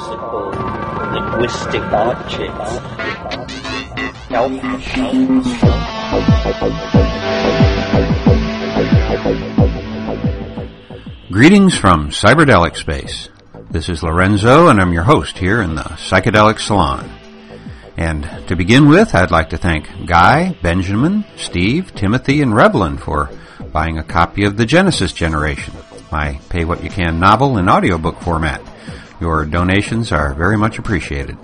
whimsical 0.00 0.50
linguistic 1.12 1.82
objects. 1.92 2.80
Greetings 11.30 11.76
from 11.76 12.10
Cyberdelic 12.10 12.76
Space. 12.76 13.28
This 13.70 13.88
is 13.88 14.02
Lorenzo, 14.02 14.68
and 14.68 14.80
I'm 14.80 14.92
your 14.92 15.02
host 15.02 15.38
here 15.38 15.60
in 15.60 15.74
the 15.74 15.82
Psychedelic 15.82 16.60
Salon. 16.60 17.08
And 17.96 18.24
to 18.48 18.56
begin 18.56 18.88
with, 18.88 19.14
I'd 19.14 19.30
like 19.30 19.50
to 19.50 19.58
thank 19.58 20.06
Guy, 20.06 20.56
Benjamin, 20.62 21.24
Steve, 21.36 21.94
Timothy, 21.94 22.40
and 22.40 22.52
Revlin 22.52 22.98
for 22.98 23.30
buying 23.72 23.98
a 23.98 24.02
copy 24.02 24.44
of 24.44 24.56
The 24.56 24.66
Genesis 24.66 25.12
Generation, 25.12 25.74
my 26.10 26.40
pay 26.48 26.64
what 26.64 26.82
you 26.82 26.88
can 26.88 27.20
novel 27.20 27.58
in 27.58 27.68
audiobook 27.68 28.20
format. 28.22 28.62
Your 29.20 29.44
donations 29.44 30.12
are 30.12 30.34
very 30.34 30.56
much 30.56 30.78
appreciated. 30.78 31.36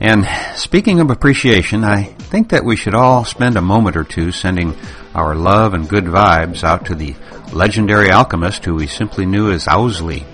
And 0.00 0.28
speaking 0.54 1.00
of 1.00 1.10
appreciation, 1.10 1.84
I 1.84 2.04
think 2.04 2.50
that 2.50 2.64
we 2.64 2.76
should 2.76 2.94
all 2.94 3.24
spend 3.24 3.56
a 3.56 3.62
moment 3.62 3.96
or 3.96 4.04
two 4.04 4.32
sending 4.32 4.76
our 5.14 5.34
love 5.34 5.74
and 5.74 5.88
good 5.88 6.04
vibes 6.04 6.62
out 6.62 6.86
to 6.86 6.94
the 6.94 7.16
legendary 7.52 8.10
alchemist 8.10 8.64
who 8.64 8.74
we 8.74 8.86
simply 8.86 9.26
knew 9.26 9.50
as 9.50 9.66
Owsley. 9.66 10.24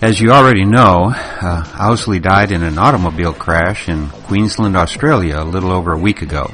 As 0.00 0.20
you 0.20 0.30
already 0.30 0.64
know, 0.64 1.12
uh, 1.14 1.64
Owsley 1.78 2.20
died 2.20 2.52
in 2.52 2.62
an 2.62 2.78
automobile 2.78 3.32
crash 3.32 3.88
in 3.88 4.08
Queensland, 4.10 4.76
Australia 4.76 5.40
a 5.40 5.44
little 5.44 5.72
over 5.72 5.92
a 5.92 5.98
week 5.98 6.22
ago. 6.22 6.50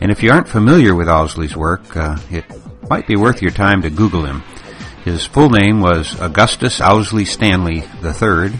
And 0.00 0.10
if 0.10 0.22
you 0.22 0.32
aren't 0.32 0.48
familiar 0.48 0.94
with 0.94 1.08
Owsley's 1.08 1.56
work, 1.56 1.96
uh, 1.96 2.16
it 2.30 2.44
might 2.90 3.06
be 3.06 3.16
worth 3.16 3.42
your 3.42 3.52
time 3.52 3.82
to 3.82 3.90
Google 3.90 4.24
him. 4.24 4.42
His 5.08 5.24
full 5.24 5.48
name 5.48 5.80
was 5.80 6.20
Augustus 6.20 6.82
Owsley 6.82 7.24
Stanley 7.24 7.82
III, 8.04 8.52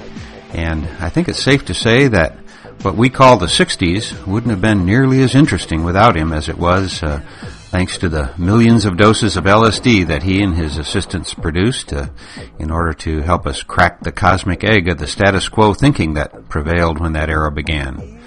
and 0.55 0.89
I 0.99 1.11
think 1.11 1.29
it's 1.29 1.43
safe 1.43 1.67
to 1.67 1.75
say 1.75 2.09
that 2.09 2.39
what 2.81 2.97
we 2.97 3.11
call 3.11 3.37
the 3.37 3.45
60s 3.45 4.27
wouldn't 4.27 4.51
have 4.51 4.63
been 4.63 4.87
nearly 4.87 5.21
as 5.21 5.35
interesting 5.35 5.85
without 5.85 6.17
him 6.17 6.33
as 6.33 6.49
it 6.49 6.57
was 6.57 7.03
uh, 7.03 7.21
thanks 7.71 7.99
to 7.99 8.09
the 8.09 8.33
millions 8.39 8.87
of 8.87 8.97
doses 8.97 9.37
of 9.37 9.45
LSD 9.45 10.07
that 10.07 10.23
he 10.23 10.43
and 10.43 10.57
his 10.57 10.79
assistants 10.79 11.35
produced 11.35 11.93
uh, 11.93 12.07
in 12.59 12.71
order 12.71 12.95
to 12.95 13.21
help 13.21 13.47
us 13.47 13.63
crack 13.63 14.01
the 14.01 14.11
cosmic 14.11 14.65
egg 14.65 14.89
of 14.89 14.97
the 14.97 15.07
status 15.07 15.51
quo 15.51 15.75
thinking 15.75 16.15
that 16.15 16.49
prevailed 16.49 16.99
when 16.99 17.13
that 17.13 17.29
era 17.29 17.53
began. 17.53 18.23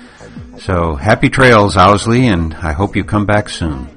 So 0.60 0.94
happy 0.94 1.32
trails, 1.32 1.76
Owsley, 1.76 2.28
and 2.28 2.54
I 2.54 2.74
hope 2.74 2.96
you 2.96 3.04
come 3.04 3.26
back 3.26 3.50
soon. 3.50 3.90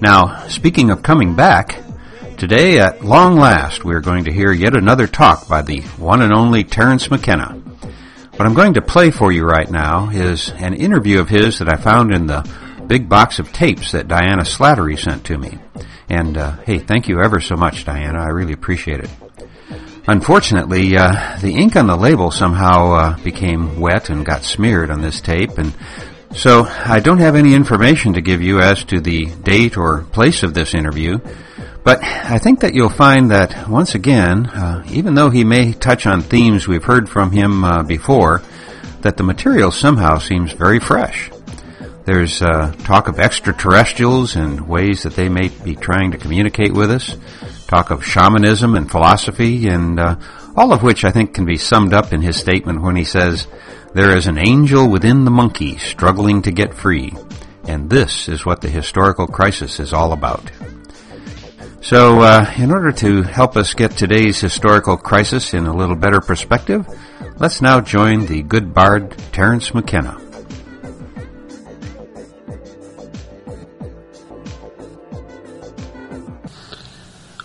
Now, 0.00 0.48
speaking 0.48 0.90
of 0.90 1.04
coming 1.04 1.36
back, 1.36 1.80
today 2.38 2.78
at 2.78 3.04
long 3.04 3.36
last 3.36 3.84
we 3.84 3.94
are 3.94 4.00
going 4.00 4.24
to 4.24 4.32
hear 4.32 4.52
yet 4.52 4.76
another 4.76 5.06
talk 5.06 5.48
by 5.48 5.62
the 5.62 5.80
one 5.98 6.22
and 6.22 6.32
only 6.32 6.64
Terence 6.64 7.10
McKenna. 7.10 7.52
What 8.36 8.46
I'm 8.46 8.54
going 8.54 8.74
to 8.74 8.82
play 8.82 9.10
for 9.10 9.30
you 9.30 9.44
right 9.44 9.70
now 9.70 10.10
is 10.10 10.50
an 10.50 10.74
interview 10.74 11.20
of 11.20 11.28
his 11.28 11.58
that 11.58 11.68
I 11.68 11.76
found 11.76 12.12
in 12.12 12.26
the 12.26 12.48
big 12.86 13.08
box 13.08 13.38
of 13.38 13.52
tapes 13.52 13.92
that 13.92 14.08
Diana 14.08 14.42
Slattery 14.42 14.98
sent 14.98 15.24
to 15.26 15.38
me. 15.38 15.58
And 16.08 16.36
uh, 16.36 16.56
hey, 16.62 16.78
thank 16.78 17.08
you 17.08 17.20
ever 17.20 17.40
so 17.40 17.56
much, 17.56 17.84
Diana. 17.84 18.20
I 18.20 18.28
really 18.28 18.52
appreciate 18.52 19.00
it. 19.00 19.10
Unfortunately, 20.06 20.96
uh, 20.96 21.38
the 21.40 21.54
ink 21.54 21.76
on 21.76 21.86
the 21.86 21.96
label 21.96 22.30
somehow 22.30 22.92
uh, 22.92 23.22
became 23.22 23.80
wet 23.80 24.10
and 24.10 24.26
got 24.26 24.44
smeared 24.44 24.90
on 24.90 25.00
this 25.00 25.20
tape, 25.22 25.56
and 25.56 25.74
so 26.34 26.64
I 26.64 27.00
don't 27.00 27.18
have 27.18 27.36
any 27.36 27.54
information 27.54 28.14
to 28.14 28.20
give 28.20 28.42
you 28.42 28.60
as 28.60 28.84
to 28.84 29.00
the 29.00 29.26
date 29.26 29.78
or 29.78 30.02
place 30.02 30.42
of 30.42 30.52
this 30.52 30.74
interview. 30.74 31.20
But 31.84 32.02
I 32.02 32.38
think 32.38 32.60
that 32.60 32.74
you'll 32.74 32.88
find 32.88 33.30
that 33.30 33.68
once 33.68 33.94
again, 33.94 34.46
uh, 34.46 34.84
even 34.90 35.14
though 35.14 35.30
he 35.30 35.44
may 35.44 35.72
touch 35.72 36.06
on 36.06 36.22
themes 36.22 36.66
we've 36.66 36.82
heard 36.82 37.08
from 37.08 37.30
him 37.30 37.62
uh, 37.62 37.82
before, 37.82 38.42
that 39.02 39.16
the 39.18 39.22
material 39.22 39.70
somehow 39.70 40.18
seems 40.18 40.52
very 40.52 40.80
fresh. 40.80 41.30
There's 42.06 42.42
uh, 42.42 42.72
talk 42.84 43.08
of 43.08 43.20
extraterrestrials 43.20 44.34
and 44.36 44.66
ways 44.66 45.02
that 45.04 45.14
they 45.14 45.28
may 45.28 45.48
be 45.48 45.76
trying 45.76 46.10
to 46.12 46.18
communicate 46.18 46.72
with 46.72 46.90
us 46.90 47.16
talk 47.66 47.90
of 47.90 48.04
shamanism 48.04 48.74
and 48.74 48.90
philosophy, 48.90 49.68
and 49.68 49.98
uh, 49.98 50.16
all 50.56 50.72
of 50.72 50.82
which 50.82 51.04
I 51.04 51.10
think 51.10 51.34
can 51.34 51.44
be 51.44 51.56
summed 51.56 51.92
up 51.92 52.12
in 52.12 52.20
his 52.20 52.36
statement 52.36 52.82
when 52.82 52.96
he 52.96 53.04
says, 53.04 53.46
There 53.94 54.16
is 54.16 54.26
an 54.26 54.38
angel 54.38 54.88
within 54.88 55.24
the 55.24 55.30
monkey 55.30 55.78
struggling 55.78 56.42
to 56.42 56.52
get 56.52 56.74
free, 56.74 57.12
and 57.64 57.90
this 57.90 58.28
is 58.28 58.46
what 58.46 58.60
the 58.60 58.68
historical 58.68 59.26
crisis 59.26 59.80
is 59.80 59.92
all 59.92 60.12
about. 60.12 60.50
So, 61.84 62.22
uh, 62.22 62.50
in 62.56 62.70
order 62.70 62.92
to 62.92 63.24
help 63.24 63.58
us 63.58 63.74
get 63.74 63.90
today's 63.90 64.40
historical 64.40 64.96
crisis 64.96 65.52
in 65.52 65.66
a 65.66 65.76
little 65.76 65.96
better 65.96 66.22
perspective, 66.22 66.88
let's 67.36 67.60
now 67.60 67.82
join 67.82 68.24
the 68.24 68.40
good 68.40 68.72
bard 68.72 69.14
Terence 69.32 69.74
McKenna. 69.74 70.18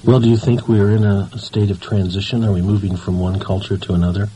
Well, 0.06 0.22
do 0.22 0.30
you 0.30 0.38
think 0.38 0.70
we're 0.70 0.92
in 0.92 1.04
a 1.04 1.38
state 1.38 1.70
of 1.70 1.82
transition? 1.82 2.46
Are 2.46 2.54
we 2.54 2.62
moving 2.62 2.96
from 2.96 3.20
one 3.20 3.42
culture 3.42 3.78
to 3.78 3.94
another? 3.94 4.30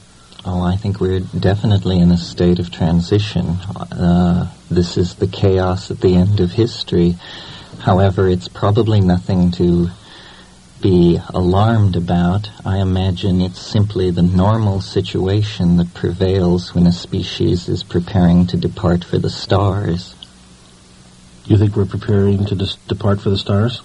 Oh, 0.44 0.62
I 0.64 0.76
think 0.76 1.00
we're 1.00 1.22
definitely 1.22 2.00
in 2.00 2.12
a 2.12 2.18
state 2.18 2.60
of 2.60 2.72
transition. 2.72 3.52
Uh, 3.90 4.52
this 4.70 4.98
is 4.98 5.16
the 5.16 5.28
chaos 5.28 5.92
at 5.92 6.02
the 6.02 6.16
end 6.16 6.42
of 6.42 6.52
history. 6.52 7.16
However, 7.84 8.30
it's 8.30 8.48
probably 8.48 9.02
nothing 9.02 9.52
to 9.52 9.90
be 10.82 11.20
alarmed 11.34 11.98
about. 11.98 12.50
I 12.66 12.78
imagine 12.80 13.42
it's 13.42 13.60
simply 13.60 14.10
the 14.10 14.22
normal 14.22 14.80
situation 14.80 15.76
that 15.78 15.94
prevails 15.94 16.74
when 16.74 16.88
a 16.88 16.94
species 16.94 17.68
is 17.68 17.84
preparing 17.84 18.48
to 18.48 18.58
depart 18.58 19.04
for 19.04 19.18
the 19.18 19.30
stars. 19.30 20.16
You 21.46 21.58
think 21.58 21.76
we're 21.76 21.86
preparing 21.86 22.46
to 22.46 22.56
dis- 22.56 22.78
depart 22.88 23.20
for 23.20 23.30
the 23.30 23.38
stars? 23.38 23.82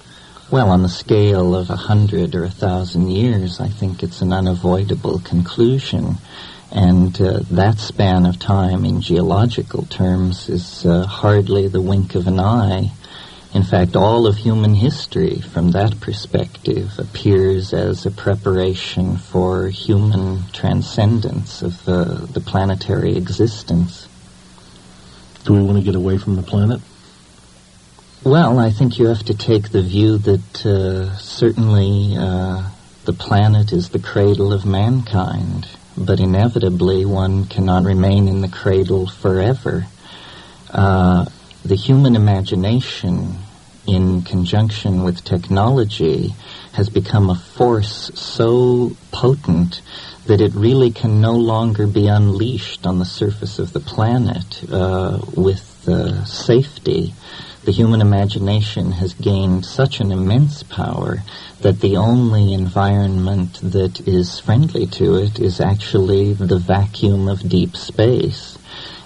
Well, 0.49 0.71
on 0.71 0.83
the 0.85 0.89
scale 0.89 1.57
of 1.57 1.69
a 1.69 1.77
hundred 1.77 2.37
or 2.37 2.45
a 2.45 2.51
thousand 2.51 3.11
years, 3.11 3.61
I 3.61 3.69
think 3.69 4.05
it's 4.05 4.23
an 4.23 4.33
unavoidable 4.33 5.19
conclusion. 5.19 6.19
And 6.71 7.21
uh, 7.21 7.41
that 7.51 7.79
span 7.79 8.27
of 8.27 8.39
time 8.39 8.85
in 8.85 9.01
geological 9.01 9.87
terms 9.87 10.49
is 10.49 10.87
uh, 10.87 11.05
hardly 11.05 11.67
the 11.67 11.81
wink 11.81 12.15
of 12.15 12.29
an 12.29 12.39
eye. 12.39 12.93
In 13.55 13.63
fact, 13.63 13.97
all 13.97 14.27
of 14.27 14.37
human 14.37 14.75
history 14.75 15.41
from 15.41 15.71
that 15.71 16.01
perspective 16.01 16.99
appears 16.99 17.73
as 17.73 18.05
a 18.05 18.11
preparation 18.11 19.17
for 19.17 19.69
human 19.69 20.43
transcendence 20.53 21.63
of 21.63 21.89
uh, 21.89 22.05
the 22.27 22.41
planetary 22.41 23.17
existence. 23.17 24.07
Do 25.45 25.55
we 25.55 25.63
want 25.63 25.79
to 25.79 25.85
get 25.85 25.95
away 25.95 26.19
from 26.19 26.37
the 26.37 26.43
planet? 26.43 26.81
Well, 28.23 28.59
I 28.59 28.71
think 28.71 28.99
you 28.99 29.07
have 29.07 29.25
to 29.25 29.35
take 29.35 29.71
the 29.71 29.81
view 29.83 30.19
that 30.19 30.67
uh, 30.67 31.17
certainly 31.17 32.17
uh, 32.19 32.69
the 33.07 33.13
planet 33.15 33.73
is 33.73 33.89
the 33.89 33.99
cradle 33.99 34.53
of 34.53 34.67
mankind, 34.67 35.67
but 35.97 36.21
inevitably 36.21 37.07
one 37.07 37.47
cannot 37.47 37.85
remain 37.85 38.29
in 38.29 38.43
the 38.43 38.49
cradle 38.49 39.07
forever. 39.07 39.87
Uh, 40.71 41.25
the 41.65 41.77
human 41.77 42.17
imagination, 42.17 43.37
in 43.87 44.23
conjunction 44.23 45.03
with 45.03 45.25
technology, 45.25 46.35
has 46.73 46.89
become 46.89 47.31
a 47.31 47.35
force 47.35 48.11
so 48.15 48.97
potent 49.11 49.83
that 50.27 50.41
it 50.41 50.55
really 50.55 50.91
can 50.91 51.21
no 51.21 51.33
longer 51.33 51.87
be 51.87 52.07
unleashed 52.07 52.87
on 52.87 52.99
the 52.99 53.05
surface 53.05 53.59
of 53.59 53.73
the 53.73 53.81
planet 53.81 54.63
uh, 54.71 55.19
with 55.35 55.89
uh, 55.89 56.25
safety 56.25 57.15
the 57.69 57.75
human 57.75 58.01
imagination 58.01 58.93
has 58.93 59.13
gained 59.13 59.63
such 59.63 60.01
an 60.01 60.11
immense 60.11 60.63
power 60.63 61.19
that 61.61 61.81
the 61.81 61.99
only 61.99 62.55
environment 62.55 63.61
that 63.61 64.01
is 64.09 64.41
friendly 64.41 64.87
to 64.87 65.17
it 65.17 65.39
is 65.39 65.61
actually 65.61 66.33
the 66.33 66.59
vacuum 66.59 67.29
of 67.29 67.47
deep 67.47 67.77
space. 67.77 68.57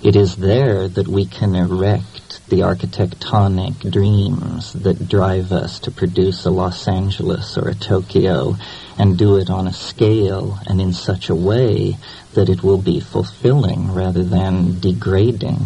It 0.04 0.14
is 0.14 0.36
there 0.36 0.86
that 0.86 1.08
we 1.08 1.26
can 1.26 1.56
erect 1.56 2.11
the 2.52 2.60
architectonic 2.60 3.90
dreams 3.90 4.74
that 4.74 5.08
drive 5.08 5.52
us 5.52 5.80
to 5.80 5.90
produce 5.90 6.44
a 6.44 6.50
Los 6.50 6.86
Angeles 6.86 7.56
or 7.56 7.70
a 7.70 7.74
Tokyo 7.74 8.56
and 8.98 9.16
do 9.16 9.38
it 9.38 9.48
on 9.48 9.66
a 9.66 9.72
scale 9.72 10.58
and 10.66 10.78
in 10.78 10.92
such 10.92 11.30
a 11.30 11.34
way 11.34 11.96
that 12.34 12.50
it 12.50 12.62
will 12.62 12.76
be 12.76 13.00
fulfilling 13.00 13.94
rather 13.94 14.22
than 14.22 14.78
degrading. 14.80 15.60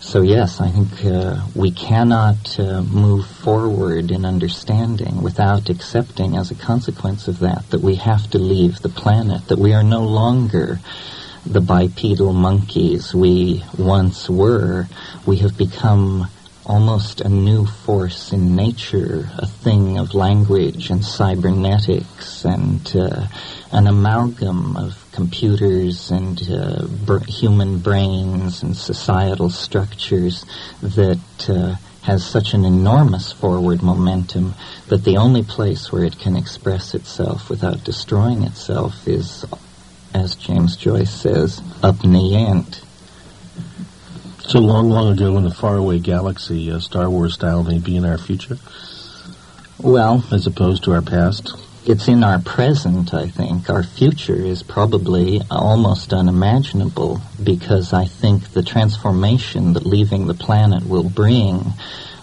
So 0.00 0.22
yes, 0.22 0.60
I 0.60 0.70
think 0.70 1.04
uh, 1.04 1.46
we 1.54 1.70
cannot 1.70 2.58
uh, 2.58 2.82
move 2.82 3.24
forward 3.26 4.10
in 4.10 4.24
understanding 4.24 5.22
without 5.22 5.70
accepting 5.70 6.36
as 6.36 6.50
a 6.50 6.56
consequence 6.56 7.28
of 7.28 7.38
that 7.38 7.70
that 7.70 7.80
we 7.80 7.94
have 7.94 8.28
to 8.30 8.40
leave 8.40 8.80
the 8.80 8.88
planet, 8.88 9.46
that 9.46 9.60
we 9.60 9.72
are 9.72 9.84
no 9.84 10.02
longer 10.02 10.80
the 11.46 11.60
bipedal 11.60 12.32
monkeys 12.32 13.14
we 13.14 13.62
once 13.78 14.28
were. 14.30 14.86
We 15.26 15.36
have 15.38 15.56
become 15.56 16.28
almost 16.66 17.20
a 17.20 17.28
new 17.28 17.66
force 17.66 18.32
in 18.32 18.56
nature, 18.56 19.30
a 19.36 19.46
thing 19.46 19.98
of 19.98 20.14
language 20.14 20.90
and 20.90 21.04
cybernetics 21.04 22.44
and 22.44 22.96
uh, 22.96 23.26
an 23.72 23.86
amalgam 23.86 24.76
of 24.76 25.04
computers 25.12 26.10
and 26.10 26.40
uh, 26.50 26.86
br- 27.04 27.18
human 27.28 27.78
brains 27.78 28.62
and 28.62 28.76
societal 28.76 29.50
structures 29.50 30.46
that 30.80 31.20
uh, 31.48 31.74
has 32.02 32.24
such 32.24 32.54
an 32.54 32.64
enormous 32.64 33.32
forward 33.32 33.82
momentum 33.82 34.54
that 34.88 35.04
the 35.04 35.16
only 35.16 35.42
place 35.42 35.90
where 35.92 36.04
it 36.04 36.18
can 36.18 36.36
express 36.36 36.94
itself 36.94 37.50
without 37.50 37.82
destroying 37.84 38.42
itself 38.42 39.06
is, 39.06 39.44
as 40.14 40.36
James 40.36 40.76
Joyce 40.76 41.10
says, 41.10 41.60
up 41.82 42.04
in 42.04 42.12
the 42.12 42.36
ant. 42.36 42.80
So 44.40 44.60
long, 44.60 44.88
long 44.90 45.12
ago 45.12 45.36
in 45.36 45.44
the 45.44 45.50
faraway 45.50 45.98
galaxy, 45.98 46.70
uh, 46.70 46.78
Star 46.78 47.10
Wars 47.10 47.34
style 47.34 47.64
may 47.64 47.78
be 47.78 47.96
in 47.96 48.04
our 48.04 48.18
future, 48.18 48.58
Well, 49.78 50.24
as 50.30 50.46
opposed 50.46 50.84
to 50.84 50.92
our 50.92 51.02
past. 51.02 51.52
it's 51.86 52.08
in 52.08 52.22
our 52.24 52.38
present, 52.38 53.12
I 53.12 53.28
think. 53.28 53.68
Our 53.68 53.82
future 53.82 54.36
is 54.36 54.62
probably 54.62 55.42
almost 55.50 56.12
unimaginable 56.12 57.20
because 57.42 57.92
I 57.92 58.04
think 58.06 58.52
the 58.52 58.62
transformation 58.62 59.72
that 59.74 59.84
leaving 59.84 60.26
the 60.26 60.34
planet 60.34 60.86
will 60.86 61.08
bring 61.10 61.72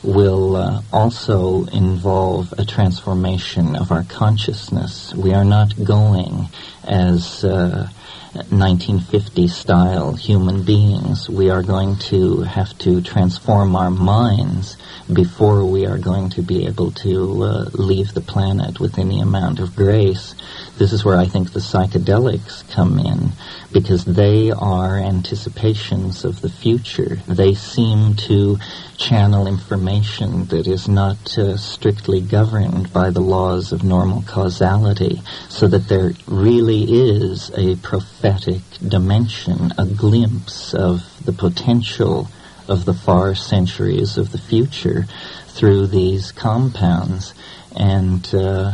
will 0.04 0.56
uh, 0.56 0.82
also 0.92 1.66
involve 1.68 2.54
a 2.58 2.66
transformation 2.66 3.76
of 3.76 3.92
our 3.92 4.04
consciousness. 4.04 5.14
We 5.14 5.34
are 5.34 5.46
not 5.46 5.84
going 5.84 6.48
as 6.84 7.44
uh, 7.44 7.88
1950 8.34 9.48
style 9.50 10.14
human 10.14 10.64
beings. 10.64 11.30
We 11.30 11.50
are 11.50 11.62
going 11.62 11.98
to 11.98 12.42
have 12.44 12.78
to 12.80 13.02
transform 13.02 13.76
our 13.76 13.92
minds 13.92 14.78
before 15.12 15.66
we 15.66 15.86
are 15.86 15.98
going 15.98 16.30
to 16.32 16.42
be 16.42 16.66
able 16.66 16.92
to 16.92 17.44
uh, 17.44 17.70
leave 17.74 18.14
the 18.14 18.22
planet 18.22 18.80
with 18.80 18.98
any 18.98 19.20
amount 19.20 19.60
of 19.60 19.76
grace. 19.76 20.34
This 20.82 20.94
is 20.94 21.06
where 21.06 21.18
I 21.20 21.26
think 21.26 21.54
the 21.54 21.60
psychedelics 21.60 22.68
come 22.72 22.98
in 22.98 23.34
because 23.72 24.04
they 24.04 24.50
are 24.50 24.98
anticipations 24.98 26.26
of 26.26 26.42
the 26.42 26.50
future. 26.50 27.18
They 27.28 27.54
seem 27.54 28.16
to 28.16 28.58
channel 28.98 29.46
information 29.46 30.46
that 30.46 30.66
is 30.66 30.90
not 30.90 31.38
uh, 31.38 31.58
strictly 31.58 32.20
governed 32.20 32.92
by 32.92 33.12
the 33.12 33.22
laws 33.22 33.72
of 33.72 33.84
normal 33.84 34.24
causality, 34.24 35.22
so 35.50 35.68
that 35.68 35.88
there 35.88 36.14
really 36.26 36.82
is 36.92 37.52
a 37.56 37.76
prophetic 37.76 38.64
dimension, 38.80 39.74
a 39.78 39.86
glimpse 39.86 40.74
of 40.74 41.04
the 41.24 41.34
potential 41.34 42.28
of 42.68 42.86
the 42.86 42.96
far 42.96 43.36
centuries 43.36 44.18
of 44.18 44.32
the 44.32 44.40
future 44.40 45.06
through 45.46 45.86
these 45.86 46.32
compounds. 46.32 47.36
And 47.76 48.28
uh, 48.34 48.74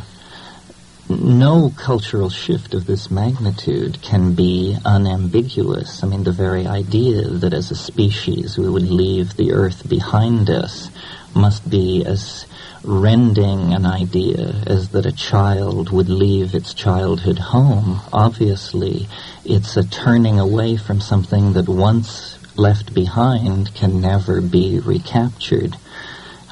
no 1.09 1.71
cultural 1.77 2.30
shift 2.30 2.74
of 2.74 2.86
this 2.86 3.09
magnitude 3.09 4.01
can 4.01 4.33
be 4.33 4.77
unambiguous. 4.83 6.04
I 6.04 6.07
mean, 6.07 6.24
the 6.24 6.31
very 6.31 6.68
idea 6.68 7.27
that 7.27 7.54
as 7.54 7.71
a 7.71 7.75
species 7.75 8.57
we 8.57 8.69
would 8.69 8.89
leave 8.89 9.36
the 9.36 9.54
earth 9.54 9.88
behind 9.88 10.50
us 10.50 10.89
must 11.33 11.69
be 11.69 12.06
as 12.06 12.45
rending 12.83 13.74
an 13.74 13.86
idea 13.86 14.63
as 14.65 14.89
that 14.89 15.06
a 15.06 15.12
child 15.12 15.92
would 15.92 16.09
leave 16.09 16.56
its 16.56 16.74
childhood 16.74 17.39
home. 17.39 18.01
Obviously, 18.12 19.07
it's 19.45 19.77
a 19.77 19.88
turning 19.88 20.39
away 20.39 20.77
from 20.77 21.00
something 21.00 21.54
that 21.54 21.69
once 21.69 22.38
left 22.57 22.94
behind 22.94 23.74
can 23.75 24.01
never 24.01 24.42
be 24.42 24.80
recaptured. 24.80 25.75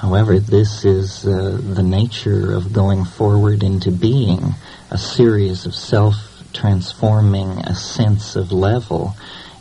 However, 0.05 0.37
this 0.37 0.85
is 0.85 1.25
uh, 1.25 1.59
the 1.59 1.81
nature 1.81 2.53
of 2.53 2.71
going 2.71 3.05
forward 3.05 3.63
into 3.63 3.89
being, 3.89 4.53
a 4.91 4.99
series 4.99 5.65
of 5.65 5.73
self-transforming 5.73 7.49
ascents 7.65 8.35
of 8.35 8.51
level, 8.51 9.15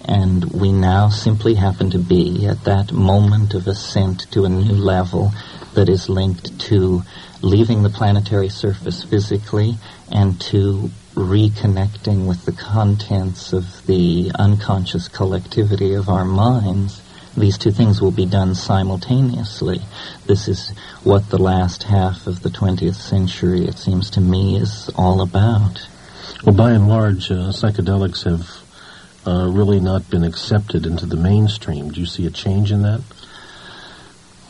and 0.05 0.45
we 0.53 0.71
now 0.71 1.09
simply 1.09 1.55
happen 1.55 1.89
to 1.89 1.99
be 1.99 2.47
at 2.47 2.63
that 2.65 2.93
moment 2.93 3.55
of 3.55 3.67
ascent 3.67 4.31
to 4.33 4.45
a 4.45 4.51
new 4.51 4.75
level 4.75 5.33
that 5.73 5.89
is 5.89 6.11
linked 6.11 6.61
to 6.69 7.03
leaving 7.41 7.83
the 7.83 7.89
planetary 7.89 8.51
surface 8.51 9.03
physically 9.03 9.79
and 10.13 10.39
to 10.43 10.91
reconnecting 11.15 12.29
with 12.29 12.45
the 12.45 12.53
contents 12.53 13.55
of 13.55 13.87
the 13.87 14.31
unconscious 14.39 15.09
collectivity 15.09 15.95
of 15.95 16.11
our 16.11 16.27
minds 16.27 17.01
these 17.37 17.59
two 17.59 17.71
things 17.71 18.01
will 18.01 18.11
be 18.11 18.27
done 18.27 18.55
simultaneously. 18.55 19.81
This 20.27 20.49
is 20.49 20.71
what 21.03 21.31
the 21.31 21.39
last 21.39 21.85
half 21.85 22.27
of 22.27 22.43
the 22.43 22.49
20th 22.49 22.95
century, 22.95 23.67
it 23.67 23.77
seems 23.77 24.11
to 24.11 24.21
me, 24.21 24.57
is 24.57 24.91
all 24.97 25.21
about. 25.21 25.87
Well, 26.45 26.55
by 26.55 26.73
and 26.73 26.89
large, 26.89 27.31
uh, 27.31 27.51
psychedelics 27.51 28.25
have 28.25 28.65
uh, 29.27 29.49
really 29.49 29.81
not 29.81 30.09
been 30.11 30.25
accepted 30.25 30.87
into 30.87 31.07
the 31.07 31.17
mainstream. 31.17 31.91
Do 31.91 32.01
you 32.01 32.07
see 32.07 32.27
a 32.27 32.31
change 32.31 32.71
in 32.71 32.83
that? 32.83 33.03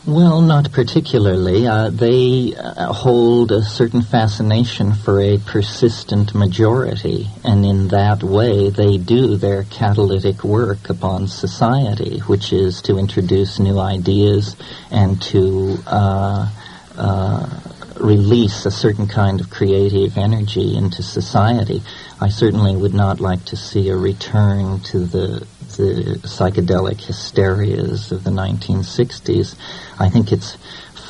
Well, 0.07 0.41
not 0.41 0.71
particularly. 0.71 1.65
Uh, 1.65 1.89
they 1.89 2.53
uh, 2.55 2.93
hold 2.93 3.51
a 3.51 3.63
certain 3.63 4.03
fascination 4.03 4.93
for 4.93 5.19
a 5.19 5.39
persistent 5.39 6.35
majority, 6.35 7.27
and 7.43 7.65
in 7.65 7.87
that 7.87 8.21
way 8.21 8.69
they 8.69 8.99
do 8.99 9.35
their 9.35 9.63
catalytic 9.63 10.43
work 10.43 10.91
upon 10.91 11.27
society, 11.27 12.19
which 12.19 12.53
is 12.53 12.83
to 12.83 12.99
introduce 12.99 13.57
new 13.57 13.79
ideas 13.79 14.55
and 14.91 15.19
to 15.23 15.79
uh, 15.87 16.49
uh, 16.97 17.59
release 17.99 18.67
a 18.67 18.71
certain 18.71 19.07
kind 19.07 19.41
of 19.41 19.49
creative 19.49 20.19
energy 20.19 20.77
into 20.77 21.01
society. 21.01 21.81
I 22.21 22.29
certainly 22.29 22.75
would 22.75 22.93
not 22.93 23.19
like 23.19 23.43
to 23.45 23.55
see 23.55 23.89
a 23.89 23.97
return 23.97 24.81
to 24.81 24.99
the 24.99 25.47
the 25.77 26.19
psychedelic 26.23 26.97
hysterias 26.97 28.11
of 28.11 28.23
the 28.23 28.31
1960s. 28.31 29.55
I 29.99 30.09
think 30.09 30.31
it's 30.31 30.57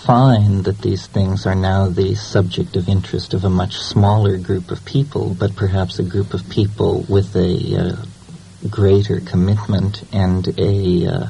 fine 0.05 0.63
that 0.63 0.79
these 0.79 1.07
things 1.07 1.45
are 1.45 1.55
now 1.55 1.87
the 1.87 2.15
subject 2.15 2.75
of 2.75 2.87
interest 2.87 3.33
of 3.33 3.43
a 3.43 3.49
much 3.49 3.77
smaller 3.77 4.37
group 4.37 4.69
of 4.71 4.85
people, 4.85 5.33
but 5.33 5.55
perhaps 5.55 5.97
a 5.97 6.03
group 6.03 6.33
of 6.33 6.47
people 6.49 7.05
with 7.09 7.35
a 7.35 7.75
uh, 7.75 8.05
greater 8.69 9.19
commitment 9.19 10.03
and 10.13 10.47
a 10.59 11.07
uh, 11.07 11.27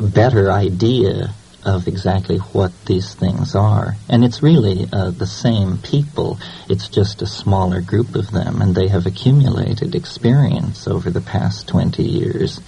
better 0.00 0.50
idea 0.50 1.34
of 1.64 1.88
exactly 1.88 2.38
what 2.38 2.72
these 2.86 3.14
things 3.14 3.54
are. 3.54 3.96
And 4.08 4.24
it's 4.24 4.42
really 4.42 4.86
uh, 4.92 5.10
the 5.10 5.26
same 5.26 5.78
people. 5.78 6.38
It's 6.68 6.88
just 6.88 7.22
a 7.22 7.26
smaller 7.26 7.80
group 7.80 8.14
of 8.14 8.30
them, 8.30 8.60
and 8.60 8.74
they 8.74 8.88
have 8.88 9.06
accumulated 9.06 9.94
experience 9.94 10.86
over 10.86 11.10
the 11.10 11.20
past 11.20 11.68
20 11.68 12.02
years. 12.02 12.60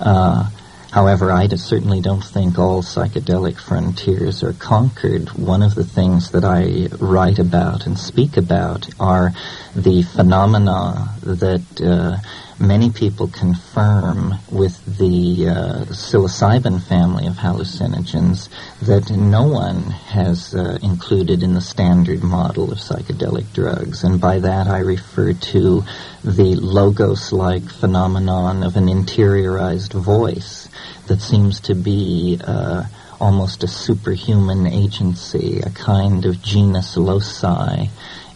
Uh, 0.00 0.50
however, 0.90 1.32
I 1.32 1.48
certainly 1.48 2.00
don't 2.00 2.24
think 2.24 2.58
all 2.58 2.82
psychedelic 2.82 3.58
frontiers 3.58 4.42
are 4.42 4.52
conquered. 4.52 5.30
One 5.30 5.62
of 5.62 5.74
the 5.74 5.84
things 5.84 6.32
that 6.32 6.44
I 6.44 6.88
write 6.98 7.38
about 7.38 7.86
and 7.86 7.98
speak 7.98 8.36
about 8.36 8.88
are 9.00 9.32
the 9.74 10.02
phenomena 10.02 11.14
that 11.22 11.80
uh, 11.80 12.18
many 12.58 12.90
people 12.90 13.28
confirm 13.28 14.34
with 14.50 14.98
the 14.98 15.48
uh, 15.48 15.84
psilocybin 15.86 16.82
family 16.82 17.26
of 17.26 17.34
hallucinogens 17.34 18.48
that 18.80 19.10
no 19.10 19.46
one 19.46 19.82
has 19.82 20.54
uh, 20.54 20.78
included 20.82 21.42
in 21.42 21.54
the 21.54 21.60
standard 21.60 22.22
model 22.22 22.70
of 22.70 22.78
psychedelic 22.78 23.52
drugs. 23.52 24.04
And 24.04 24.20
by 24.20 24.38
that 24.38 24.66
I 24.66 24.78
refer 24.78 25.32
to 25.32 25.82
the 26.22 26.54
logos-like 26.54 27.68
phenomenon 27.68 28.62
of 28.62 28.76
an 28.76 28.86
interiorized 28.86 29.92
voice 29.92 30.68
that 31.06 31.20
seems 31.20 31.60
to 31.60 31.74
be 31.74 32.40
uh, 32.42 32.84
almost 33.20 33.62
a 33.62 33.68
superhuman 33.68 34.66
agency, 34.66 35.60
a 35.60 35.70
kind 35.70 36.24
of 36.24 36.42
genius 36.42 36.96
loci. 36.96 37.86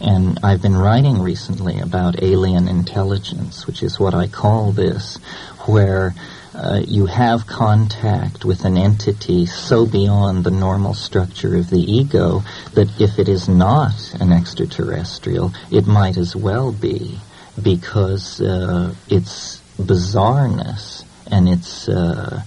And 0.01 0.39
I've 0.43 0.61
been 0.61 0.77
writing 0.77 1.21
recently 1.21 1.79
about 1.79 2.23
alien 2.23 2.67
intelligence, 2.67 3.67
which 3.67 3.83
is 3.83 3.99
what 3.99 4.13
I 4.13 4.27
call 4.27 4.71
this, 4.71 5.17
where 5.65 6.13
uh, 6.53 6.81
you 6.85 7.05
have 7.05 7.47
contact 7.47 8.45
with 8.45 8.65
an 8.65 8.77
entity 8.77 9.45
so 9.45 9.85
beyond 9.85 10.43
the 10.43 10.51
normal 10.51 10.93
structure 10.93 11.55
of 11.55 11.69
the 11.69 11.79
ego 11.79 12.43
that 12.73 12.89
if 12.99 13.19
it 13.19 13.29
is 13.29 13.47
not 13.47 14.13
an 14.19 14.31
extraterrestrial, 14.31 15.53
it 15.71 15.85
might 15.85 16.17
as 16.17 16.35
well 16.35 16.71
be 16.71 17.19
because 17.61 18.41
uh, 18.41 18.93
its 19.09 19.61
bizarreness 19.77 21.03
and 21.29 21.47
its 21.47 21.87
uh, 21.87 22.41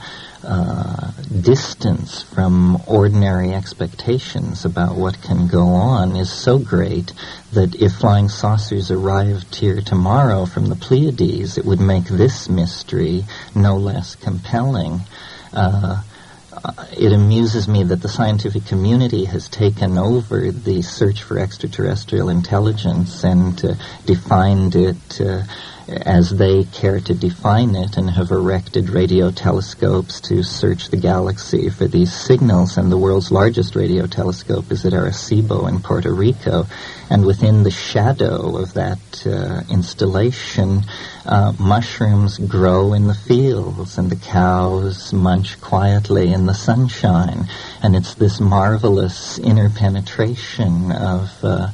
uh, 0.44 1.12
distance 1.40 2.22
from 2.22 2.82
ordinary 2.86 3.52
expectations 3.52 4.64
about 4.64 4.96
what 4.96 5.22
can 5.22 5.46
go 5.46 5.68
on 5.68 6.16
is 6.16 6.32
so 6.32 6.58
great 6.58 7.12
that 7.52 7.74
if 7.76 7.92
flying 7.92 8.28
saucers 8.28 8.90
arrived 8.90 9.54
here 9.54 9.80
tomorrow 9.80 10.44
from 10.46 10.66
the 10.66 10.76
Pleiades, 10.76 11.58
it 11.58 11.64
would 11.64 11.80
make 11.80 12.04
this 12.04 12.48
mystery 12.48 13.24
no 13.54 13.76
less 13.76 14.14
compelling. 14.16 15.00
Uh, 15.52 16.02
it 16.96 17.12
amuses 17.12 17.66
me 17.66 17.82
that 17.84 18.02
the 18.02 18.08
scientific 18.08 18.66
community 18.66 19.24
has 19.24 19.48
taken 19.48 19.98
over 19.98 20.50
the 20.50 20.82
search 20.82 21.22
for 21.22 21.38
extraterrestrial 21.38 22.28
intelligence 22.28 23.24
and 23.24 23.64
uh, 23.64 23.74
defined 24.06 24.76
it 24.76 25.20
uh, 25.20 25.42
as 25.92 26.30
they 26.30 26.64
care 26.64 27.00
to 27.00 27.14
define 27.14 27.74
it 27.74 27.96
and 27.96 28.10
have 28.10 28.30
erected 28.30 28.90
radio 28.90 29.30
telescopes 29.30 30.20
to 30.20 30.42
search 30.42 30.88
the 30.88 30.96
galaxy 30.96 31.68
for 31.70 31.86
these 31.86 32.12
signals. 32.12 32.76
And 32.76 32.90
the 32.90 32.98
world's 32.98 33.30
largest 33.30 33.76
radio 33.76 34.06
telescope 34.06 34.70
is 34.72 34.84
at 34.84 34.92
Arecibo 34.92 35.68
in 35.68 35.80
Puerto 35.80 36.12
Rico. 36.12 36.66
And 37.10 37.26
within 37.26 37.62
the 37.62 37.70
shadow 37.70 38.56
of 38.56 38.74
that 38.74 39.26
uh, 39.26 39.62
installation, 39.70 40.82
uh, 41.26 41.52
mushrooms 41.58 42.38
grow 42.38 42.94
in 42.94 43.06
the 43.06 43.14
fields 43.14 43.98
and 43.98 44.10
the 44.10 44.16
cows 44.16 45.12
munch 45.12 45.60
quietly 45.60 46.32
in 46.32 46.46
the 46.46 46.54
sunshine. 46.54 47.46
And 47.82 47.94
it's 47.94 48.14
this 48.14 48.40
marvelous 48.40 49.38
interpenetration 49.38 50.92
of 50.92 51.44
uh, 51.44 51.68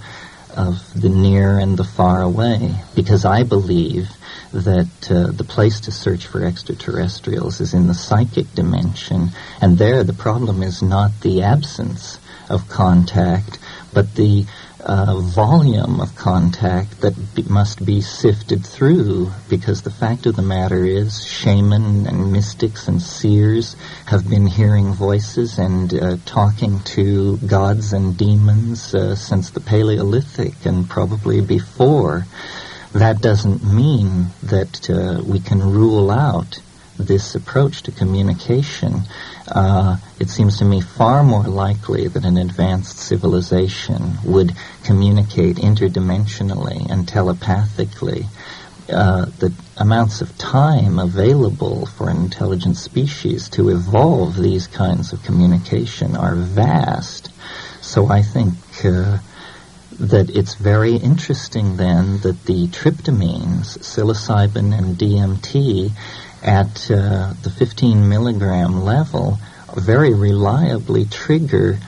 of 0.58 1.00
the 1.00 1.08
near 1.08 1.58
and 1.58 1.76
the 1.76 1.84
far 1.84 2.20
away, 2.20 2.74
because 2.96 3.24
I 3.24 3.44
believe 3.44 4.08
that 4.52 5.10
uh, 5.10 5.30
the 5.30 5.44
place 5.44 5.80
to 5.80 5.92
search 5.92 6.26
for 6.26 6.44
extraterrestrials 6.44 7.60
is 7.60 7.74
in 7.74 7.86
the 7.86 7.94
psychic 7.94 8.52
dimension, 8.54 9.28
and 9.62 9.78
there 9.78 10.02
the 10.02 10.12
problem 10.12 10.62
is 10.62 10.82
not 10.82 11.12
the 11.22 11.42
absence 11.42 12.18
of 12.50 12.68
contact, 12.68 13.58
but 13.94 14.16
the 14.16 14.46
uh, 14.88 15.20
volume 15.20 16.00
of 16.00 16.16
contact 16.16 17.02
that 17.02 17.14
be, 17.34 17.42
must 17.42 17.84
be 17.84 18.00
sifted 18.00 18.64
through 18.64 19.30
because 19.50 19.82
the 19.82 19.90
fact 19.90 20.24
of 20.24 20.34
the 20.34 20.42
matter 20.42 20.82
is 20.84 21.26
shaman 21.26 22.06
and 22.06 22.32
mystics 22.32 22.88
and 22.88 23.02
seers 23.02 23.76
have 24.06 24.28
been 24.28 24.46
hearing 24.46 24.92
voices 24.94 25.58
and 25.58 25.92
uh, 25.92 26.16
talking 26.24 26.80
to 26.80 27.36
gods 27.38 27.92
and 27.92 28.16
demons 28.16 28.94
uh, 28.94 29.14
since 29.14 29.50
the 29.50 29.60
Paleolithic 29.60 30.64
and 30.64 30.88
probably 30.88 31.42
before. 31.42 32.24
That 32.94 33.20
doesn't 33.20 33.62
mean 33.62 34.28
that 34.42 34.88
uh, 34.88 35.22
we 35.22 35.40
can 35.40 35.60
rule 35.60 36.10
out 36.10 36.60
this 36.98 37.34
approach 37.34 37.82
to 37.82 37.92
communication, 37.92 39.02
uh, 39.50 39.96
it 40.20 40.28
seems 40.28 40.58
to 40.58 40.64
me 40.64 40.80
far 40.80 41.22
more 41.22 41.44
likely 41.44 42.08
that 42.08 42.24
an 42.24 42.36
advanced 42.36 42.98
civilization 42.98 44.18
would 44.24 44.52
communicate 44.84 45.56
interdimensionally 45.56 46.90
and 46.90 47.08
telepathically. 47.08 48.24
Uh, 48.90 49.26
the 49.38 49.52
amounts 49.76 50.22
of 50.22 50.36
time 50.38 50.98
available 50.98 51.84
for 51.84 52.08
an 52.08 52.16
intelligent 52.16 52.76
species 52.76 53.48
to 53.50 53.68
evolve 53.68 54.36
these 54.36 54.66
kinds 54.66 55.12
of 55.12 55.22
communication 55.24 56.16
are 56.16 56.34
vast. 56.34 57.30
So 57.82 58.06
I 58.06 58.22
think 58.22 58.54
uh, 58.84 59.18
that 59.98 60.30
it's 60.30 60.54
very 60.54 60.96
interesting 60.96 61.76
then 61.76 62.18
that 62.20 62.44
the 62.44 62.68
tryptamines, 62.68 63.78
psilocybin 63.78 64.76
and 64.76 64.96
DMT, 64.96 65.90
at 66.42 66.90
uh, 66.90 67.32
the 67.42 67.50
15 67.50 68.08
milligram 68.08 68.82
level 68.82 69.38
very 69.76 70.14
reliably 70.14 71.04
trigger 71.04 71.78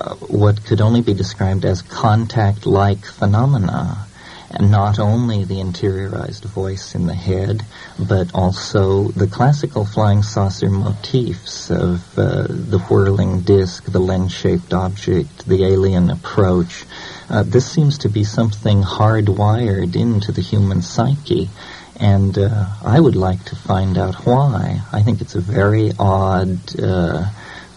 uh, 0.00 0.14
what 0.14 0.64
could 0.64 0.80
only 0.80 1.00
be 1.00 1.14
described 1.14 1.64
as 1.64 1.82
contact-like 1.82 3.04
phenomena. 3.04 4.06
And 4.50 4.70
not 4.70 4.98
only 4.98 5.44
the 5.44 5.56
interiorized 5.56 6.44
voice 6.44 6.94
in 6.94 7.06
the 7.06 7.14
head, 7.14 7.62
but 7.98 8.32
also 8.34 9.08
the 9.08 9.26
classical 9.26 9.84
flying 9.84 10.22
saucer 10.22 10.70
motifs 10.70 11.70
of 11.70 12.16
uh, 12.18 12.46
the 12.48 12.78
whirling 12.88 13.40
disc, 13.40 13.84
the 13.84 13.98
lens-shaped 13.98 14.72
object, 14.72 15.46
the 15.46 15.64
alien 15.64 16.10
approach. 16.10 16.84
Uh, 17.28 17.42
this 17.42 17.70
seems 17.70 17.98
to 17.98 18.08
be 18.08 18.22
something 18.22 18.82
hardwired 18.82 19.96
into 19.96 20.30
the 20.30 20.42
human 20.42 20.80
psyche. 20.80 21.50
And 21.98 22.36
uh, 22.38 22.66
I 22.84 23.00
would 23.00 23.16
like 23.16 23.44
to 23.46 23.56
find 23.56 23.96
out 23.96 24.26
why. 24.26 24.80
I 24.92 25.02
think 25.02 25.20
it's 25.20 25.34
a 25.34 25.40
very 25.40 25.92
odd 25.98 26.58
uh, 26.78 27.30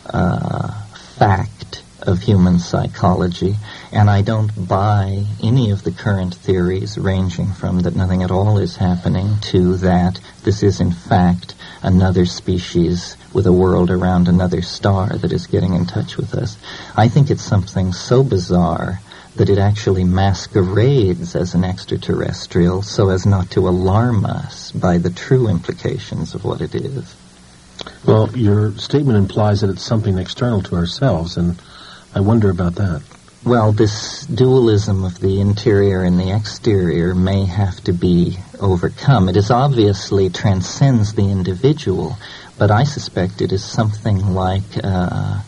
uh, 0.05 0.85
fact 1.17 1.83
of 2.01 2.21
human 2.21 2.59
psychology, 2.59 3.55
and 3.91 4.09
I 4.09 4.21
don't 4.21 4.67
buy 4.67 5.25
any 5.43 5.71
of 5.71 5.83
the 5.83 5.91
current 5.91 6.33
theories 6.33 6.97
ranging 6.97 7.51
from 7.51 7.81
that 7.81 7.95
nothing 7.95 8.23
at 8.23 8.31
all 8.31 8.57
is 8.57 8.77
happening 8.77 9.37
to 9.51 9.75
that 9.77 10.19
this 10.43 10.63
is 10.63 10.79
in 10.79 10.91
fact 10.91 11.55
another 11.81 12.25
species 12.25 13.17
with 13.33 13.45
a 13.45 13.53
world 13.53 13.91
around 13.91 14.27
another 14.27 14.61
star 14.61 15.09
that 15.09 15.31
is 15.31 15.47
getting 15.47 15.73
in 15.73 15.85
touch 15.85 16.17
with 16.17 16.33
us. 16.33 16.57
I 16.95 17.07
think 17.09 17.29
it's 17.29 17.43
something 17.43 17.93
so 17.93 18.23
bizarre 18.23 18.99
that 19.39 19.49
it 19.49 19.57
actually 19.57 20.03
masquerades 20.03 21.33
as 21.33 21.53
an 21.53 21.63
extraterrestrial 21.63 22.81
so 22.81 23.07
as 23.09 23.25
not 23.25 23.49
to 23.49 23.69
alarm 23.69 24.25
us 24.25 24.73
by 24.73 24.97
the 24.97 25.09
true 25.09 25.47
implications 25.47 26.35
of 26.35 26.43
what 26.43 26.59
it 26.59 26.75
is. 26.75 27.15
Well, 28.05 28.29
your 28.37 28.73
statement 28.73 29.17
implies 29.17 29.61
that 29.61 29.69
it's 29.69 29.81
something 29.81 30.17
external 30.17 30.61
to 30.63 30.75
ourselves, 30.75 31.37
and 31.37 31.55
I 32.13 32.19
wonder 32.19 32.49
about 32.49 32.75
that. 32.75 33.01
Well, 33.45 33.71
this 33.71 34.25
dualism 34.25 35.05
of 35.05 35.21
the 35.21 35.39
interior 35.39 36.03
and 36.03 36.19
the 36.19 36.35
exterior 36.35 37.15
may 37.15 37.45
have 37.45 37.81
to 37.85 37.93
be 37.93 38.39
overcome. 38.59 39.29
It 39.29 39.37
is 39.37 39.51
obviously 39.51 40.29
transcends 40.29 41.13
the 41.13 41.29
individual, 41.31 42.17
but 42.57 42.71
I 42.71 42.83
suspect 42.83 43.41
it 43.41 43.53
is 43.53 43.63
something 43.63 44.33
like 44.33 44.83
uh, 44.83 45.39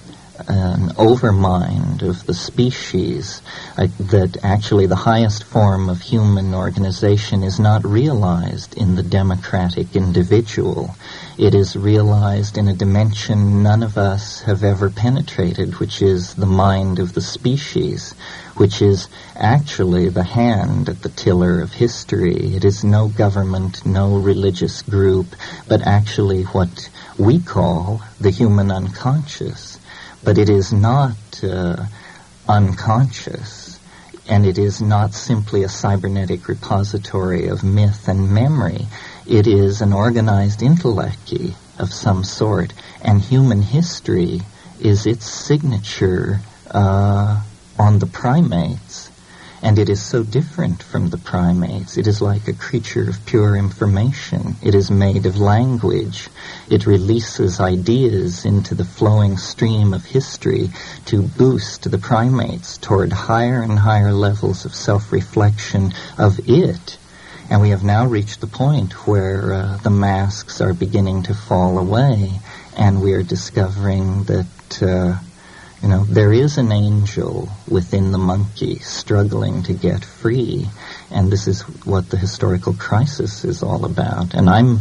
an 0.48 0.90
overmind 0.96 2.02
of 2.02 2.26
the 2.26 2.34
species, 2.34 3.42
uh, 3.78 3.88
that 4.00 4.38
actually 4.44 4.86
the 4.86 4.96
highest 4.96 5.44
form 5.44 5.90
of 5.90 6.02
human 6.02 6.54
organization 6.54 7.44
is 7.44 7.60
not 7.60 7.86
realized 7.86 8.76
in 8.78 8.96
the 8.96 9.04
democratic 9.04 9.96
individual. 9.96 10.96
It 11.38 11.56
is 11.56 11.76
realized 11.76 12.58
in 12.58 12.68
a 12.68 12.74
dimension 12.74 13.64
none 13.64 13.84
of 13.84 13.98
us 13.98 14.42
have 14.42 14.64
ever 14.64 14.90
penetrated, 14.90 15.80
which 15.80 16.02
is 16.02 16.36
the 16.36 16.46
mind 16.46 17.00
of 17.00 17.14
the 17.14 17.22
species, 17.22 18.14
which 18.56 18.82
is 18.82 19.08
actually 19.36 20.10
the 20.10 20.24
hand 20.24 20.90
at 20.90 21.02
the 21.02 21.10
tiller 21.10 21.62
of 21.62 21.74
history. 21.74 22.56
It 22.56 22.66
is 22.66 22.84
no 22.84 23.08
government, 23.08 23.86
no 23.86 24.18
religious 24.18 24.82
group, 24.82 25.28
but 25.68 25.82
actually 25.88 26.44
what 26.44 26.90
we 27.18 27.40
call 27.40 28.02
the 28.20 28.32
human 28.32 28.72
unconscious 28.72 29.71
but 30.24 30.38
it 30.38 30.50
is 30.50 30.72
not 30.72 31.16
uh, 31.44 31.86
unconscious, 32.48 33.80
and 34.30 34.46
it 34.46 34.58
is 34.58 34.82
not 34.82 35.14
simply 35.14 35.64
a 35.64 35.70
cybernetic 35.70 36.48
repository 36.48 37.48
of 37.48 37.64
myth 37.64 38.08
and 38.08 38.32
memory. 38.32 38.88
It 39.28 39.48
is 39.48 39.82
an 39.82 39.94
organized 39.94 40.62
intellect 40.62 41.34
of 41.80 41.92
some 41.92 42.24
sort, 42.24 42.74
and 43.02 43.22
human 43.22 43.62
history 43.62 44.42
is 44.80 45.06
its 45.06 45.26
signature 45.26 46.40
uh, 46.70 47.42
on 47.78 48.00
the 48.00 48.08
primates 48.08 49.11
and 49.64 49.78
it 49.78 49.90
is 49.90 50.02
so 50.02 50.24
different 50.24 50.82
from 50.82 51.10
the 51.10 51.18
primates. 51.18 51.98
It 51.98 52.08
is 52.08 52.22
like 52.22 52.48
a 52.48 52.54
creature 52.54 53.08
of 53.10 53.26
pure 53.26 53.56
information. 53.56 54.56
It 54.64 54.74
is 54.74 54.90
made 54.90 55.26
of 55.26 55.38
language. 55.38 56.30
It 56.70 56.88
releases 56.88 57.60
ideas 57.60 58.44
into 58.44 58.74
the 58.74 58.86
flowing 58.86 59.38
stream 59.38 59.94
of 59.94 60.04
history 60.06 60.70
to 61.06 61.22
boost 61.22 61.90
the 61.90 62.00
primates 62.00 62.78
toward 62.78 63.14
higher 63.14 63.62
and 63.62 63.78
higher 63.78 64.14
levels 64.14 64.66
of 64.66 64.74
self-reflection 64.74 65.94
of 66.18 66.40
it. 66.48 66.98
And 67.50 67.62
we 67.62 67.70
have 67.70 67.84
now 67.84 68.08
reached 68.08 68.42
the 68.42 68.48
point 68.48 68.94
where 69.06 69.54
uh, 69.54 69.78
the 69.78 69.90
masks 69.90 70.62
are 70.62 70.74
beginning 70.74 71.24
to 71.24 71.34
fall 71.34 71.78
away, 71.78 72.40
and 72.78 73.02
we 73.02 73.14
are 73.14 73.24
discovering 73.24 74.24
that 74.24 74.82
uh, 74.82 75.20
you 75.82 75.90
know, 75.90 76.04
there 76.06 76.32
is 76.32 76.58
an 76.58 76.72
angel 76.72 77.50
within 77.68 78.12
the 78.12 78.18
monkey 78.20 78.78
struggling 78.80 79.64
to 79.64 79.74
get 79.74 80.06
free, 80.06 80.68
and 81.10 81.32
this 81.32 81.48
is 81.48 81.62
what 81.86 82.10
the 82.10 82.18
historical 82.18 82.74
crisis 82.74 83.44
is 83.44 83.64
all 83.64 83.86
about. 83.86 84.36
And 84.36 84.48
I'm, 84.48 84.80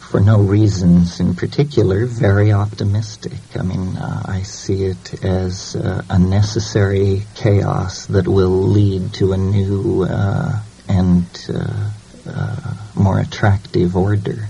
for 0.00 0.18
no 0.18 0.40
reasons 0.40 1.20
in 1.20 1.34
particular, 1.34 2.06
very 2.06 2.52
optimistic. 2.52 3.38
I 3.54 3.62
mean, 3.62 3.96
uh, 3.96 4.22
I 4.26 4.42
see 4.42 4.86
it 4.86 5.24
as 5.24 5.76
uh, 5.76 6.02
a 6.10 6.18
necessary 6.18 7.22
chaos 7.36 8.06
that 8.06 8.26
will 8.26 8.62
lead 8.62 9.14
to 9.14 9.34
a 9.34 9.36
new 9.36 10.02
uh, 10.02 10.60
and 10.88 11.26
uh, 11.48 11.90
uh, 12.26 12.74
more 12.96 13.20
attractive 13.20 13.96
order. 13.96 14.48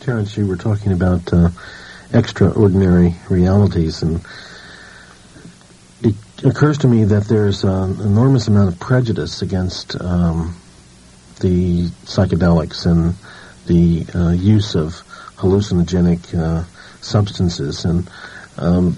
Terence, 0.00 0.36
you 0.36 0.46
were 0.46 0.56
talking 0.56 0.92
about 0.92 1.32
uh, 1.32 1.48
extraordinary 2.12 3.16
realities 3.28 4.02
and 4.02 4.20
occurs 6.42 6.78
to 6.78 6.88
me 6.88 7.04
that 7.04 7.24
there's 7.24 7.64
an 7.64 8.00
enormous 8.00 8.48
amount 8.48 8.72
of 8.72 8.80
prejudice 8.80 9.42
against 9.42 10.00
um, 10.00 10.56
the 11.40 11.84
psychedelics 12.04 12.86
and 12.86 13.14
the 13.66 14.06
uh, 14.14 14.32
use 14.32 14.74
of 14.74 14.92
hallucinogenic 15.36 16.34
uh, 16.38 16.64
substances, 17.00 17.84
and 17.84 18.10
um, 18.56 18.96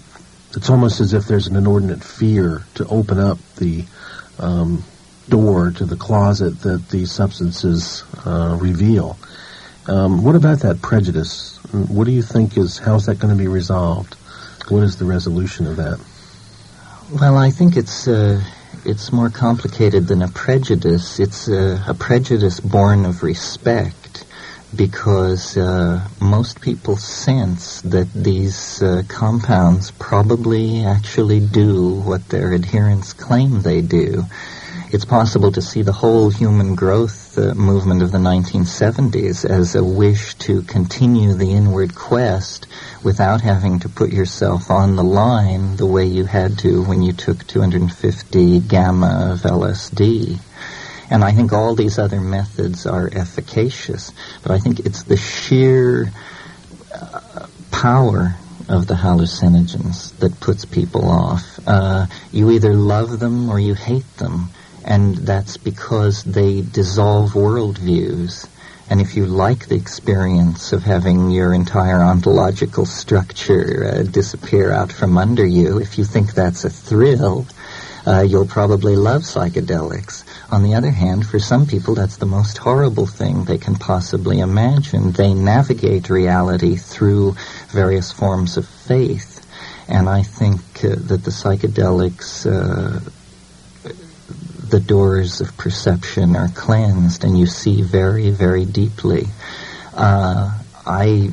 it's 0.55 0.71
almost 0.71 1.01
as 1.01 1.13
if 1.13 1.27
there's 1.27 1.47
an 1.47 1.57
inordinate 1.57 2.03
fear 2.03 2.63
to 2.75 2.87
open 2.89 3.19
up 3.19 3.39
the 3.57 3.85
um, 4.39 4.85
door 5.29 5.71
to 5.71 5.85
the 5.85 5.97
closet 5.97 6.61
that 6.63 6.89
these 6.89 7.11
substances 7.13 8.05
uh, 8.25 8.57
reveal. 8.61 9.19
Um, 9.89 10.25
what 10.25 10.35
about 10.35 10.61
that 10.61 10.83
prejudice? 10.83 11.59
What 11.73 12.05
do 12.05 12.13
you 12.13 12.23
think 12.23 12.57
is, 12.57 12.79
how's 12.79 13.07
that 13.07 13.19
going 13.19 13.37
to 13.37 13.39
be 13.39 13.49
resolved? 13.49 14.15
What 14.69 14.83
is 14.83 14.97
the 14.97 15.05
resolution 15.05 15.67
of 15.67 15.77
that? 15.77 16.01
Well, 17.13 17.37
I 17.37 17.51
think 17.51 17.77
it's 17.77 18.09
uh, 18.09 18.43
it's 18.85 19.13
more 19.13 19.31
complicated 19.31 20.09
than 20.09 20.23
a 20.23 20.29
prejudice. 20.29 21.21
It's 21.21 21.47
a, 21.47 21.81
a 21.87 21.95
prejudice 21.95 22.59
born 22.59 23.07
of 23.07 23.23
respect, 23.23 24.25
because 24.75 25.57
uh, 25.57 26.05
most 26.21 26.61
people 26.61 26.97
sense 26.97 27.81
that 27.83 28.13
these 28.13 28.83
uh, 28.83 29.05
compounds 29.07 29.93
probably 29.93 30.85
actually 30.85 31.39
do 31.39 32.01
what 32.01 32.29
their 32.29 32.53
adherents 32.53 33.13
claim 33.13 33.63
they 33.63 33.83
do 33.83 34.25
it's 34.93 35.05
possible 35.05 35.51
to 35.51 35.61
see 35.61 35.83
the 35.83 35.93
whole 35.93 36.31
human 36.31 36.77
growth 36.77 37.37
uh, 37.37 37.55
movement 37.55 38.03
of 38.03 38.13
the 38.13 38.19
1970s 38.19 39.45
as 39.45 39.75
a 39.75 39.83
wish 39.83 40.35
to 40.37 40.63
continue 40.63 41.35
the 41.35 41.53
inward 41.53 41.95
quest 41.95 42.69
without 43.03 43.41
having 43.41 43.81
to 43.81 43.89
put 43.89 44.13
yourself 44.13 44.71
on 44.71 44.95
the 44.95 45.03
line 45.03 45.77
the 45.77 45.87
way 45.87 46.05
you 46.05 46.25
had 46.25 46.59
to 46.61 46.85
when 46.85 47.03
you 47.03 47.13
took 47.13 47.45
250 47.47 48.61
gamma 48.61 49.33
of 49.33 49.41
LSD. 49.41 50.39
And 51.11 51.25
I 51.25 51.33
think 51.33 51.53
all 51.53 51.75
these 51.75 51.99
other 51.99 52.21
methods 52.21 52.87
are 52.87 53.09
efficacious, 53.13 54.13
but 54.43 54.53
I 54.53 54.59
think 54.59 54.81
it's 54.81 55.03
the 55.03 55.17
sheer 55.17 56.13
uh, 56.95 57.47
power 57.73 58.37
of 58.69 58.87
the 58.87 58.95
hallucinogens 58.95 60.17
that 60.19 60.39
puts 60.41 60.65
people 60.65 61.09
off. 61.09 61.59
Uh, 61.67 62.07
you 62.33 62.51
either 62.51 62.75
love 62.75 63.19
them 63.19 63.51
or 63.51 63.59
you 63.59 63.75
hate 63.75 64.17
them 64.17 64.49
and 64.87 65.17
that's 65.17 65.57
because 65.57 66.23
they 66.23 66.63
dissolve 66.63 67.33
worldviews. 67.33 68.49
And 68.89 69.01
if 69.01 69.17
you 69.17 69.27
like 69.27 69.67
the 69.67 69.75
experience 69.75 70.73
of 70.73 70.85
having 70.85 71.33
your 71.33 71.53
entire 71.53 72.01
ontological 72.01 72.87
structure 72.87 73.85
uh, 73.85 74.03
disappear 74.05 74.71
out 74.71 74.93
from 74.93 75.19
under 75.19 75.45
you, 75.45 75.79
if 75.79 75.99
you 75.99 76.05
think 76.05 76.33
that's 76.33 76.65
a 76.65 76.71
thrill, 76.71 77.47
uh, 78.07 78.21
you'll 78.21 78.47
probably 78.47 78.95
love 78.95 79.23
psychedelics. 79.23 80.23
On 80.53 80.63
the 80.63 80.75
other 80.75 80.93
hand, 80.93 81.27
for 81.27 81.41
some 81.41 81.67
people, 81.67 81.97
that's 81.97 82.19
the 82.19 82.27
most 82.27 82.59
horrible 82.59 83.07
thing 83.07 83.45
they 83.45 83.59
can 83.59 83.75
possibly 83.75 84.39
imagine. 84.39 85.11
They 85.11 85.35
navigate 85.35 86.09
reality 86.09 86.77
through 86.77 87.35
various 87.71 88.13
forms 88.13 88.57
of 88.57 88.69
faith. 88.69 89.33
And 89.89 90.09
I 90.09 90.23
think 90.23 90.61
uh, 90.85 90.95
that 91.09 91.25
the 91.25 91.33
psychedelics 91.33 92.47
uh, 92.47 93.01
the 94.71 94.81
doors 94.81 95.41
of 95.41 95.57
perception 95.57 96.37
are 96.37 96.49
cleansed 96.49 97.25
and 97.25 97.39
you 97.39 97.47
see 97.47 97.83
very, 97.83 98.31
very 98.31 98.65
deeply. 98.65 99.27
Uh, 99.95 100.59
I 100.85 101.31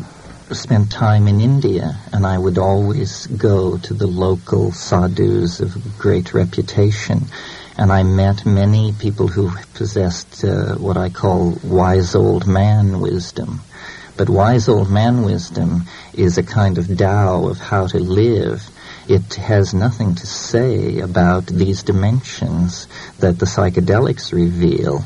spent 0.52 0.92
time 0.92 1.28
in 1.28 1.42
India 1.42 1.98
and 2.12 2.26
I 2.26 2.38
would 2.38 2.58
always 2.58 3.28
go 3.28 3.78
to 3.78 3.94
the 3.94 4.08
local 4.08 4.72
sadhus 4.72 5.60
of 5.60 5.98
great 5.98 6.34
reputation 6.34 7.22
and 7.78 7.92
I 7.92 8.04
met 8.04 8.46
many 8.46 8.94
people 8.94 9.28
who 9.28 9.52
possessed 9.74 10.44
uh, 10.44 10.76
what 10.76 10.96
I 10.96 11.10
call 11.10 11.58
wise 11.64 12.14
old 12.14 12.48
man 12.48 13.00
wisdom. 13.00 13.62
But 14.16 14.30
wise 14.30 14.70
old 14.70 14.92
man 14.92 15.24
wisdom 15.24 15.84
is 16.14 16.38
a 16.38 16.44
kind 16.44 16.78
of 16.78 16.98
Tao 16.98 17.48
of 17.48 17.58
how 17.58 17.88
to 17.88 17.98
live 17.98 18.70
it 19.08 19.36
has 19.36 19.74
nothing 19.74 20.16
to 20.16 20.28
say 20.28 21.00
about 21.00 21.48
these 21.48 21.84
dimensions 21.84 22.88
that 23.20 23.40
the 23.40 23.46
psychedelics 23.46 24.32
reveal. 24.32 25.04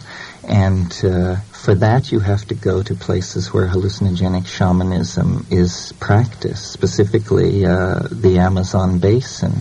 And 0.47 0.91
uh, 1.03 1.37
for 1.51 1.75
that, 1.75 2.11
you 2.11 2.19
have 2.19 2.45
to 2.45 2.55
go 2.55 2.81
to 2.81 2.95
places 2.95 3.53
where 3.53 3.67
hallucinogenic 3.67 4.47
shamanism 4.47 5.45
is 5.51 5.93
practiced, 5.99 6.71
specifically 6.71 7.65
uh, 7.65 8.07
the 8.09 8.37
Amazon 8.39 8.99
basin. 8.99 9.53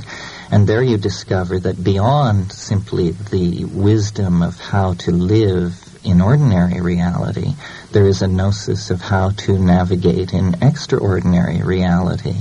And 0.51 0.69
there 0.69 0.83
you 0.83 0.97
discover 0.97 1.59
that 1.59 1.83
beyond 1.83 2.53
simply 2.53 3.11
the 3.11 3.65
wisdom 3.65 4.43
of 4.43 4.61
how 4.61 4.95
to 4.95 5.11
live 5.11 5.83
in 6.05 6.21
ordinary 6.21 6.81
reality, 6.81 7.55
there 7.91 8.07
is 8.07 8.23
a 8.23 8.29
gnosis 8.29 8.91
of 8.91 9.01
how 9.01 9.31
to 9.31 9.59
navigate 9.59 10.33
in 10.33 10.63
extraordinary 10.63 11.63
reality. 11.63 12.37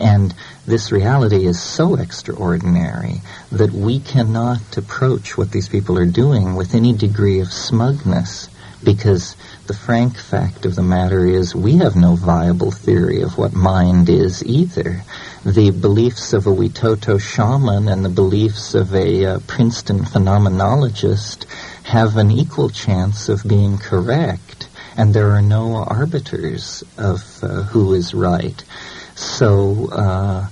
And 0.00 0.34
this 0.66 0.90
reality 0.90 1.46
is 1.46 1.60
so 1.60 1.94
extraordinary 1.96 3.20
that 3.52 3.70
we 3.70 4.00
cannot 4.00 4.76
approach 4.76 5.36
what 5.36 5.50
these 5.50 5.68
people 5.68 5.98
are 5.98 6.06
doing 6.06 6.54
with 6.54 6.74
any 6.74 6.94
degree 6.94 7.40
of 7.40 7.52
smugness 7.52 8.48
because 8.82 9.36
the 9.66 9.74
frank 9.74 10.16
fact 10.16 10.64
of 10.64 10.74
the 10.74 10.82
matter 10.82 11.26
is 11.26 11.54
we 11.54 11.76
have 11.76 11.96
no 11.96 12.14
viable 12.14 12.70
theory 12.70 13.20
of 13.20 13.36
what 13.36 13.52
mind 13.52 14.08
is 14.08 14.42
either. 14.44 15.02
The 15.44 15.70
beliefs 15.70 16.32
of 16.32 16.46
a 16.46 16.50
Witoto 16.50 17.20
shaman 17.20 17.88
and 17.88 18.04
the 18.04 18.08
beliefs 18.08 18.74
of 18.74 18.94
a 18.94 19.26
uh, 19.26 19.38
Princeton 19.46 20.00
phenomenologist 20.00 21.44
have 21.84 22.16
an 22.16 22.30
equal 22.30 22.70
chance 22.70 23.28
of 23.28 23.44
being 23.46 23.76
correct, 23.76 24.68
and 24.96 25.12
there 25.12 25.30
are 25.32 25.42
no 25.42 25.76
arbiters 25.76 26.82
of 26.96 27.40
uh, 27.42 27.62
who 27.64 27.92
is 27.92 28.14
right. 28.14 28.64
So, 29.20 29.90
uh, 29.92 30.48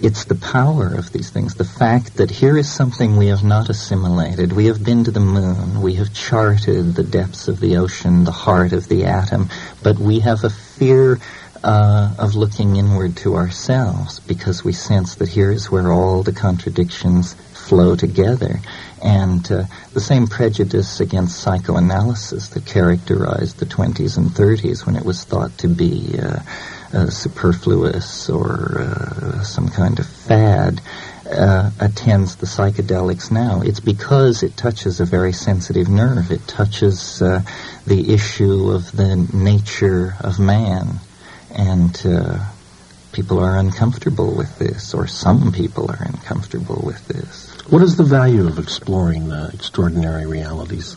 it's 0.00 0.24
the 0.24 0.34
power 0.34 0.92
of 0.94 1.12
these 1.12 1.30
things, 1.30 1.54
the 1.54 1.64
fact 1.64 2.16
that 2.16 2.30
here 2.30 2.58
is 2.58 2.70
something 2.70 3.16
we 3.16 3.28
have 3.28 3.44
not 3.44 3.70
assimilated. 3.70 4.52
We 4.52 4.66
have 4.66 4.84
been 4.84 5.04
to 5.04 5.12
the 5.12 5.20
moon, 5.20 5.80
we 5.80 5.94
have 5.94 6.12
charted 6.12 6.94
the 6.94 7.04
depths 7.04 7.46
of 7.46 7.60
the 7.60 7.76
ocean, 7.76 8.24
the 8.24 8.32
heart 8.32 8.72
of 8.72 8.88
the 8.88 9.04
atom, 9.04 9.48
but 9.82 9.98
we 9.98 10.20
have 10.20 10.42
a 10.42 10.50
fear 10.50 11.20
uh, 11.62 12.14
of 12.18 12.34
looking 12.34 12.76
inward 12.76 13.16
to 13.18 13.36
ourselves 13.36 14.18
because 14.20 14.64
we 14.64 14.72
sense 14.72 15.14
that 15.14 15.28
here 15.28 15.52
is 15.52 15.70
where 15.70 15.92
all 15.92 16.22
the 16.24 16.32
contradictions 16.32 17.34
flow 17.34 17.94
together. 17.94 18.60
And 19.02 19.50
uh, 19.50 19.64
the 19.92 20.00
same 20.00 20.26
prejudice 20.26 21.00
against 21.00 21.40
psychoanalysis 21.40 22.48
that 22.48 22.66
characterized 22.66 23.58
the 23.58 23.66
20s 23.66 24.18
and 24.18 24.26
30s 24.30 24.84
when 24.84 24.96
it 24.96 25.04
was 25.04 25.24
thought 25.24 25.56
to 25.58 25.68
be 25.68 26.18
uh, 26.20 26.40
uh, 26.94 27.10
superfluous 27.10 28.30
or 28.30 28.80
uh, 28.80 29.42
some 29.42 29.68
kind 29.68 29.98
of 29.98 30.06
fad 30.06 30.80
uh, 31.26 31.70
attends 31.80 32.36
the 32.36 32.46
psychedelics 32.46 33.30
now. 33.30 33.62
It's 33.62 33.80
because 33.80 34.42
it 34.42 34.56
touches 34.56 35.00
a 35.00 35.04
very 35.04 35.32
sensitive 35.32 35.88
nerve. 35.88 36.30
It 36.30 36.46
touches 36.46 37.20
uh, 37.22 37.42
the 37.86 38.12
issue 38.12 38.70
of 38.70 38.92
the 38.92 39.16
nature 39.32 40.14
of 40.20 40.38
man. 40.38 41.00
And 41.50 42.00
uh, 42.04 42.44
people 43.12 43.38
are 43.38 43.58
uncomfortable 43.58 44.34
with 44.34 44.58
this, 44.58 44.92
or 44.92 45.06
some 45.06 45.52
people 45.52 45.90
are 45.90 46.02
uncomfortable 46.02 46.82
with 46.84 47.06
this. 47.08 47.50
What 47.70 47.82
is 47.82 47.96
the 47.96 48.04
value 48.04 48.46
of 48.46 48.58
exploring 48.58 49.28
the 49.28 49.50
extraordinary 49.54 50.26
realities? 50.26 50.96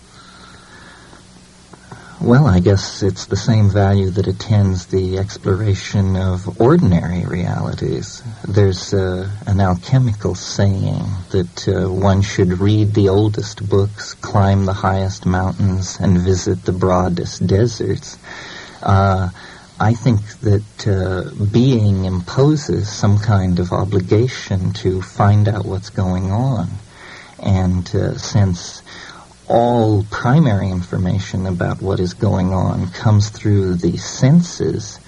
Well, 2.20 2.48
I 2.48 2.62
guess 2.62 3.04
it's 3.04 3.28
the 3.28 3.36
same 3.36 3.70
value 3.70 4.10
that 4.10 4.26
attends 4.26 4.88
the 4.88 5.20
exploration 5.20 6.16
of 6.16 6.60
ordinary 6.60 7.24
realities. 7.28 8.24
There's 8.44 8.92
uh, 8.92 9.30
an 9.46 9.60
alchemical 9.62 10.34
saying 10.34 11.06
that 11.30 11.68
uh, 11.68 11.92
one 11.92 12.24
should 12.24 12.60
read 12.60 12.96
the 12.96 13.10
oldest 13.10 13.70
books, 13.70 14.16
climb 14.16 14.66
the 14.66 14.74
highest 14.74 15.28
mountains, 15.28 16.00
and 16.00 16.18
visit 16.18 16.66
the 16.66 16.72
broadest 16.72 17.46
deserts. 17.46 18.18
Uh, 18.82 19.30
I 19.80 19.94
think 19.94 20.22
that 20.40 20.88
uh, 20.88 21.46
being 21.46 22.06
imposes 22.06 22.90
some 22.90 23.20
kind 23.20 23.60
of 23.60 23.72
obligation 23.72 24.74
to 24.74 25.04
find 25.04 25.48
out 25.48 25.66
what's 25.66 25.92
going 25.92 26.32
on. 26.32 26.68
And 27.40 27.88
uh, 27.96 28.18
since 28.18 28.82
all 29.50 30.04
primary 30.10 30.70
information 30.70 31.46
about 31.46 31.82
what 31.82 32.00
is 32.00 32.14
going 32.14 32.54
on 32.54 32.90
comes 32.92 33.30
through 33.30 33.76
the 33.76 33.98
senses, 33.98 35.00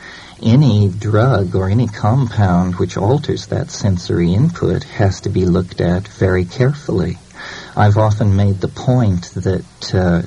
any 0.41 0.89
drug 0.89 1.56
or 1.56 1.69
any 1.69 1.88
compound 1.88 2.75
which 2.75 2.97
alters 2.97 3.47
that 3.47 3.69
sensory 3.69 4.34
input 4.34 4.84
has 4.84 5.21
to 5.21 5.30
be 5.30 5.45
looked 5.45 5.82
at 5.82 6.08
very 6.08 6.45
carefully. 6.45 7.17
I've 7.75 7.97
often 7.97 8.36
made 8.36 8.62
the 8.62 8.69
point 8.69 9.32
that 9.36 9.93
uh, 9.93 10.21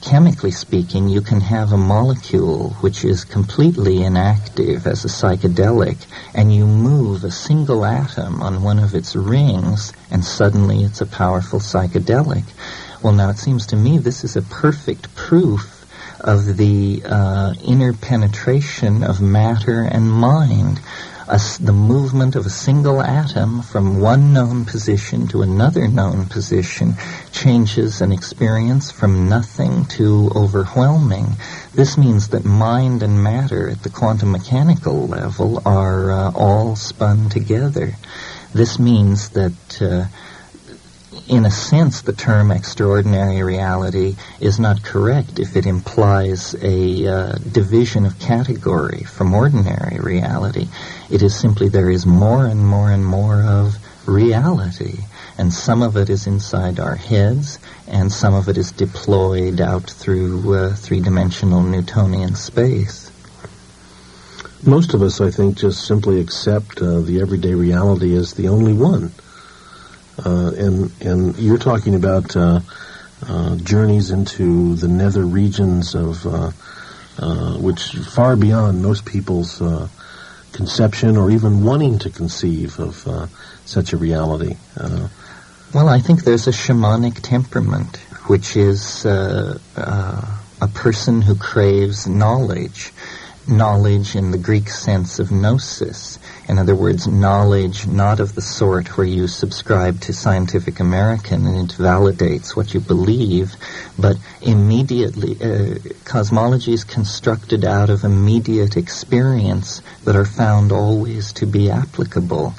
chemically 0.00 0.50
speaking, 0.50 1.08
you 1.08 1.20
can 1.20 1.40
have 1.40 1.72
a 1.72 1.76
molecule 1.76 2.70
which 2.80 3.04
is 3.04 3.24
completely 3.24 4.02
inactive 4.02 4.86
as 4.86 5.04
a 5.04 5.08
psychedelic, 5.08 6.04
and 6.34 6.54
you 6.54 6.66
move 6.66 7.24
a 7.24 7.30
single 7.30 7.84
atom 7.84 8.42
on 8.42 8.62
one 8.62 8.78
of 8.78 8.94
its 8.94 9.14
rings, 9.16 9.92
and 10.10 10.24
suddenly 10.24 10.82
it's 10.82 11.00
a 11.00 11.06
powerful 11.06 11.60
psychedelic. 11.60 12.44
Well, 13.02 13.12
now 13.12 13.30
it 13.30 13.38
seems 13.38 13.66
to 13.66 13.76
me 13.76 13.98
this 13.98 14.22
is 14.22 14.36
a 14.36 14.42
perfect 14.42 15.16
proof 15.16 15.84
of 16.20 16.56
the 16.56 17.02
uh, 17.04 17.52
inner 17.64 17.92
penetration 17.92 19.02
of 19.02 19.20
matter 19.20 19.82
and 19.82 20.08
mind. 20.08 20.80
a 21.26 21.40
the 21.58 21.72
movement 21.72 22.36
of 22.36 22.46
a 22.46 22.50
single 22.50 23.00
atom 23.02 23.62
from 23.62 23.98
one 23.98 24.32
known 24.32 24.64
position 24.66 25.26
to 25.28 25.42
another 25.42 25.88
known 25.88 26.26
position 26.26 26.94
changes 27.32 28.00
an 28.00 28.12
experience 28.12 28.92
from 28.92 29.28
nothing 29.28 29.84
to 29.96 30.30
overwhelming. 30.36 31.26
This 31.74 31.98
means 31.98 32.28
that 32.28 32.44
mind 32.44 33.02
and 33.02 33.20
matter 33.20 33.68
at 33.68 33.82
the 33.82 33.90
quantum 33.90 34.30
mechanical 34.30 35.08
level 35.08 35.60
are 35.64 36.12
uh, 36.12 36.32
all 36.36 36.76
spun 36.76 37.30
together. 37.30 37.96
This 38.54 38.78
means 38.78 39.30
that 39.30 39.82
uh, 39.82 40.04
in 41.28 41.44
a 41.44 41.50
sense, 41.50 42.02
the 42.02 42.12
term 42.12 42.50
extraordinary 42.50 43.42
reality 43.42 44.16
is 44.40 44.58
not 44.58 44.82
correct 44.82 45.38
if 45.38 45.56
it 45.56 45.66
implies 45.66 46.54
a 46.62 47.06
uh, 47.06 47.32
division 47.52 48.06
of 48.06 48.18
category 48.18 49.04
from 49.04 49.34
ordinary 49.34 49.98
reality. 50.00 50.68
It 51.10 51.22
is 51.22 51.38
simply 51.38 51.68
there 51.68 51.90
is 51.90 52.06
more 52.06 52.46
and 52.46 52.66
more 52.66 52.90
and 52.90 53.04
more 53.04 53.42
of 53.42 53.76
reality. 54.06 55.00
And 55.36 55.52
some 55.52 55.82
of 55.82 55.96
it 55.96 56.08
is 56.08 56.26
inside 56.26 56.80
our 56.80 56.96
heads, 56.96 57.58
and 57.88 58.10
some 58.10 58.34
of 58.34 58.48
it 58.48 58.56
is 58.56 58.72
deployed 58.72 59.60
out 59.60 59.90
through 59.90 60.54
uh, 60.54 60.74
three-dimensional 60.74 61.62
Newtonian 61.62 62.36
space. 62.36 63.10
Most 64.64 64.94
of 64.94 65.02
us, 65.02 65.20
I 65.20 65.30
think, 65.30 65.58
just 65.58 65.86
simply 65.86 66.20
accept 66.20 66.80
uh, 66.80 67.00
the 67.00 67.20
everyday 67.20 67.54
reality 67.54 68.14
as 68.14 68.34
the 68.34 68.48
only 68.48 68.72
one. 68.72 69.12
Uh, 70.18 70.52
and 70.56 70.90
and 71.00 71.38
you're 71.38 71.58
talking 71.58 71.94
about 71.94 72.36
uh, 72.36 72.60
uh, 73.26 73.56
journeys 73.56 74.10
into 74.10 74.74
the 74.74 74.88
nether 74.88 75.24
regions 75.24 75.94
of 75.94 76.24
which 77.62 77.92
far 77.96 78.36
beyond 78.36 78.82
most 78.82 79.04
people's 79.04 79.62
conception 80.52 81.16
or 81.16 81.30
even 81.30 81.64
wanting 81.64 81.98
to 81.98 82.10
conceive 82.10 82.78
of 82.78 83.30
such 83.64 83.92
a 83.92 83.96
reality. 83.96 84.56
well, 85.74 85.88
I 85.88 86.00
think 86.00 86.24
there's 86.24 86.46
a 86.46 86.52
shamanic 86.52 87.20
temperament, 87.22 87.96
which 88.26 88.56
is 88.56 89.06
uh, 89.06 89.58
uh, 89.76 90.38
a 90.60 90.68
person 90.68 91.22
who 91.22 91.34
craves 91.34 92.06
knowledge, 92.06 92.92
knowledge 93.48 94.14
in 94.14 94.30
the 94.30 94.38
Greek 94.38 94.68
sense 94.68 95.18
of 95.18 95.30
gnosis. 95.30 96.18
In 96.48 96.58
other 96.58 96.74
words, 96.74 97.06
knowledge 97.06 97.86
not 97.86 98.20
of 98.20 98.34
the 98.34 98.42
sort 98.42 98.96
where 98.96 99.06
you 99.06 99.26
subscribe 99.26 100.00
to 100.02 100.12
Scientific 100.12 100.80
American 100.80 101.46
and 101.46 101.70
it 101.70 101.76
validates 101.76 102.56
what 102.56 102.74
you 102.74 102.80
believe, 102.80 103.54
but 103.98 104.16
immediately, 104.40 105.36
uh, 105.42 105.78
cosmology 106.04 106.72
is 106.72 106.84
constructed 106.84 107.64
out 107.64 107.90
of 107.90 108.04
immediate 108.04 108.76
experience 108.76 109.82
that 110.04 110.16
are 110.16 110.24
found 110.24 110.72
always 110.72 111.32
to 111.34 111.46
be 111.46 111.70
applicable. 111.70 112.54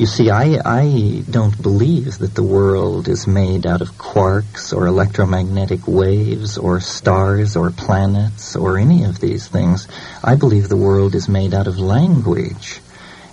You 0.00 0.06
see, 0.06 0.30
I, 0.30 0.58
I 0.64 1.24
don't 1.28 1.60
believe 1.60 2.20
that 2.20 2.34
the 2.34 2.42
world 2.42 3.06
is 3.06 3.26
made 3.26 3.66
out 3.66 3.82
of 3.82 3.98
quarks 3.98 4.74
or 4.74 4.86
electromagnetic 4.86 5.86
waves 5.86 6.56
or 6.56 6.80
stars 6.80 7.54
or 7.54 7.68
planets 7.70 8.56
or 8.56 8.78
any 8.78 9.04
of 9.04 9.20
these 9.20 9.46
things. 9.46 9.86
I 10.24 10.36
believe 10.36 10.70
the 10.70 10.76
world 10.78 11.14
is 11.14 11.28
made 11.28 11.52
out 11.52 11.66
of 11.66 11.78
language 11.78 12.80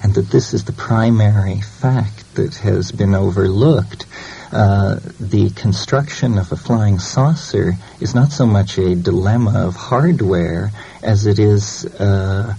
and 0.04 0.14
that 0.16 0.30
this 0.30 0.54
is 0.54 0.66
the 0.66 0.74
primary 0.74 1.62
fact 1.62 2.36
that 2.36 2.56
has 2.56 2.92
been 2.92 3.16
overlooked. 3.16 4.06
Uh, 4.52 5.00
the 5.22 5.50
construction 5.52 6.38
of 6.38 6.52
a 6.52 6.58
flying 6.58 7.00
saucer 7.00 7.76
is 8.02 8.14
not 8.14 8.34
so 8.34 8.46
much 8.46 8.78
a 8.78 8.94
dilemma 8.94 9.54
of 9.66 9.78
hardware 9.78 10.74
as 11.02 11.28
it 11.28 11.40
is 11.40 11.86
uh, 11.86 12.54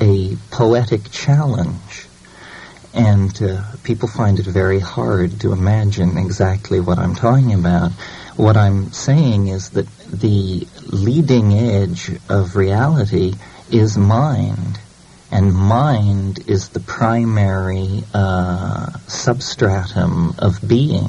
a 0.00 0.34
poetic 0.50 1.12
challenge. 1.12 2.08
And 2.94 3.42
uh, 3.42 3.62
people 3.84 4.08
find 4.08 4.38
it 4.38 4.46
very 4.46 4.80
hard 4.80 5.40
to 5.40 5.52
imagine 5.52 6.18
exactly 6.18 6.80
what 6.80 6.98
I'm 6.98 7.14
talking 7.14 7.54
about. 7.54 7.92
What 8.36 8.56
I'm 8.56 8.92
saying 8.92 9.48
is 9.48 9.70
that 9.70 9.88
the 10.06 10.66
leading 10.86 11.54
edge 11.54 12.10
of 12.28 12.56
reality 12.56 13.34
is 13.70 13.96
mind 13.96 14.78
and 15.32 15.54
mind 15.54 16.46
is 16.46 16.68
the 16.68 16.80
primary 16.80 18.04
uh, 18.12 18.90
substratum 19.08 20.34
of 20.38 20.60
being. 20.66 21.08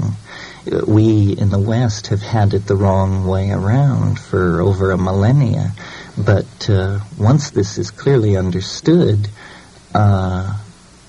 We 0.88 1.36
in 1.38 1.50
the 1.50 1.60
West 1.60 2.08
have 2.08 2.22
had 2.22 2.54
it 2.54 2.66
the 2.66 2.78
wrong 2.78 3.28
way 3.28 3.52
around 3.52 4.18
for 4.18 4.62
over 4.62 4.92
a 4.92 4.98
millennia, 4.98 5.74
but 6.18 6.70
uh, 6.70 7.00
once 7.20 7.52
this 7.52 7.78
is 7.78 7.92
clearly 7.92 8.38
understood, 8.38 9.28
uh, 9.94 10.58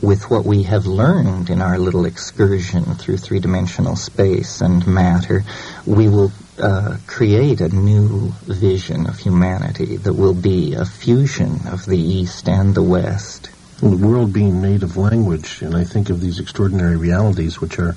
with 0.04 0.30
what 0.30 0.44
we 0.44 0.64
have 0.64 0.86
learned 0.86 1.50
in 1.50 1.62
our 1.62 1.78
little 1.78 2.04
excursion 2.04 2.84
through 2.94 3.16
three-dimensional 3.16 3.96
space 3.96 4.60
and 4.60 4.86
matter, 4.86 5.42
we 5.86 6.08
will 6.08 6.30
uh, 6.58 6.96
create 7.06 7.60
a 7.60 7.68
new 7.68 8.28
vision 8.42 9.06
of 9.06 9.18
humanity 9.18 9.96
that 9.96 10.12
will 10.12 10.34
be 10.34 10.74
a 10.74 10.84
fusion 10.84 11.66
of 11.66 11.84
the 11.86 11.98
East 11.98 12.48
and 12.48 12.74
the 12.74 12.82
West. 12.82 13.50
Well, 13.82 13.92
the 13.92 14.06
world 14.06 14.32
being 14.32 14.60
made 14.60 14.82
of 14.82 14.96
language, 14.96 15.62
and 15.62 15.74
I 15.74 15.84
think 15.84 16.10
of 16.10 16.20
these 16.20 16.38
extraordinary 16.38 16.96
realities 16.96 17.60
which 17.60 17.78
are 17.78 17.96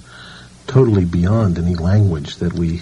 totally 0.66 1.06
beyond 1.06 1.60
any 1.60 1.76
language 1.76 2.38
that 2.38 2.54
we 2.54 2.82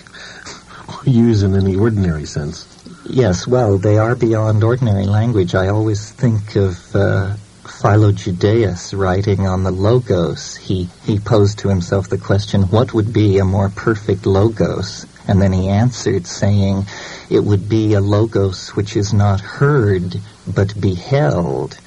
use 1.06 1.44
in 1.44 1.56
any 1.56 1.76
ordinary 1.76 2.26
sense. 2.26 2.72
Yes, 3.08 3.46
well, 3.46 3.78
they 3.78 3.98
are 3.98 4.16
beyond 4.16 4.64
ordinary 4.64 5.06
language. 5.06 5.54
I 5.54 5.68
always 5.68 6.10
think 6.10 6.56
of 6.56 6.96
uh, 6.96 7.36
Philo 7.67 8.12
Judaeus 8.12 8.93
writing 8.93 9.47
on 9.47 9.63
the 9.63 9.71
logos. 9.71 10.56
He, 10.56 10.88
he 11.04 11.19
posed 11.19 11.60
to 11.60 11.69
himself 11.69 12.10
the 12.10 12.17
question, 12.17 12.63
what 12.63 12.93
would 12.93 13.12
be 13.12 13.38
a 13.38 13.45
more 13.45 13.69
perfect 13.69 14.25
logos? 14.25 15.06
And 15.28 15.41
then 15.41 15.51
he 15.51 15.69
answered 15.69 16.28
saying, 16.28 16.86
it 17.30 17.43
would 17.43 17.67
be 17.67 17.93
a 17.93 18.01
logos 18.01 18.69
which 18.69 18.95
is 18.95 19.13
not 19.13 19.41
heard, 19.41 20.21
but 20.47 20.80
beheld 20.80 21.78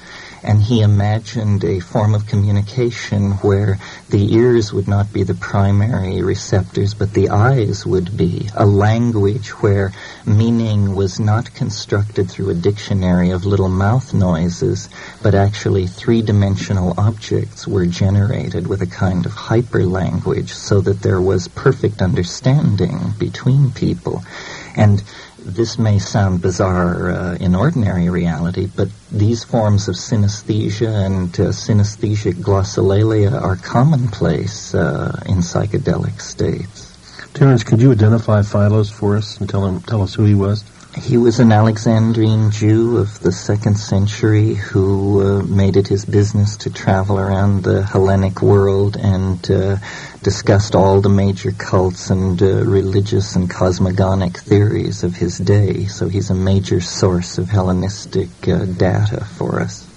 and 0.43 0.61
he 0.61 0.81
imagined 0.81 1.63
a 1.63 1.79
form 1.79 2.15
of 2.15 2.27
communication 2.27 3.31
where 3.41 3.77
the 4.09 4.33
ears 4.33 4.73
would 4.73 4.87
not 4.87 5.11
be 5.11 5.23
the 5.23 5.35
primary 5.35 6.21
receptors, 6.21 6.93
but 6.93 7.13
the 7.13 7.29
eyes 7.29 7.85
would 7.85 8.15
be. 8.15 8.47
A 8.55 8.65
language 8.65 9.49
where 9.61 9.91
meaning 10.25 10.95
was 10.95 11.19
not 11.19 11.53
constructed 11.53 12.29
through 12.29 12.49
a 12.49 12.55
dictionary 12.55 13.31
of 13.31 13.45
little 13.45 13.69
mouth 13.69 14.13
noises, 14.13 14.89
but 15.21 15.35
actually 15.35 15.87
three-dimensional 15.87 16.93
objects 16.97 17.67
were 17.67 17.85
generated 17.85 18.67
with 18.67 18.81
a 18.81 18.87
kind 18.87 19.25
of 19.25 19.33
hyperlanguage 19.33 20.49
so 20.49 20.81
that 20.81 21.01
there 21.01 21.21
was 21.21 21.47
perfect 21.47 22.01
understanding 22.01 23.13
between 23.17 23.71
people. 23.71 24.23
And 24.75 25.03
this 25.45 25.77
may 25.77 25.99
sound 25.99 26.41
bizarre 26.41 27.11
uh, 27.11 27.35
in 27.35 27.55
ordinary 27.55 28.09
reality, 28.09 28.67
but 28.67 28.89
these 29.11 29.43
forms 29.43 29.87
of 29.87 29.95
synesthesia 29.95 31.05
and 31.05 31.39
uh, 31.39 31.49
synesthesic 31.49 32.35
glossolalia 32.35 33.31
are 33.31 33.55
commonplace 33.55 34.73
uh, 34.73 35.21
in 35.25 35.37
psychedelic 35.37 36.21
states. 36.21 36.89
Terence, 37.33 37.63
could 37.63 37.81
you 37.81 37.91
identify 37.91 38.41
Philos 38.41 38.89
for 38.91 39.15
us 39.15 39.39
and 39.39 39.49
tell 39.49 39.65
him 39.65 39.81
tell 39.81 40.01
us 40.01 40.15
who 40.15 40.25
he 40.25 40.35
was? 40.35 40.63
He 40.97 41.17
was 41.17 41.39
an 41.39 41.51
Alexandrine 41.51 42.51
Jew 42.51 42.97
of 42.97 43.19
the 43.19 43.31
second 43.31 43.75
century 43.75 44.55
who 44.55 45.21
uh, 45.21 45.43
made 45.43 45.77
it 45.77 45.87
his 45.87 46.03
business 46.03 46.57
to 46.57 46.71
travel 46.71 47.19
around 47.19 47.63
the 47.63 47.83
Hellenic 47.83 48.41
world 48.41 48.97
and 48.97 49.39
uh, 49.51 49.77
discussed 50.21 50.75
all 50.75 51.01
the 51.01 51.09
major 51.09 51.51
cults 51.51 52.09
and 52.09 52.41
uh, 52.41 52.63
religious 52.65 53.35
and 53.35 53.49
cosmogonic 53.49 54.37
theories 54.37 55.03
of 55.03 55.15
his 55.15 55.37
day. 55.37 55.85
So 55.85 56.09
he's 56.09 56.29
a 56.29 56.35
major 56.35 56.81
source 56.81 57.37
of 57.37 57.49
Hellenistic 57.49 58.29
uh, 58.47 58.65
data 58.65 59.23
for 59.25 59.59
us. 59.59 59.87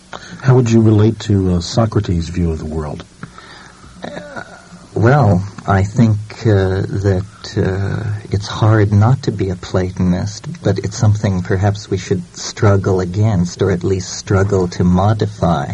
How 0.40 0.54
would 0.56 0.70
you 0.70 0.82
relate 0.82 1.18
to 1.20 1.54
uh, 1.54 1.60
Socrates' 1.60 2.28
view 2.28 2.52
of 2.52 2.58
the 2.58 2.66
world? 2.66 3.04
Well, 4.94 5.42
I 5.66 5.84
think 5.84 6.18
uh, 6.46 6.82
that 6.82 7.54
uh, 7.56 8.20
it's 8.30 8.46
hard 8.46 8.92
not 8.92 9.22
to 9.22 9.32
be 9.32 9.48
a 9.48 9.56
Platonist, 9.56 10.62
but 10.62 10.78
it's 10.80 10.98
something 10.98 11.42
perhaps 11.42 11.88
we 11.88 11.96
should 11.96 12.22
struggle 12.36 13.00
against, 13.00 13.62
or 13.62 13.70
at 13.70 13.84
least 13.84 14.18
struggle 14.18 14.68
to 14.68 14.84
modify. 14.84 15.72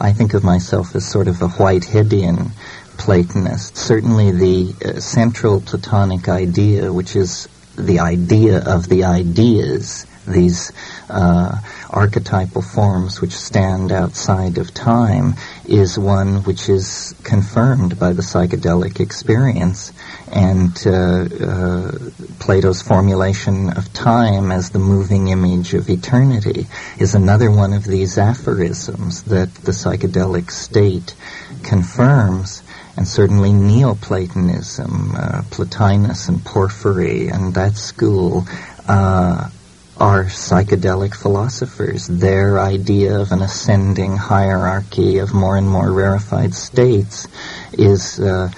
I 0.00 0.12
think 0.12 0.34
of 0.34 0.42
myself 0.42 0.96
as 0.96 1.06
sort 1.08 1.28
of 1.28 1.40
a 1.42 1.48
Whiteheadian 1.48 2.50
Platonist. 2.98 3.76
Certainly 3.76 4.30
the 4.32 4.74
uh, 4.84 5.00
central 5.00 5.60
Platonic 5.60 6.28
idea, 6.28 6.92
which 6.92 7.16
is 7.16 7.48
the 7.76 8.00
idea 8.00 8.64
of 8.64 8.88
the 8.88 9.04
ideas, 9.04 10.06
these 10.26 10.72
uh, 11.08 11.56
archetypal 11.90 12.62
forms 12.62 13.20
which 13.20 13.36
stand 13.36 13.92
outside 13.92 14.58
of 14.58 14.74
time 14.74 15.34
is 15.66 15.98
one 15.98 16.42
which 16.42 16.68
is 16.68 17.14
confirmed 17.22 17.98
by 17.98 18.12
the 18.12 18.22
psychedelic 18.22 19.00
experience. 19.00 19.92
And 20.32 20.76
uh, 20.84 20.92
uh, 20.92 21.92
Plato's 22.40 22.82
formulation 22.82 23.70
of 23.70 23.92
time 23.92 24.50
as 24.50 24.70
the 24.70 24.80
moving 24.80 25.28
image 25.28 25.74
of 25.74 25.88
eternity 25.88 26.66
is 26.98 27.14
another 27.14 27.50
one 27.50 27.72
of 27.72 27.84
these 27.84 28.18
aphorisms 28.18 29.22
that 29.24 29.54
the 29.54 29.72
psychedelic 29.72 30.50
state 30.50 31.14
confirms 31.62 32.62
and 32.96 33.06
certainly 33.06 33.52
Neoplatonism, 33.52 35.14
uh, 35.14 35.42
Plotinus 35.50 36.28
and 36.28 36.44
Porphyry 36.44 37.28
and 37.28 37.54
that 37.54 37.76
school 37.76 38.46
uh, 38.88 39.50
are 39.98 40.24
psychedelic 40.24 41.14
philosophers. 41.14 42.06
Their 42.06 42.58
idea 42.58 43.18
of 43.18 43.32
an 43.32 43.42
ascending 43.42 44.16
hierarchy 44.16 45.18
of 45.18 45.34
more 45.34 45.56
and 45.56 45.68
more 45.68 45.90
rarefied 45.90 46.54
states 46.54 47.28
is 47.72 48.20
uh, 48.20 48.50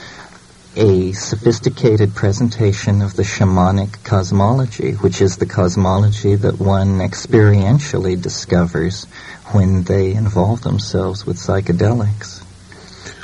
a 0.76 1.12
sophisticated 1.12 2.14
presentation 2.14 3.02
of 3.02 3.14
the 3.14 3.24
shamanic 3.24 4.04
cosmology, 4.04 4.92
which 4.92 5.20
is 5.20 5.36
the 5.36 5.46
cosmology 5.46 6.36
that 6.36 6.60
one 6.60 6.98
experientially 6.98 8.20
discovers 8.20 9.04
when 9.52 9.82
they 9.82 10.12
involve 10.12 10.62
themselves 10.62 11.26
with 11.26 11.36
psychedelics. 11.36 12.37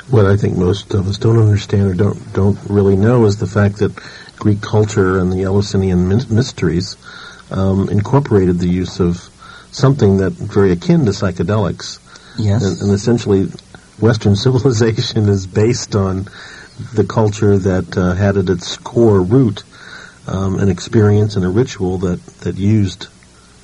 What 0.09 0.25
I 0.25 0.37
think 0.37 0.57
most 0.57 0.93
of 0.93 1.07
us 1.07 1.17
don't 1.17 1.39
understand 1.39 1.89
or 1.89 1.93
don't 1.93 2.33
don't 2.33 2.59
really 2.69 2.95
know 2.95 3.25
is 3.25 3.37
the 3.37 3.47
fact 3.47 3.77
that 3.79 3.91
Greek 4.37 4.61
culture 4.61 5.19
and 5.19 5.31
the 5.31 5.43
Eleusinian 5.43 6.07
mysteries 6.07 6.97
um, 7.51 7.89
incorporated 7.89 8.59
the 8.59 8.69
use 8.69 8.99
of 8.99 9.17
something 9.71 10.17
that 10.17 10.33
very 10.33 10.71
akin 10.71 11.05
to 11.05 11.11
psychedelics. 11.11 11.99
Yes. 12.37 12.63
And, 12.63 12.81
and 12.81 12.91
essentially, 12.91 13.47
Western 13.99 14.35
civilization 14.45 15.27
is 15.29 15.47
based 15.47 15.95
on 15.95 16.27
the 16.93 17.05
culture 17.05 17.57
that 17.57 17.97
uh, 17.97 18.13
had 18.13 18.37
at 18.37 18.49
its 18.49 18.77
core 18.77 19.21
root 19.21 19.63
um, 20.27 20.59
an 20.59 20.69
experience 20.69 21.35
and 21.35 21.45
a 21.45 21.49
ritual 21.49 21.99
that, 21.99 22.25
that 22.41 22.55
used 22.55 23.07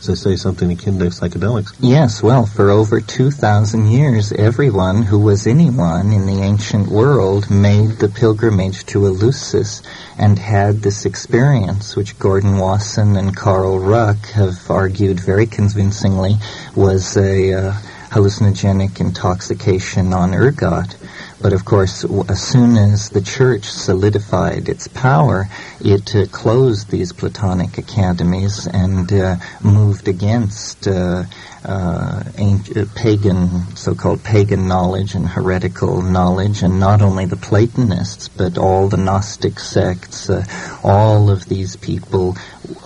I 0.10 0.16
say, 0.16 0.36
something 0.36 0.72
akin 0.72 0.98
to 1.00 1.06
psychedelics. 1.06 1.74
Yes, 1.80 2.24
well, 2.24 2.46
for 2.46 2.72
over 2.72 3.00
2,000 3.00 3.86
years, 3.86 4.32
everyone 4.32 5.04
who 5.04 5.20
was 5.20 5.46
anyone 5.46 6.12
in 6.12 6.26
the 6.26 6.42
ancient 6.42 6.88
world 6.88 7.52
made 7.52 8.00
the 8.00 8.10
pilgrimage 8.10 8.86
to 8.88 9.06
Eleusis 9.06 9.84
and 10.18 10.40
had 10.40 10.82
this 10.82 11.06
experience, 11.06 11.96
which 11.96 12.18
Gordon 12.18 12.58
Wasson 12.58 13.16
and 13.16 13.36
Carl 13.36 13.80
Ruck 13.80 14.18
have 14.32 14.72
argued 14.72 15.20
very 15.20 15.46
convincingly 15.46 16.38
was 16.76 17.16
a 17.16 17.54
uh, 17.54 17.74
hallucinogenic 18.10 19.00
intoxication 19.00 20.14
on 20.14 20.34
ergot. 20.34 20.98
But 21.42 21.54
of 21.54 21.66
course, 21.66 22.06
as 22.30 22.40
soon 22.40 22.78
as 22.78 23.10
the 23.10 23.22
church 23.22 23.64
solidified 23.64 24.70
its 24.70 24.88
power, 24.88 25.48
it 25.80 26.16
uh, 26.16 26.28
closed 26.28 26.92
these 26.92 27.14
Platonic 27.14 27.80
academies 27.80 28.68
and 28.68 29.12
uh, 29.12 29.38
moved 29.64 30.08
against 30.08 30.88
uh, 30.88 31.24
uh 31.64 32.24
ancient, 32.38 32.96
pagan, 32.96 33.76
so-called 33.76 34.24
pagan 34.24 34.68
knowledge 34.68 35.16
and 35.16 35.28
heretical 35.28 36.02
knowledge, 36.02 36.64
and 36.64 36.80
not 36.80 37.02
only 37.02 37.26
the 37.26 37.38
Platonists, 37.38 38.28
but 38.28 38.58
all 38.58 38.88
the 38.88 38.98
Gnostic 38.98 39.60
sects, 39.60 40.30
uh, 40.30 40.44
all 40.84 41.30
of 41.30 41.46
these 41.46 41.76
people, 41.76 42.36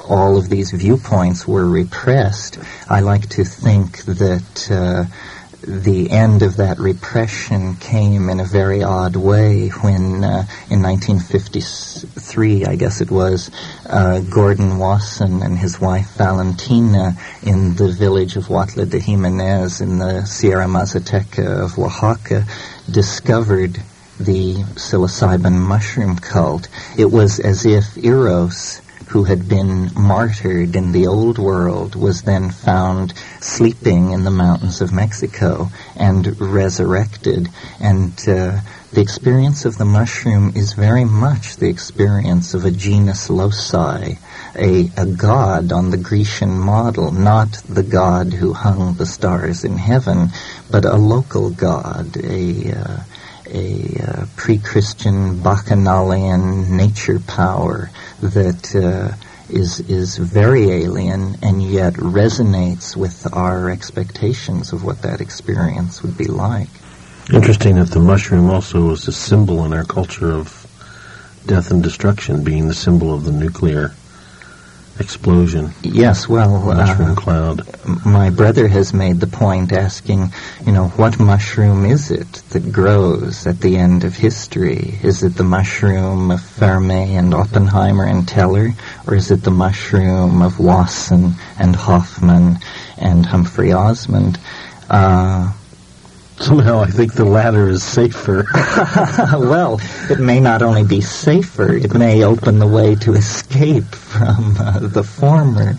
all 0.08 0.38
of 0.38 0.50
these 0.50 0.72
viewpoints 0.72 1.48
were 1.48 1.66
repressed. 1.66 2.58
I 2.90 3.02
like 3.02 3.28
to 3.30 3.44
think 3.44 4.04
that 4.06 4.72
uh, 4.72 5.06
the 5.68 6.12
end 6.12 6.44
of 6.44 6.58
that 6.58 6.78
repression 6.80 7.76
came 7.76 8.30
in 8.30 8.40
a 8.40 8.46
very 8.46 8.84
odd 8.84 9.16
way 9.16 9.70
when, 9.70 10.24
uh, 10.24 10.46
in 10.70 10.82
1953, 10.82 12.66
I 12.66 12.76
guess 12.76 13.02
it 13.02 13.10
was, 13.10 13.50
uh, 13.90 14.20
Gordon 14.20 14.78
Wasson 14.78 15.42
and 15.42 15.58
his 15.58 15.82
wife 15.82 16.12
Valentina 16.18 17.18
in 17.44 17.76
the 17.76 17.88
village 17.88 18.36
of 18.36 18.46
Huautla 18.46 18.90
de 18.90 19.00
Jimenez 19.00 19.82
in 19.82 19.98
the 19.98 20.26
Sierra 20.26 20.66
Mazateca 20.66 21.64
of 21.64 21.80
Oaxaca 21.80 22.46
discovered 22.90 23.82
the 24.20 24.54
psilocybin 24.76 25.54
mushroom 25.54 26.18
cult. 26.18 26.68
It 26.98 27.12
was 27.12 27.40
as 27.40 27.66
if 27.66 27.98
Eros 27.98 28.82
who 29.08 29.24
had 29.24 29.48
been 29.48 29.92
martyred 29.96 30.76
in 30.76 30.92
the 30.92 31.08
old 31.08 31.38
world 31.38 31.96
was 31.96 32.24
then 32.24 32.50
found 32.50 33.14
sleeping 33.40 34.12
in 34.12 34.24
the 34.24 34.32
mountains 34.32 34.82
of 34.82 34.92
Mexico 34.92 35.70
and 35.96 36.40
resurrected. 36.42 37.48
And 37.80 38.14
uh, 38.28 38.60
the 38.92 39.02
experience 39.02 39.66
of 39.66 39.78
the 39.78 39.86
mushroom 39.86 40.54
is 40.56 40.74
very 40.74 41.06
much 41.06 41.58
the 41.58 41.70
experience 41.70 42.54
of 42.54 42.66
a 42.66 42.72
genius 42.72 43.30
loci, 43.30 44.16
a, 44.56 44.92
a 44.98 45.06
god 45.06 45.72
on 45.72 45.92
the 45.92 45.98
Grecian 45.98 46.58
model, 46.58 47.12
not 47.12 47.62
the 47.68 47.84
god 47.84 48.34
who 48.34 48.54
hung 48.54 48.96
the 48.96 49.06
stars 49.06 49.64
in 49.64 49.78
heaven, 49.78 50.30
but 50.72 50.86
a 50.86 50.96
local 50.96 51.50
god, 51.50 52.16
a 52.18 52.72
uh, 52.72 53.00
a 53.48 54.02
uh, 54.02 54.26
pre-Christian 54.36 55.42
bacchanalian 55.42 56.76
nature 56.76 57.20
power 57.20 57.90
that 58.22 58.76
uh, 58.76 59.16
is 59.50 59.80
is 59.82 60.18
very 60.18 60.70
alien 60.72 61.38
and 61.42 61.62
yet 61.62 61.94
resonates 61.94 62.96
with 62.96 63.32
our 63.34 63.70
expectations 63.70 64.74
of 64.74 64.84
what 64.84 65.02
that 65.04 65.22
experience 65.22 66.02
would 66.02 66.18
be 66.18 66.26
like. 66.26 66.70
Interesting 67.34 67.76
that 67.76 67.90
the 67.90 68.00
mushroom 68.00 68.50
also 68.50 68.82
was 68.82 69.08
a 69.08 69.12
symbol 69.12 69.66
in 69.66 69.74
our 69.74 69.84
culture 69.84 70.32
of 70.32 70.66
death 71.46 71.72
and 71.72 71.84
destruction, 71.84 72.44
being 72.44 72.68
the 72.68 72.74
symbol 72.74 73.14
of 73.14 73.24
the 73.24 73.32
nuclear 73.32 73.94
explosion. 75.00 75.72
Yes, 75.84 76.28
well, 76.28 76.60
mushroom 76.62 77.12
uh, 77.12 77.16
cloud. 77.16 78.06
My 78.06 78.30
brother 78.30 78.68
has 78.68 78.94
made 78.94 79.20
the 79.20 79.28
point, 79.28 79.72
asking, 79.72 80.32
you 80.66 80.72
know, 80.72 80.88
what 80.90 81.20
mushroom 81.20 81.86
is 81.86 82.12
it 82.12 82.32
that 82.52 82.72
grows 82.72 83.46
at 83.46 83.60
the 83.60 83.78
end 83.78 84.04
of 84.04 84.16
history? 84.16 84.98
Is 85.04 85.24
it 85.24 85.36
the 85.36 85.44
mushroom 85.44 86.32
of 86.32 86.42
Fermi 86.42 87.16
and 87.16 87.34
Oppenheimer 87.34 88.06
and 88.06 88.28
Teller, 88.28 88.72
or 89.08 89.16
is 89.16 89.32
it 89.32 89.44
the 89.44 89.52
mushroom 89.52 90.42
of 90.42 90.60
Wasson 90.60 91.34
and 91.60 91.76
Hofmann 91.76 92.60
and 92.98 93.26
Humphrey 93.26 93.74
Osmond? 93.74 94.40
Uh, 94.90 95.52
Somehow 96.40 96.82
I 96.82 96.88
think 96.88 97.14
the 97.14 97.26
latter 97.26 97.70
is 97.70 97.82
safer. 97.82 98.46
well, 99.34 99.80
it 100.10 100.20
may 100.20 100.40
not 100.42 100.62
only 100.62 100.84
be 100.84 101.02
safer, 101.02 101.74
it 101.74 101.94
may 101.94 102.24
open 102.24 102.60
the 102.60 102.68
way 102.68 102.96
to 102.96 103.14
escape 103.14 103.96
from 103.96 104.58
uh, 104.58 104.80
the 104.80 105.04
former. 105.04 105.76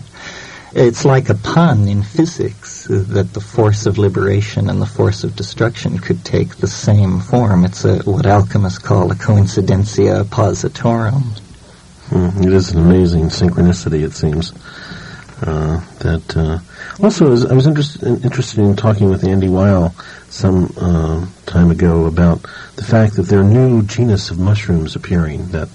It's 0.73 1.05
like 1.05 1.29
a 1.29 1.35
pun 1.35 1.87
in 1.87 2.03
physics 2.03 2.89
uh, 2.89 3.03
that 3.09 3.33
the 3.33 3.39
force 3.39 3.85
of 3.85 3.97
liberation 3.97 4.69
and 4.69 4.81
the 4.81 4.85
force 4.85 5.23
of 5.23 5.35
destruction 5.35 5.99
could 5.99 6.25
take 6.25 6.57
the 6.57 6.67
same 6.67 7.19
form. 7.19 7.63
It's 7.63 7.85
a, 7.85 7.99
what 7.99 8.25
alchemists 8.25 8.79
call 8.79 9.11
a 9.11 9.15
coincidentia 9.15 10.23
oppositorum. 10.23 11.39
Mm, 12.09 12.45
it 12.45 12.53
is 12.53 12.71
an 12.71 12.79
amazing 12.79 13.25
synchronicity, 13.25 14.03
it 14.03 14.13
seems. 14.13 14.53
Uh, 15.41 15.79
that 15.99 16.35
uh, 16.35 16.59
also, 17.03 17.27
I 17.27 17.29
was, 17.29 17.45
I 17.45 17.53
was 17.53 17.67
interested, 17.67 18.23
interested 18.23 18.59
in 18.59 18.75
talking 18.75 19.09
with 19.09 19.23
Andy 19.23 19.49
Weil 19.49 19.93
some 20.29 20.73
uh, 20.77 21.27
time 21.45 21.69
ago 21.69 22.05
about 22.05 22.41
the 22.75 22.83
fact 22.83 23.15
that 23.15 23.23
there 23.23 23.41
are 23.41 23.43
new 23.43 23.83
genus 23.83 24.31
of 24.31 24.39
mushrooms 24.39 24.95
appearing 24.95 25.47
that 25.49 25.69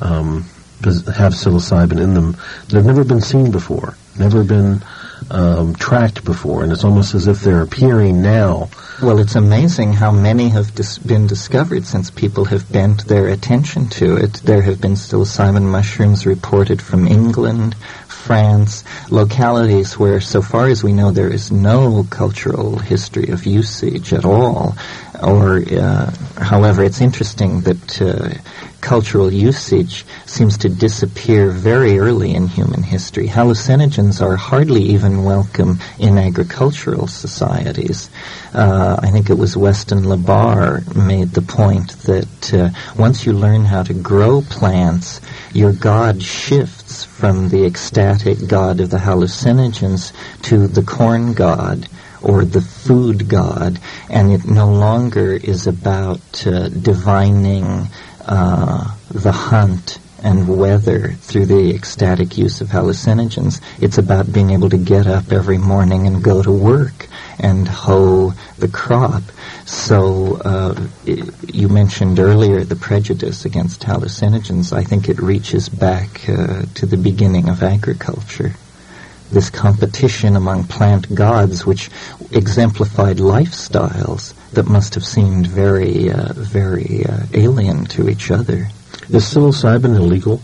um, 0.00 0.42
have 0.82 1.32
psilocybin 1.32 2.00
in 2.00 2.14
them 2.14 2.32
that 2.66 2.72
have 2.72 2.86
never 2.86 3.04
been 3.04 3.20
seen 3.20 3.50
before, 3.50 3.96
never 4.18 4.42
been 4.42 4.82
um, 5.30 5.74
tracked 5.74 6.24
before, 6.24 6.62
and 6.62 6.72
it's 6.72 6.84
almost 6.84 7.14
as 7.14 7.26
if 7.26 7.40
they're 7.40 7.62
appearing 7.62 8.22
now. 8.22 8.68
Well, 9.02 9.18
it's 9.18 9.36
amazing 9.36 9.92
how 9.92 10.10
many 10.10 10.48
have 10.48 10.74
dis- 10.74 10.98
been 10.98 11.26
discovered 11.26 11.84
since 11.84 12.10
people 12.10 12.46
have 12.46 12.70
bent 12.70 13.06
their 13.06 13.28
attention 13.28 13.88
to 13.90 14.16
it. 14.16 14.34
There 14.34 14.62
have 14.62 14.80
been 14.80 14.94
psilocybin 14.94 15.62
mushrooms 15.62 16.26
reported 16.26 16.82
from 16.82 17.06
England, 17.06 17.76
France, 18.18 18.84
localities 19.10 19.98
where, 19.98 20.20
so 20.20 20.42
far 20.42 20.66
as 20.66 20.84
we 20.84 20.92
know, 20.92 21.10
there 21.10 21.32
is 21.32 21.50
no 21.50 22.04
cultural 22.10 22.78
history 22.78 23.28
of 23.30 23.46
usage 23.46 24.12
at 24.12 24.24
all. 24.24 24.76
Or, 25.22 25.56
uh, 25.58 26.12
however, 26.36 26.82
it's 26.84 27.00
interesting 27.00 27.62
that 27.62 28.02
uh, 28.02 28.30
cultural 28.80 29.32
usage 29.32 30.04
seems 30.26 30.58
to 30.58 30.68
disappear 30.68 31.50
very 31.50 31.98
early 31.98 32.34
in 32.34 32.46
human 32.46 32.82
history. 32.82 33.26
Hallucinogens 33.26 34.22
are 34.22 34.36
hardly 34.36 34.82
even 34.82 35.24
welcome 35.24 35.78
in 35.98 36.18
agricultural 36.18 37.06
societies. 37.06 38.10
Uh, 38.54 38.98
I 39.02 39.10
think 39.10 39.30
it 39.30 39.38
was 39.38 39.56
Weston 39.56 40.04
La 40.04 40.16
Barre 40.16 40.82
made 40.94 41.30
the 41.30 41.42
point 41.42 41.90
that 42.04 42.54
uh, 42.54 42.70
once 42.96 43.26
you 43.26 43.32
learn 43.32 43.64
how 43.64 43.82
to 43.82 43.94
grow 43.94 44.42
plants, 44.42 45.20
your 45.52 45.72
God 45.72 46.22
shifts 46.22 47.04
from 47.04 47.48
the 47.48 47.64
ecstatic 47.66 48.46
God 48.46 48.80
of 48.80 48.90
the 48.90 48.98
hallucinogens 48.98 50.12
to 50.42 50.68
the 50.68 50.82
corn 50.82 51.32
God 51.34 51.88
or 52.22 52.44
the 52.44 52.60
food 52.60 53.28
God, 53.28 53.78
and 54.10 54.32
it 54.32 54.44
no 54.44 54.70
longer 54.72 55.32
is 55.32 55.66
about 55.66 56.46
uh, 56.46 56.68
divining 56.68 57.86
uh, 58.28 58.94
the 59.10 59.32
hunt 59.32 59.98
and 60.22 60.48
weather 60.48 61.12
through 61.12 61.46
the 61.46 61.74
ecstatic 61.74 62.36
use 62.36 62.60
of 62.60 62.68
hallucinogens. 62.68 63.60
It's 63.80 63.98
about 63.98 64.32
being 64.32 64.50
able 64.50 64.68
to 64.70 64.76
get 64.76 65.06
up 65.06 65.32
every 65.32 65.58
morning 65.58 66.06
and 66.06 66.22
go 66.22 66.42
to 66.42 66.50
work 66.50 67.08
and 67.38 67.68
hoe 67.68 68.32
the 68.58 68.68
crop. 68.68 69.22
So 69.64 70.36
uh, 70.44 70.88
you 71.04 71.68
mentioned 71.68 72.18
earlier 72.18 72.64
the 72.64 72.76
prejudice 72.76 73.44
against 73.44 73.82
hallucinogens. 73.82 74.72
I 74.72 74.82
think 74.82 75.08
it 75.08 75.20
reaches 75.20 75.68
back 75.68 76.28
uh, 76.28 76.62
to 76.74 76.86
the 76.86 76.96
beginning 76.96 77.48
of 77.48 77.62
agriculture. 77.62 78.52
This 79.30 79.50
competition 79.50 80.36
among 80.36 80.64
plant 80.64 81.14
gods, 81.14 81.66
which 81.66 81.90
exemplified 82.32 83.18
lifestyles 83.18 84.34
that 84.52 84.66
must 84.66 84.94
have 84.94 85.04
seemed 85.04 85.46
very, 85.46 86.10
uh, 86.10 86.32
very 86.34 87.04
uh, 87.04 87.26
alien 87.34 87.84
to 87.86 88.08
each 88.08 88.30
other. 88.30 88.68
Is 89.10 89.24
psilocybin 89.24 89.96
illegal? 89.96 90.40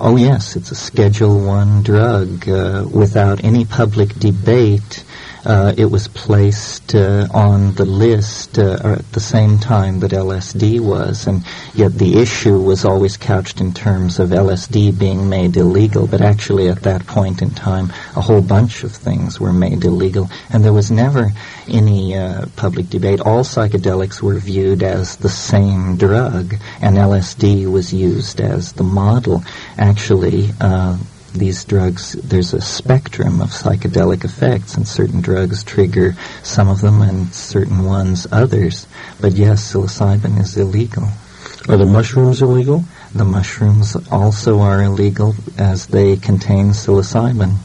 Oh 0.00 0.16
yes, 0.16 0.54
it's 0.54 0.70
a 0.70 0.76
Schedule 0.76 1.44
One 1.44 1.82
drug 1.82 2.48
uh, 2.48 2.86
without 2.90 3.42
any 3.42 3.64
public 3.64 4.14
debate 4.14 5.04
uh, 5.44 5.72
it 5.76 5.86
was 5.86 6.08
placed 6.08 6.94
uh, 6.94 7.26
on 7.32 7.74
the 7.74 7.84
list 7.84 8.58
uh, 8.58 8.78
at 8.98 9.12
the 9.12 9.20
same 9.20 9.58
time 9.58 10.00
that 10.00 10.10
LSD 10.10 10.80
was, 10.80 11.26
and 11.26 11.44
yet 11.74 11.94
the 11.94 12.18
issue 12.18 12.58
was 12.60 12.84
always 12.84 13.16
couched 13.16 13.60
in 13.60 13.72
terms 13.72 14.18
of 14.18 14.30
LSD 14.30 14.98
being 14.98 15.28
made 15.28 15.56
illegal, 15.56 16.06
but 16.06 16.20
actually 16.20 16.68
at 16.68 16.82
that 16.82 17.06
point 17.06 17.42
in 17.42 17.50
time, 17.50 17.92
a 18.16 18.20
whole 18.20 18.42
bunch 18.42 18.84
of 18.84 18.92
things 18.92 19.40
were 19.40 19.52
made 19.52 19.84
illegal, 19.84 20.28
and 20.50 20.64
there 20.64 20.72
was 20.72 20.90
never 20.90 21.32
any 21.68 22.16
uh, 22.16 22.46
public 22.56 22.88
debate. 22.88 23.20
All 23.20 23.44
psychedelics 23.44 24.22
were 24.22 24.38
viewed 24.38 24.82
as 24.82 25.16
the 25.16 25.28
same 25.28 25.96
drug, 25.96 26.54
and 26.80 26.96
LSD 26.96 27.70
was 27.70 27.92
used 27.92 28.40
as 28.40 28.72
the 28.72 28.84
model. 28.84 29.44
Actually, 29.76 30.50
uh, 30.60 30.96
these 31.38 31.64
drugs, 31.64 32.12
there's 32.12 32.52
a 32.52 32.60
spectrum 32.60 33.40
of 33.40 33.50
psychedelic 33.50 34.24
effects, 34.24 34.74
and 34.74 34.86
certain 34.86 35.20
drugs 35.20 35.64
trigger 35.64 36.14
some 36.42 36.68
of 36.68 36.80
them 36.80 37.00
and 37.02 37.32
certain 37.34 37.84
ones 37.84 38.26
others. 38.30 38.86
But 39.20 39.32
yes, 39.32 39.72
psilocybin 39.72 40.40
is 40.40 40.56
illegal. 40.56 41.08
Are 41.68 41.76
the 41.76 41.86
mushrooms 41.86 42.42
illegal? 42.42 42.84
The 43.14 43.24
mushrooms 43.24 43.96
also 44.10 44.60
are 44.60 44.82
illegal 44.82 45.34
as 45.58 45.86
they 45.86 46.16
contain 46.16 46.70
psilocybin. 46.70 47.56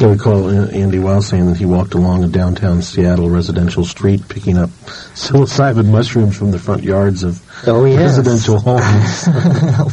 I 0.00 0.04
recall 0.04 0.48
uh, 0.48 0.68
Andy 0.68 0.98
Weil 0.98 1.20
saying 1.20 1.46
that 1.46 1.56
he 1.56 1.66
walked 1.66 1.94
along 1.94 2.22
a 2.22 2.28
downtown 2.28 2.80
Seattle 2.80 3.28
residential 3.28 3.84
street 3.84 4.28
picking 4.28 4.56
up 4.56 4.70
psilocybin 5.14 5.90
mushrooms 5.90 6.36
from 6.36 6.52
the 6.52 6.58
front 6.58 6.84
yards 6.84 7.24
of 7.24 7.42
oh, 7.66 7.84
yes. 7.84 8.16
residential 8.16 8.58
homes. 8.64 9.26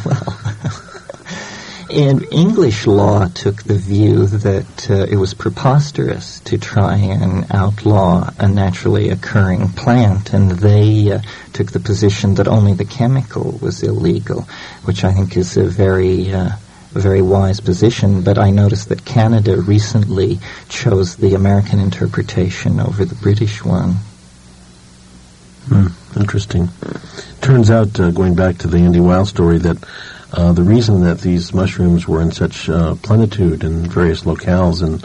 well, 0.04 0.37
and 1.98 2.24
English 2.32 2.86
law 2.86 3.26
took 3.26 3.64
the 3.64 3.74
view 3.74 4.26
that 4.26 4.88
uh, 4.88 5.06
it 5.10 5.16
was 5.16 5.34
preposterous 5.34 6.38
to 6.40 6.56
try 6.56 6.94
and 6.96 7.44
outlaw 7.50 8.30
a 8.38 8.46
naturally 8.46 9.10
occurring 9.10 9.70
plant, 9.70 10.32
and 10.32 10.52
they 10.52 11.10
uh, 11.10 11.20
took 11.52 11.72
the 11.72 11.80
position 11.80 12.34
that 12.36 12.46
only 12.46 12.72
the 12.72 12.84
chemical 12.84 13.58
was 13.60 13.82
illegal, 13.82 14.42
which 14.84 15.02
I 15.02 15.12
think 15.12 15.36
is 15.36 15.56
a 15.56 15.64
very 15.64 16.32
uh, 16.32 16.50
very 16.92 17.20
wise 17.20 17.60
position, 17.60 18.22
but 18.22 18.38
I 18.38 18.50
noticed 18.50 18.88
that 18.90 19.04
Canada 19.04 19.60
recently 19.60 20.38
chose 20.68 21.16
the 21.16 21.34
American 21.34 21.80
interpretation 21.80 22.80
over 22.80 23.04
the 23.04 23.14
British 23.16 23.64
one. 23.64 23.96
Hmm, 25.68 25.88
interesting. 26.18 26.68
Turns 27.40 27.70
out, 27.70 28.00
uh, 28.00 28.10
going 28.10 28.34
back 28.34 28.58
to 28.58 28.68
the 28.68 28.78
Andy 28.78 29.00
Weil 29.00 29.26
story, 29.26 29.58
that 29.58 29.76
uh, 30.32 30.52
the 30.52 30.62
reason 30.62 31.02
that 31.02 31.20
these 31.20 31.54
mushrooms 31.54 32.06
were 32.06 32.20
in 32.20 32.30
such 32.32 32.68
uh, 32.68 32.94
plenitude 32.96 33.64
in 33.64 33.88
various 33.88 34.22
locales 34.22 34.82
in 34.82 35.00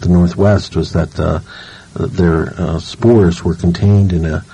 the 0.00 0.08
Northwest 0.08 0.76
was 0.76 0.92
that 0.92 1.18
uh, 1.20 1.40
their 1.94 2.54
uh, 2.58 2.78
spores 2.78 3.44
were 3.44 3.54
contained 3.54 4.12
in 4.12 4.24
a, 4.24 4.44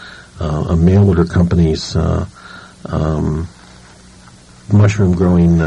uh, 0.40 0.66
a 0.70 0.76
mail 0.76 1.09
order 1.09 1.24
company's 1.24 1.96
um, 1.96 3.48
mushroom 4.72 5.14
growing 5.14 5.61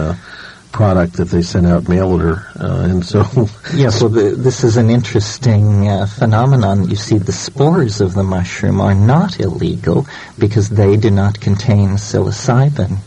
product 0.71 1.13
that 1.13 1.25
they 1.25 1.41
sent 1.41 1.65
out 1.65 1.87
mail 1.87 2.11
order, 2.11 2.47
uh, 2.59 2.87
and 2.89 3.05
so 3.05 3.19
yes. 3.73 4.01
Well, 4.01 4.09
the, 4.09 4.35
this 4.35 4.63
is 4.63 4.77
an 4.77 4.89
interesting 4.89 5.87
uh, 5.87 6.05
phenomenon. 6.05 6.89
You 6.89 6.95
see, 6.95 7.17
the 7.17 7.31
spores 7.31 8.01
of 8.01 8.13
the 8.13 8.23
mushroom 8.23 8.81
are 8.81 8.95
not 8.95 9.39
illegal 9.39 10.07
because 10.37 10.69
they 10.69 10.97
do 10.97 11.11
not 11.11 11.39
contain 11.39 11.91
psilocybin. 11.91 12.97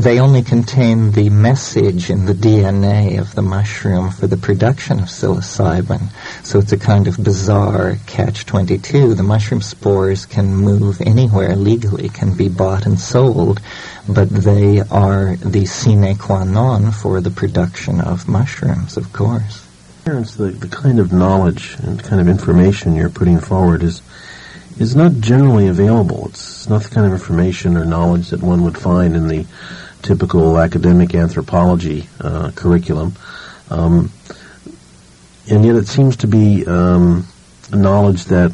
They 0.00 0.18
only 0.18 0.40
contain 0.40 1.10
the 1.10 1.28
message 1.28 2.08
in 2.08 2.24
the 2.24 2.32
DNA 2.32 3.20
of 3.20 3.34
the 3.34 3.42
mushroom 3.42 4.10
for 4.10 4.26
the 4.26 4.38
production 4.38 4.98
of 4.98 5.10
psilocybin. 5.10 6.08
So 6.42 6.58
it's 6.58 6.72
a 6.72 6.78
kind 6.78 7.06
of 7.06 7.22
bizarre 7.22 7.98
catch-22. 8.06 9.14
The 9.14 9.22
mushroom 9.22 9.60
spores 9.60 10.24
can 10.24 10.56
move 10.56 11.02
anywhere 11.02 11.54
legally, 11.54 12.08
can 12.08 12.34
be 12.34 12.48
bought 12.48 12.86
and 12.86 12.98
sold, 12.98 13.60
but 14.08 14.30
they 14.30 14.80
are 14.80 15.36
the 15.36 15.66
sine 15.66 16.16
qua 16.16 16.44
non 16.44 16.92
for 16.92 17.20
the 17.20 17.30
production 17.30 18.00
of 18.00 18.26
mushrooms, 18.26 18.96
of 18.96 19.12
course. 19.12 19.66
The, 20.04 20.56
the 20.58 20.68
kind 20.68 20.98
of 20.98 21.12
knowledge 21.12 21.76
and 21.82 22.02
kind 22.02 22.22
of 22.22 22.28
information 22.28 22.96
you're 22.96 23.10
putting 23.10 23.38
forward 23.38 23.82
is 23.82 24.00
is 24.78 24.96
not 24.96 25.12
generally 25.20 25.66
available. 25.66 26.28
It's 26.28 26.66
not 26.66 26.84
the 26.84 26.88
kind 26.88 27.06
of 27.06 27.12
information 27.12 27.76
or 27.76 27.84
knowledge 27.84 28.30
that 28.30 28.42
one 28.42 28.62
would 28.64 28.78
find 28.78 29.14
in 29.14 29.28
the 29.28 29.44
typical 30.02 30.58
academic 30.58 31.14
anthropology 31.14 32.08
uh, 32.20 32.50
curriculum. 32.54 33.14
Um, 33.70 34.10
and 35.50 35.64
yet 35.64 35.76
it 35.76 35.88
seems 35.88 36.16
to 36.18 36.26
be 36.26 36.66
um, 36.66 37.26
a 37.72 37.76
knowledge 37.76 38.24
that 38.26 38.52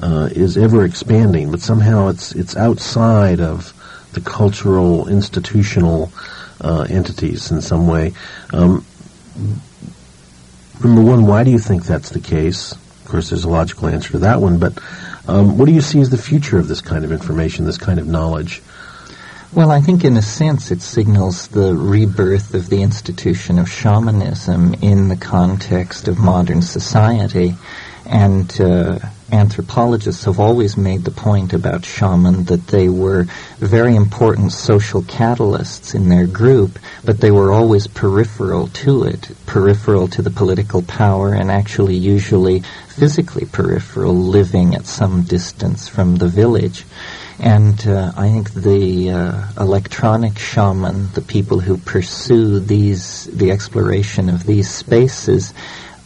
uh, 0.00 0.28
is 0.30 0.56
ever 0.56 0.84
expanding, 0.84 1.50
but 1.50 1.60
somehow 1.60 2.08
it's 2.08 2.32
it's 2.32 2.56
outside 2.56 3.40
of 3.40 3.72
the 4.12 4.20
cultural 4.20 5.08
institutional 5.08 6.12
uh, 6.60 6.86
entities 6.88 7.50
in 7.50 7.60
some 7.60 7.86
way. 7.86 8.12
Um, 8.52 8.84
number 10.82 11.02
one, 11.02 11.26
why 11.26 11.44
do 11.44 11.50
you 11.50 11.58
think 11.58 11.84
that's 11.84 12.10
the 12.10 12.20
case? 12.20 12.72
Of 12.72 13.04
course, 13.06 13.30
there's 13.30 13.44
a 13.44 13.48
logical 13.48 13.88
answer 13.88 14.12
to 14.12 14.18
that 14.20 14.40
one, 14.40 14.58
but 14.58 14.78
um, 15.26 15.58
what 15.58 15.66
do 15.66 15.72
you 15.72 15.80
see 15.80 16.00
as 16.00 16.10
the 16.10 16.18
future 16.18 16.58
of 16.58 16.68
this 16.68 16.80
kind 16.80 17.04
of 17.04 17.12
information, 17.12 17.64
this 17.64 17.78
kind 17.78 17.98
of 17.98 18.06
knowledge? 18.06 18.62
Well, 19.50 19.70
I 19.70 19.80
think 19.80 20.04
in 20.04 20.18
a 20.18 20.22
sense 20.22 20.70
it 20.70 20.82
signals 20.82 21.48
the 21.48 21.74
rebirth 21.74 22.52
of 22.52 22.68
the 22.68 22.82
institution 22.82 23.58
of 23.58 23.70
shamanism 23.70 24.74
in 24.82 25.08
the 25.08 25.16
context 25.16 26.06
of 26.06 26.18
modern 26.18 26.60
society. 26.60 27.54
And 28.04 28.60
uh, 28.60 28.98
anthropologists 29.32 30.26
have 30.26 30.38
always 30.38 30.76
made 30.76 31.04
the 31.04 31.10
point 31.10 31.54
about 31.54 31.86
shaman 31.86 32.44
that 32.44 32.66
they 32.66 32.90
were 32.90 33.24
very 33.58 33.96
important 33.96 34.52
social 34.52 35.00
catalysts 35.02 35.94
in 35.94 36.10
their 36.10 36.26
group, 36.26 36.78
but 37.02 37.18
they 37.20 37.30
were 37.30 37.50
always 37.50 37.86
peripheral 37.86 38.68
to 38.68 39.04
it, 39.04 39.30
peripheral 39.46 40.08
to 40.08 40.20
the 40.20 40.30
political 40.30 40.82
power, 40.82 41.32
and 41.32 41.50
actually 41.50 41.96
usually 41.96 42.60
physically 42.88 43.46
peripheral, 43.46 44.14
living 44.14 44.74
at 44.74 44.84
some 44.84 45.22
distance 45.22 45.88
from 45.88 46.16
the 46.16 46.28
village. 46.28 46.84
And 47.40 47.86
uh, 47.86 48.12
I 48.16 48.30
think 48.30 48.52
the 48.52 49.10
uh, 49.10 49.62
electronic 49.62 50.38
shaman, 50.38 51.12
the 51.12 51.22
people 51.22 51.60
who 51.60 51.76
pursue 51.76 52.58
these, 52.58 53.26
the 53.26 53.52
exploration 53.52 54.28
of 54.28 54.44
these 54.44 54.68
spaces, 54.68 55.54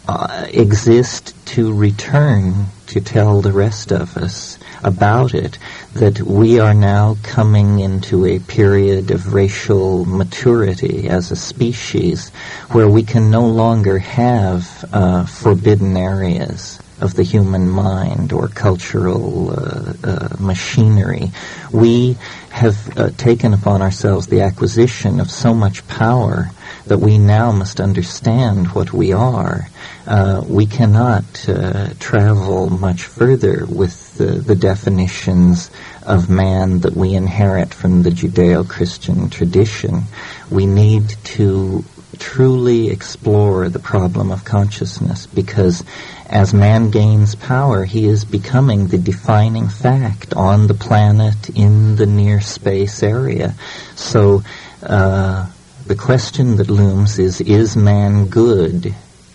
uh, 0.07 0.47
exist 0.51 1.35
to 1.47 1.73
return 1.73 2.67
to 2.89 3.01
tell 3.01 3.41
the 3.41 3.53
rest 3.53 3.93
of 3.93 4.17
us 4.19 4.59
about 4.85 5.33
it, 5.33 5.59
that 5.95 6.21
we 6.21 6.59
are 6.59 6.75
now 6.75 7.17
coming 7.23 7.81
into 7.81 8.27
a 8.27 8.39
period 8.41 9.11
of 9.11 9.33
racial 9.33 10.05
maturity 10.05 11.09
as 11.09 11.31
a 11.31 11.37
species 11.37 12.29
where 12.73 12.89
we 12.89 13.03
can 13.03 13.31
no 13.31 13.47
longer 13.47 13.99
have 13.99 14.85
uh, 14.93 15.25
forbidden 15.25 15.97
areas 15.97 16.79
of 17.03 17.15
the 17.15 17.25
human 17.25 17.69
mind 17.69 18.33
or 18.33 18.49
cultural 18.49 19.51
uh, 19.51 19.93
uh, 20.05 20.37
machinery. 20.39 21.31
We 21.73 22.17
have 22.51 22.99
uh, 22.99 23.11
taken 23.11 23.55
upon 23.55 23.83
ourselves 23.83 24.29
the 24.29 24.43
acquisition 24.43 25.19
of 25.19 25.31
so 25.31 25.53
much 25.53 25.87
power 25.89 26.51
that 26.87 26.99
we 26.99 27.19
now 27.19 27.51
must 27.51 27.81
understand 27.81 28.69
what 28.69 28.93
we 28.93 29.13
are. 29.13 29.69
Uh, 30.07 30.45
we 30.47 30.67
cannot 30.67 31.49
uh, 31.49 31.91
travel 31.99 32.71
much 32.71 33.05
further 33.05 33.67
with 33.67 34.17
the, 34.17 34.27
the 34.27 34.57
definitions 34.57 35.71
of 36.05 36.31
man 36.31 36.81
that 36.81 36.95
we 36.95 37.15
inherit 37.15 37.75
from 37.75 38.03
the 38.03 38.11
Judeo-Christian 38.11 39.31
tradition. 39.31 40.03
We 40.51 40.67
need 40.67 41.09
to 41.37 41.85
truly 42.19 42.91
explore 42.91 43.69
the 43.69 43.79
problem 43.79 44.31
of 44.31 44.45
consciousness 44.45 45.27
because 45.27 45.85
as 46.33 46.55
man 46.55 46.91
gains 46.91 47.35
power, 47.35 47.85
he 47.85 48.07
is 48.07 48.25
becoming 48.25 48.87
the 48.87 48.99
defining 48.99 49.69
fact 49.69 50.33
on 50.35 50.67
the 50.67 50.75
planet 50.75 51.51
in 51.51 51.97
the 51.97 52.07
near 52.07 52.41
space 52.41 53.03
area. 53.03 53.55
So 53.97 54.43
uh, 54.83 55.51
the 55.87 55.95
question 55.95 56.57
that 56.57 56.71
looms 56.71 57.19
is, 57.19 57.41
is 57.41 57.77
man 57.77 58.27
good? 58.27 58.95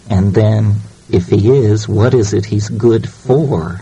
And 0.09 0.33
then, 0.33 0.77
if 1.09 1.27
he 1.27 1.55
is, 1.55 1.87
what 1.87 2.13
is 2.13 2.33
it 2.33 2.45
he's 2.45 2.69
good 2.69 3.07
for? 3.07 3.81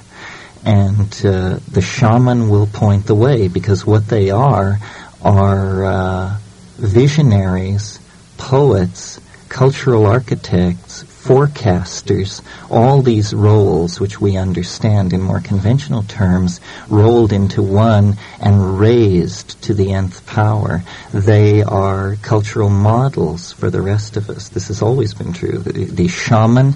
And 0.66 1.10
uh, 1.24 1.60
the 1.72 1.82
shaman 1.82 2.50
will 2.50 2.68
point 2.68 3.06
the 3.06 3.16
way 3.16 3.48
because 3.48 3.86
what 3.86 4.08
they 4.08 4.30
are 4.30 4.80
are 5.24 5.86
uh, 5.86 6.38
visionaries 6.78 8.00
poets, 8.38 9.20
cultural 9.50 10.06
architects, 10.06 11.04
forecasters, 11.26 12.42
all 12.70 13.02
these 13.02 13.34
roles 13.34 14.00
which 14.00 14.22
we 14.22 14.38
understand 14.38 15.12
in 15.12 15.22
more 15.22 15.42
conventional 15.42 16.04
terms 16.04 16.62
rolled 16.88 17.34
into 17.34 17.64
one 17.64 18.16
and 18.40 18.80
raised 18.80 19.60
to 19.64 19.74
the 19.74 19.92
nth 19.92 20.24
power. 20.28 20.84
They 21.12 21.64
are 21.64 22.16
cultural 22.22 22.70
models 22.70 23.52
for 23.52 23.72
the 23.72 23.82
rest 23.82 24.18
of 24.18 24.30
us. 24.30 24.50
This 24.50 24.68
has 24.68 24.84
always 24.84 25.16
been 25.16 25.34
true. 25.34 25.58
The, 25.58 25.86
the 25.86 26.08
shaman 26.08 26.74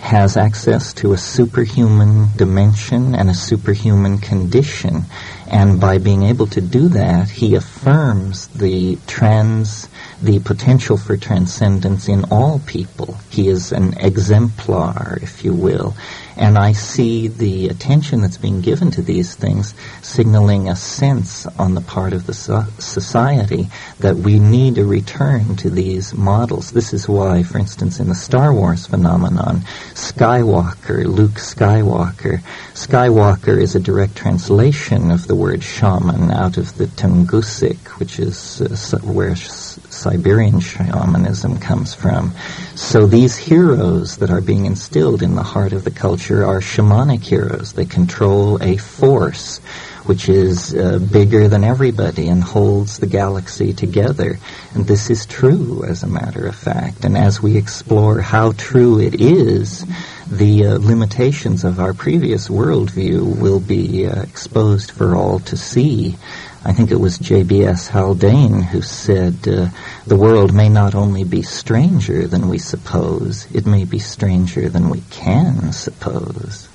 has 0.00 0.36
access 0.36 0.92
to 0.94 1.12
a 1.12 1.16
superhuman 1.16 2.26
dimension 2.36 3.14
and 3.14 3.30
a 3.30 3.34
superhuman 3.34 4.18
condition. 4.18 5.04
And 5.52 5.78
by 5.78 5.98
being 5.98 6.22
able 6.22 6.46
to 6.46 6.62
do 6.62 6.88
that, 6.88 7.28
he 7.28 7.54
affirms 7.54 8.48
the 8.48 8.96
trans 9.06 9.86
the 10.22 10.38
potential 10.38 10.96
for 10.96 11.16
transcendence 11.16 12.08
in 12.08 12.24
all 12.30 12.60
people. 12.60 13.18
He 13.28 13.48
is 13.48 13.72
an 13.72 13.94
exemplar, 13.98 15.18
if 15.20 15.44
you 15.44 15.52
will. 15.52 15.94
And 16.36 16.56
I 16.56 16.72
see 16.72 17.28
the 17.28 17.68
attention 17.68 18.20
that's 18.20 18.38
being 18.38 18.60
given 18.60 18.90
to 18.92 19.02
these 19.02 19.34
things 19.34 19.74
signaling 20.00 20.68
a 20.68 20.76
sense 20.76 21.46
on 21.58 21.74
the 21.74 21.80
part 21.80 22.12
of 22.12 22.26
the 22.26 22.34
so- 22.34 22.66
society 22.78 23.68
that 23.98 24.16
we 24.16 24.38
need 24.38 24.76
to 24.76 24.84
return 24.84 25.56
to 25.56 25.68
these 25.68 26.14
models. 26.14 26.70
This 26.70 26.92
is 26.94 27.08
why, 27.08 27.42
for 27.42 27.58
instance, 27.58 27.98
in 27.98 28.08
the 28.08 28.14
Star 28.14 28.54
Wars 28.54 28.86
phenomenon, 28.86 29.62
Skywalker, 29.94 31.04
Luke 31.04 31.32
Skywalker, 31.32 32.40
Skywalker 32.74 33.60
is 33.60 33.74
a 33.74 33.80
direct 33.80 34.16
translation 34.16 35.10
of 35.10 35.26
the 35.26 35.34
word 35.42 35.64
shaman 35.64 36.30
out 36.30 36.56
of 36.56 36.78
the 36.78 36.86
Tungusic, 36.86 37.98
which 37.98 38.20
is 38.20 38.62
uh, 38.62 38.98
where 39.00 39.34
Siberian 39.34 40.60
shamanism 40.60 41.58
comes 41.58 41.94
from. 41.94 42.32
So 42.76 43.06
these 43.06 43.36
heroes 43.36 44.18
that 44.18 44.30
are 44.30 44.40
being 44.40 44.66
instilled 44.66 45.20
in 45.20 45.34
the 45.34 45.42
heart 45.42 45.72
of 45.72 45.82
the 45.82 45.90
culture 45.90 46.46
are 46.46 46.60
shamanic 46.60 47.22
heroes. 47.24 47.72
They 47.72 47.86
control 47.86 48.62
a 48.62 48.76
force 48.76 49.60
which 50.04 50.28
is 50.28 50.74
uh, 50.74 50.98
bigger 50.98 51.48
than 51.48 51.64
everybody 51.64 52.28
and 52.28 52.42
holds 52.42 52.98
the 52.98 53.06
galaxy 53.06 53.72
together. 53.72 54.38
And 54.74 54.86
this 54.86 55.10
is 55.10 55.26
true, 55.26 55.84
as 55.84 56.02
a 56.02 56.08
matter 56.08 56.46
of 56.46 56.56
fact. 56.56 57.04
And 57.04 57.16
as 57.16 57.42
we 57.42 57.56
explore 57.56 58.20
how 58.20 58.52
true 58.52 59.00
it 59.00 59.20
is, 59.20 59.84
the 60.30 60.66
uh, 60.66 60.78
limitations 60.78 61.64
of 61.64 61.78
our 61.78 61.94
previous 61.94 62.48
worldview 62.48 63.38
will 63.38 63.60
be 63.60 64.06
uh, 64.06 64.22
exposed 64.22 64.90
for 64.90 65.14
all 65.14 65.38
to 65.40 65.56
see. 65.56 66.16
I 66.64 66.72
think 66.72 66.90
it 66.90 67.00
was 67.00 67.18
J.B.S. 67.18 67.88
Haldane 67.88 68.62
who 68.62 68.82
said, 68.82 69.48
uh, 69.48 69.68
the 70.06 70.16
world 70.16 70.54
may 70.54 70.68
not 70.68 70.94
only 70.94 71.24
be 71.24 71.42
stranger 71.42 72.26
than 72.28 72.48
we 72.48 72.58
suppose, 72.58 73.46
it 73.52 73.66
may 73.66 73.84
be 73.84 73.98
stranger 73.98 74.68
than 74.68 74.88
we 74.88 75.00
can 75.10 75.72
suppose. 75.72 76.68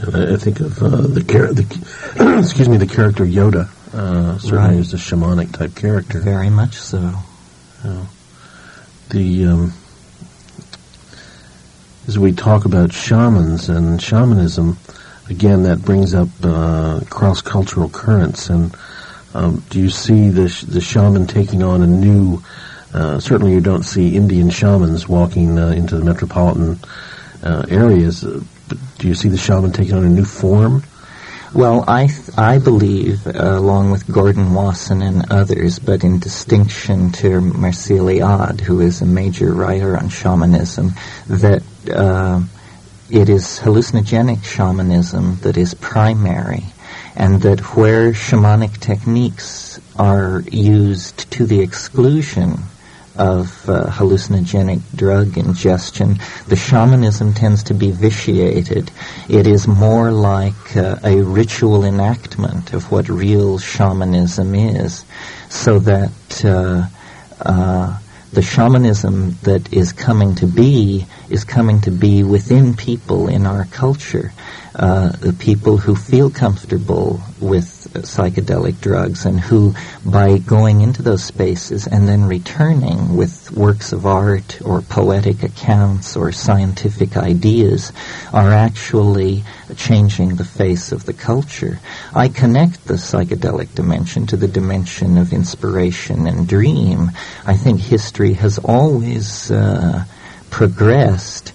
I 0.00 0.36
think 0.36 0.60
of 0.60 0.82
uh, 0.82 0.88
the, 0.88 1.22
char- 1.22 1.52
the 1.52 2.38
excuse 2.42 2.68
me, 2.68 2.76
the 2.76 2.86
character 2.86 3.24
Yoda. 3.24 3.68
Uh, 3.94 4.38
certainly 4.38 4.76
right. 4.76 4.78
is 4.78 4.94
a 4.94 4.96
shamanic 4.96 5.52
type 5.52 5.74
character. 5.74 6.18
Very 6.20 6.48
much 6.50 6.74
so. 6.74 7.12
the 9.10 9.44
um, 9.46 9.72
as 12.08 12.18
we 12.18 12.32
talk 12.32 12.64
about 12.64 12.92
shamans 12.92 13.68
and 13.68 14.00
shamanism, 14.02 14.76
again, 15.28 15.62
that 15.64 15.82
brings 15.82 16.14
up 16.14 16.28
uh, 16.42 17.00
cross-cultural 17.08 17.90
currents. 17.90 18.50
And 18.50 18.74
um, 19.34 19.62
do 19.70 19.80
you 19.80 19.88
see 19.88 20.30
the 20.30 20.48
sh- 20.48 20.62
the 20.62 20.80
shaman 20.80 21.26
taking 21.26 21.62
on 21.62 21.82
a 21.82 21.86
new? 21.86 22.42
Uh, 22.92 23.20
certainly, 23.20 23.52
you 23.52 23.60
don't 23.60 23.84
see 23.84 24.16
Indian 24.16 24.50
shamans 24.50 25.08
walking 25.08 25.58
uh, 25.58 25.68
into 25.68 25.96
the 25.96 26.04
metropolitan 26.04 26.78
uh, 27.42 27.64
areas. 27.68 28.24
Do 28.98 29.08
you 29.08 29.14
see 29.14 29.28
the 29.28 29.36
shaman 29.36 29.72
taking 29.72 29.94
on 29.94 30.04
a 30.04 30.08
new 30.08 30.24
form? 30.24 30.82
Well, 31.54 31.84
I 31.86 32.06
th- 32.06 32.38
I 32.38 32.58
believe, 32.58 33.26
uh, 33.26 33.32
along 33.34 33.90
with 33.90 34.10
Gordon 34.10 34.54
Wasson 34.54 35.02
and 35.02 35.30
others, 35.30 35.78
but 35.78 36.02
in 36.02 36.18
distinction 36.18 37.12
to 37.12 37.42
Mircea 37.42 37.98
Eliade, 37.98 38.62
who 38.62 38.80
is 38.80 39.02
a 39.02 39.06
major 39.06 39.52
writer 39.52 39.96
on 39.98 40.08
shamanism, 40.08 40.92
that 41.28 41.62
uh, 41.94 42.40
it 43.10 43.28
is 43.28 43.60
hallucinogenic 43.62 44.44
shamanism 44.44 45.36
that 45.42 45.58
is 45.58 45.74
primary, 45.74 46.64
and 47.16 47.42
that 47.42 47.60
where 47.76 48.12
shamanic 48.12 48.78
techniques 48.78 49.78
are 49.98 50.42
used 50.50 51.30
to 51.32 51.44
the 51.44 51.60
exclusion 51.60 52.62
of 53.16 53.68
uh, 53.68 53.86
hallucinogenic 53.90 54.80
drug 54.96 55.36
ingestion, 55.36 56.18
the 56.48 56.56
shamanism 56.56 57.34
tends 57.34 57.62
to 57.64 57.74
be 57.74 57.90
vitiated. 57.90 58.90
It 59.28 59.46
is 59.46 59.68
more 59.68 60.10
like 60.10 60.76
uh, 60.76 60.96
a 61.04 61.20
ritual 61.22 61.84
enactment 61.84 62.72
of 62.72 62.90
what 62.90 63.08
real 63.08 63.58
shamanism 63.58 64.54
is, 64.54 65.04
so 65.48 65.78
that 65.80 66.44
uh, 66.44 66.86
uh, 67.40 67.98
the 68.32 68.42
shamanism 68.42 69.32
that 69.42 69.72
is 69.72 69.92
coming 69.92 70.34
to 70.36 70.46
be 70.46 71.06
is 71.28 71.44
coming 71.44 71.80
to 71.82 71.90
be 71.90 72.22
within 72.22 72.74
people 72.74 73.28
in 73.28 73.46
our 73.46 73.66
culture. 73.66 74.32
Uh, 74.74 75.10
the 75.10 75.34
people 75.34 75.76
who 75.76 75.94
feel 75.94 76.30
comfortable 76.30 77.20
with 77.40 77.81
psychedelic 77.92 78.80
drugs 78.80 79.24
and 79.26 79.38
who, 79.38 79.74
by 80.04 80.38
going 80.38 80.80
into 80.80 81.02
those 81.02 81.24
spaces 81.24 81.86
and 81.86 82.08
then 82.08 82.24
returning 82.24 83.16
with 83.16 83.50
works 83.52 83.92
of 83.92 84.06
art 84.06 84.60
or 84.62 84.82
poetic 84.82 85.42
accounts 85.42 86.16
or 86.16 86.32
scientific 86.32 87.16
ideas, 87.16 87.92
are 88.32 88.50
actually 88.50 89.44
changing 89.76 90.36
the 90.36 90.44
face 90.44 90.92
of 90.92 91.04
the 91.04 91.12
culture. 91.12 91.78
I 92.14 92.28
connect 92.28 92.84
the 92.86 92.94
psychedelic 92.94 93.74
dimension 93.74 94.26
to 94.28 94.36
the 94.36 94.48
dimension 94.48 95.18
of 95.18 95.32
inspiration 95.32 96.26
and 96.26 96.48
dream. 96.48 97.10
I 97.46 97.56
think 97.56 97.80
history 97.80 98.34
has 98.34 98.58
always 98.58 99.50
uh, 99.50 100.04
progressed 100.50 101.51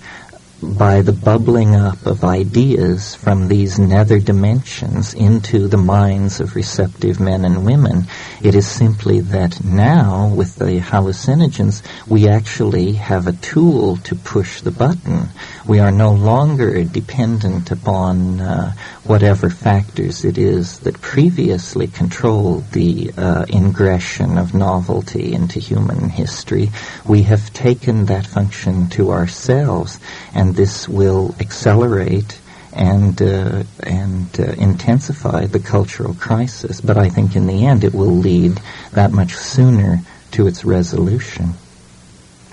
by 0.62 1.02
the 1.02 1.14
bubbling 1.14 1.76
up 1.76 2.06
of 2.06 2.24
ideas 2.24 3.14
from 3.16 3.48
these 3.48 3.78
nether 3.78 4.20
dimensions 4.20 5.14
into 5.14 5.68
the 5.68 5.78
minds 5.78 6.40
of 6.40 6.56
receptive 6.56 7.20
men 7.20 7.46
and 7.46 7.66
women. 7.66 8.06
It 8.42 8.56
is 8.56 8.68
simply 8.68 9.20
that 9.20 9.64
now, 9.64 10.34
with 10.34 10.56
the 10.56 10.80
hallucinogens, 10.80 11.84
we 12.08 12.28
actually 12.28 12.94
have 12.94 13.28
a 13.28 13.34
tool 13.34 13.98
to 13.98 14.16
push 14.16 14.62
the 14.62 14.72
button. 14.72 15.30
We 15.68 15.80
are 15.80 15.92
no 15.92 16.14
longer 16.14 16.84
dependent 16.84 17.70
upon 17.70 18.40
uh, 18.40 18.74
whatever 19.08 19.50
factors 19.50 20.26
it 20.26 20.38
is 20.38 20.80
that 20.80 21.02
previously 21.02 21.88
controlled 21.88 22.70
the 22.72 23.12
uh, 23.18 23.46
ingression 23.46 24.40
of 24.40 24.54
novelty 24.54 25.34
into 25.34 25.60
human 25.60 26.10
history. 26.10 26.70
We 27.06 27.24
have 27.24 27.54
taken 27.54 28.06
that 28.06 28.26
function 28.26 28.90
to 28.90 29.12
ourselves, 29.12 30.00
and 30.34 30.56
this 30.56 30.88
will 30.88 31.36
accelerate 31.40 32.40
and 32.74 33.20
uh, 33.22 33.64
and 33.84 34.40
uh, 34.40 34.44
intensify 34.58 35.46
the 35.48 35.60
cultural 35.60 36.14
crisis. 36.14 36.82
But 36.82 36.98
I 36.98 37.10
think 37.10 37.36
in 37.36 37.48
the 37.48 37.66
end, 37.66 37.84
it 37.84 37.94
will 37.94 38.16
lead 38.16 38.60
that 38.92 39.12
much 39.12 39.34
sooner 39.34 40.02
to 40.32 40.48
its 40.48 40.64
resolution. 40.64 41.54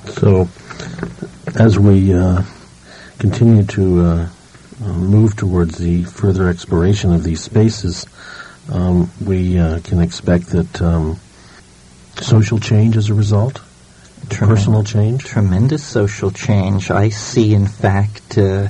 So, 0.07 0.49
as 1.57 1.79
we 1.79 2.15
uh, 2.15 2.43
continue 3.19 3.65
to 3.65 4.01
uh, 4.01 4.29
move 4.81 5.37
towards 5.37 5.79
the 5.79 6.05
further 6.05 6.49
exploration 6.49 7.13
of 7.13 7.23
these 7.23 7.41
spaces, 7.41 8.07
um, 8.73 9.11
we 9.25 9.59
uh, 9.59 9.81
can 9.81 10.01
expect 10.01 10.49
that 10.49 10.83
um, 10.83 11.19
social 12.21 12.59
change 12.59 12.97
as 12.97 13.11
a 13.11 13.15
result. 13.15 13.61
personal 14.31 14.83
change? 14.83 15.25
Tremendous 15.25 15.85
social 15.85 16.31
change. 16.31 16.91
I 16.91 17.11
see, 17.11 17.55
in 17.55 17.67
fact, 17.67 18.39
uh, 18.39 18.69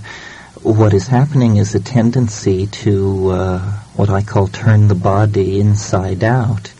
what 0.62 0.94
is 0.94 1.06
happening 1.06 1.56
is 1.56 1.74
a 1.74 1.80
tendency 1.80 2.66
to 2.66 3.28
uh, 3.30 3.58
what 3.96 4.10
I 4.10 4.22
call 4.22 4.48
turn 4.48 4.88
the 4.88 4.94
body 4.94 5.60
inside 5.60 6.24
out. 6.24 6.72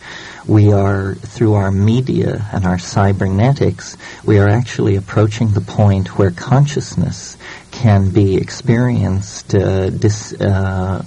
We 0.47 0.71
are, 0.73 1.15
through 1.15 1.53
our 1.53 1.71
media 1.71 2.47
and 2.53 2.65
our 2.65 2.77
cybernetics, 2.77 3.97
we 4.25 4.37
are 4.37 4.47
actually 4.47 4.95
approaching 4.95 5.51
the 5.51 5.61
point 5.61 6.19
where 6.19 6.29
consciousness 6.29 7.37
can 7.75 8.09
be 8.09 8.37
experienced 8.37 9.53
uh, 9.53 9.89
dis, 9.89 10.33
uh, 10.33 11.03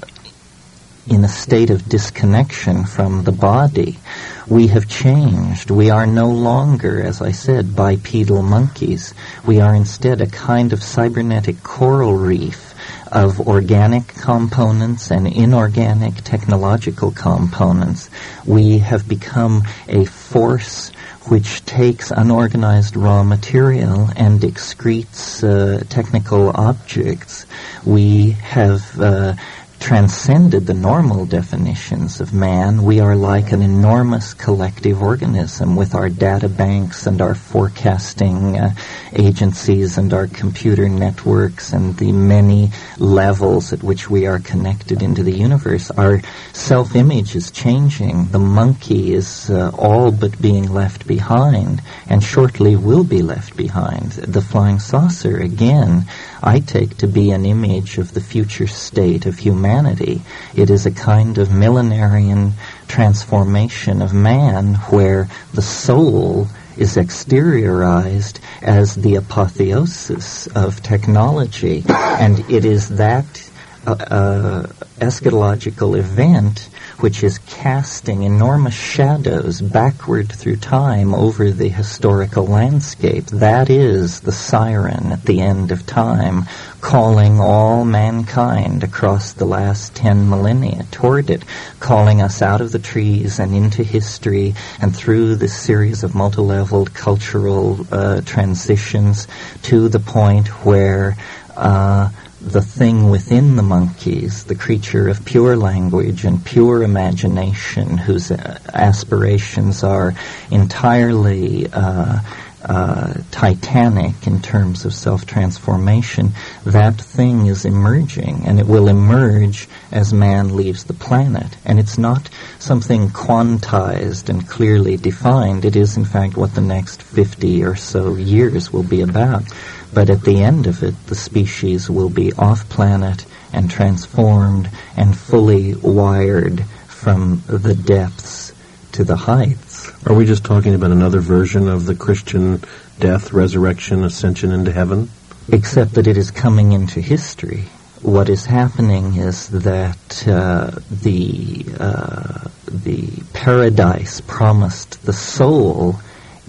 in 1.08 1.24
a 1.24 1.28
state 1.28 1.70
of 1.70 1.88
disconnection 1.88 2.84
from 2.84 3.24
the 3.24 3.32
body. 3.32 3.98
We 4.46 4.66
have 4.68 4.88
changed. 4.88 5.70
We 5.70 5.90
are 5.90 6.06
no 6.06 6.30
longer, 6.30 7.02
as 7.02 7.22
I 7.22 7.32
said, 7.32 7.74
bipedal 7.74 8.42
monkeys. 8.42 9.14
We 9.46 9.60
are 9.60 9.74
instead 9.74 10.20
a 10.20 10.26
kind 10.26 10.72
of 10.72 10.82
cybernetic 10.82 11.62
coral 11.62 12.14
reef 12.14 12.74
of 13.10 13.40
organic 13.40 14.08
components 14.08 15.10
and 15.10 15.26
inorganic 15.26 16.16
technological 16.16 17.10
components. 17.10 18.10
We 18.44 18.78
have 18.78 19.08
become 19.08 19.62
a 19.88 20.04
force 20.04 20.92
which 21.28 21.64
takes 21.66 22.10
unorganized 22.10 22.96
raw 22.96 23.22
material 23.22 24.08
and 24.16 24.40
excretes 24.40 25.42
uh, 25.44 25.84
technical 25.88 26.50
objects. 26.50 27.46
We 27.84 28.30
have 28.30 29.00
uh, 29.00 29.34
transcended 29.80 30.66
the 30.66 30.74
normal 30.74 31.24
definitions 31.24 32.20
of 32.20 32.34
man. 32.34 32.82
We 32.82 33.00
are 33.00 33.14
like 33.14 33.52
an 33.52 33.62
enormous 33.62 34.34
collective 34.34 35.02
organism 35.02 35.76
with 35.76 35.94
our 35.94 36.08
data 36.08 36.48
banks 36.48 37.06
and 37.06 37.20
our 37.20 37.34
forecasting 37.34 38.58
uh, 38.58 38.74
agencies 39.12 39.96
and 39.96 40.12
our 40.12 40.26
computer 40.26 40.88
networks 40.88 41.72
and 41.72 41.96
the 41.96 42.12
many 42.12 42.70
levels 42.98 43.72
at 43.72 43.82
which 43.82 44.10
we 44.10 44.26
are 44.26 44.40
connected 44.40 45.02
into 45.02 45.22
the 45.22 45.36
universe. 45.36 45.90
Our 45.92 46.22
self-image 46.52 47.36
is 47.36 47.50
changing. 47.50 48.26
The 48.26 48.38
monkey 48.38 49.14
is 49.14 49.48
uh, 49.48 49.70
all 49.78 50.10
but 50.10 50.40
being 50.40 50.72
left 50.72 51.06
behind 51.06 51.82
and 52.08 52.22
shortly 52.22 52.76
will 52.76 53.04
be 53.04 53.22
left 53.22 53.56
behind. 53.56 54.12
The 54.12 54.42
flying 54.42 54.80
saucer, 54.80 55.36
again, 55.36 56.06
I 56.42 56.60
take 56.60 56.98
to 56.98 57.06
be 57.06 57.30
an 57.30 57.44
image 57.44 57.98
of 57.98 58.14
the 58.14 58.20
future 58.20 58.66
state 58.66 59.26
of 59.26 59.38
humanity. 59.38 60.22
It 60.54 60.70
is 60.70 60.86
a 60.86 60.90
kind 60.90 61.38
of 61.38 61.48
millenarian 61.48 62.52
transformation 62.86 64.02
of 64.02 64.12
man 64.12 64.74
where 64.90 65.28
the 65.52 65.62
soul 65.62 66.48
is 66.76 66.96
exteriorized 66.96 68.38
as 68.62 68.94
the 68.94 69.16
apotheosis 69.16 70.46
of 70.48 70.82
technology. 70.82 71.84
And 71.88 72.38
it 72.50 72.64
is 72.64 72.88
that 72.90 73.50
uh, 73.86 73.92
uh, 73.92 74.66
eschatological 75.00 75.98
event 75.98 76.68
which 77.00 77.22
is 77.22 77.38
casting 77.38 78.22
enormous 78.22 78.74
shadows 78.74 79.60
backward 79.60 80.30
through 80.30 80.56
time 80.56 81.14
over 81.14 81.50
the 81.50 81.68
historical 81.68 82.44
landscape. 82.44 83.24
That 83.26 83.70
is 83.70 84.20
the 84.20 84.32
siren 84.32 85.12
at 85.12 85.22
the 85.22 85.40
end 85.40 85.70
of 85.70 85.86
time, 85.86 86.46
calling 86.80 87.38
all 87.38 87.84
mankind 87.84 88.82
across 88.82 89.32
the 89.32 89.44
last 89.44 89.94
ten 89.94 90.28
millennia 90.28 90.84
toward 90.90 91.30
it, 91.30 91.44
calling 91.78 92.20
us 92.20 92.42
out 92.42 92.60
of 92.60 92.72
the 92.72 92.80
trees 92.80 93.38
and 93.38 93.54
into 93.54 93.84
history 93.84 94.54
and 94.80 94.94
through 94.94 95.36
this 95.36 95.56
series 95.56 96.02
of 96.02 96.16
multi-leveled 96.16 96.92
cultural 96.94 97.86
uh, 97.92 98.20
transitions 98.22 99.28
to 99.62 99.88
the 99.88 100.00
point 100.00 100.48
where 100.64 101.16
uh, 101.56 102.10
the 102.40 102.62
thing 102.62 103.10
within 103.10 103.56
the 103.56 103.62
monkeys, 103.62 104.44
the 104.44 104.54
creature 104.54 105.08
of 105.08 105.24
pure 105.24 105.56
language 105.56 106.24
and 106.24 106.44
pure 106.44 106.82
imagination, 106.82 107.98
whose 107.98 108.30
uh, 108.30 108.58
aspirations 108.72 109.82
are 109.82 110.14
entirely 110.50 111.66
uh, 111.72 112.20
uh, 112.62 113.14
titanic 113.30 114.26
in 114.26 114.40
terms 114.40 114.84
of 114.84 114.92
self-transformation, 114.92 116.32
that 116.64 117.00
thing 117.00 117.46
is 117.46 117.64
emerging, 117.64 118.42
and 118.46 118.58
it 118.58 118.66
will 118.66 118.88
emerge 118.88 119.68
as 119.92 120.12
man 120.12 120.54
leaves 120.54 120.84
the 120.84 120.92
planet. 120.92 121.56
And 121.64 121.78
it's 121.78 121.98
not 121.98 122.28
something 122.58 123.08
quantized 123.08 124.28
and 124.28 124.48
clearly 124.48 124.96
defined. 124.96 125.64
It 125.64 125.76
is, 125.76 125.96
in 125.96 126.04
fact, 126.04 126.36
what 126.36 126.54
the 126.54 126.60
next 126.60 127.02
50 127.02 127.64
or 127.64 127.76
so 127.76 128.16
years 128.16 128.72
will 128.72 128.82
be 128.82 129.02
about. 129.02 129.44
But 129.92 130.10
at 130.10 130.22
the 130.22 130.42
end 130.42 130.66
of 130.66 130.82
it, 130.82 130.94
the 131.06 131.14
species 131.14 131.88
will 131.88 132.10
be 132.10 132.32
off 132.34 132.68
planet 132.68 133.24
and 133.52 133.70
transformed 133.70 134.70
and 134.96 135.16
fully 135.16 135.74
wired 135.74 136.64
from 136.86 137.42
the 137.46 137.74
depths 137.74 138.52
to 138.92 139.04
the 139.04 139.16
heights. 139.16 139.90
Are 140.06 140.14
we 140.14 140.26
just 140.26 140.44
talking 140.44 140.74
about 140.74 140.90
another 140.90 141.20
version 141.20 141.68
of 141.68 141.86
the 141.86 141.94
Christian 141.94 142.62
death, 142.98 143.32
resurrection, 143.32 144.04
ascension 144.04 144.52
into 144.52 144.72
heaven? 144.72 145.08
Except 145.50 145.94
that 145.94 146.06
it 146.06 146.16
is 146.16 146.30
coming 146.30 146.72
into 146.72 147.00
history. 147.00 147.64
What 148.02 148.28
is 148.28 148.44
happening 148.44 149.16
is 149.16 149.48
that 149.48 150.28
uh, 150.28 150.70
the 150.90 151.64
uh, 151.80 152.48
the 152.70 153.08
paradise 153.32 154.20
promised 154.20 155.04
the 155.04 155.12
soul 155.12 155.98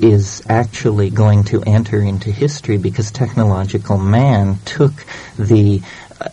is 0.02 0.42
actually 0.48 1.10
going 1.10 1.44
to 1.46 1.64
enter 1.64 2.02
into 2.02 2.32
history 2.32 2.78
because 2.78 3.12
technological 3.12 3.98
man 3.98 4.58
took 4.66 4.94
the 5.38 5.82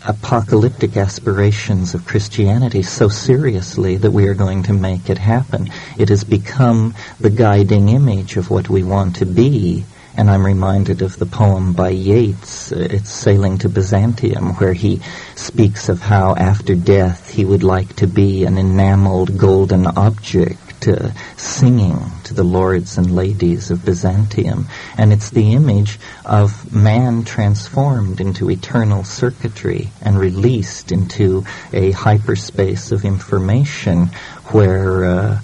apocalyptic 0.04 0.96
aspirations 0.96 1.94
of 1.94 2.06
Christianity 2.06 2.82
so 2.82 3.08
seriously 3.08 3.96
that 3.96 4.10
we 4.10 4.26
are 4.28 4.34
going 4.34 4.64
to 4.64 4.72
make 4.72 5.08
it 5.08 5.18
happen. 5.18 5.70
It 5.98 6.08
has 6.08 6.24
become 6.24 6.94
the 7.20 7.30
guiding 7.30 7.88
image 7.88 8.36
of 8.36 8.50
what 8.50 8.68
we 8.68 8.82
want 8.82 9.16
to 9.16 9.26
be. 9.26 9.84
And 10.16 10.30
I'm 10.30 10.46
reminded 10.46 11.02
of 11.02 11.18
the 11.18 11.26
poem 11.26 11.74
by 11.74 11.90
Yeats, 11.90 12.72
uh, 12.72 12.88
It's 12.90 13.10
Sailing 13.10 13.58
to 13.58 13.68
Byzantium, 13.68 14.54
where 14.54 14.72
he 14.72 15.02
speaks 15.34 15.90
of 15.90 16.00
how 16.00 16.34
after 16.34 16.74
death 16.74 17.30
he 17.30 17.44
would 17.44 17.62
like 17.62 17.96
to 17.96 18.06
be 18.06 18.44
an 18.44 18.56
enameled 18.56 19.36
golden 19.36 19.86
object 19.86 20.88
uh, 20.88 21.10
singing 21.36 21.98
to 22.26 22.34
the 22.34 22.44
lords 22.44 22.98
and 22.98 23.14
ladies 23.14 23.70
of 23.70 23.84
Byzantium. 23.84 24.66
And 24.98 25.12
it's 25.12 25.30
the 25.30 25.52
image 25.52 25.98
of 26.24 26.72
man 26.74 27.24
transformed 27.24 28.20
into 28.20 28.50
eternal 28.50 29.04
circuitry 29.04 29.90
and 30.02 30.18
released 30.18 30.92
into 30.92 31.44
a 31.72 31.92
hyperspace 31.92 32.90
of 32.92 33.04
information 33.04 34.06
where 34.50 35.04
uh, 35.04 35.40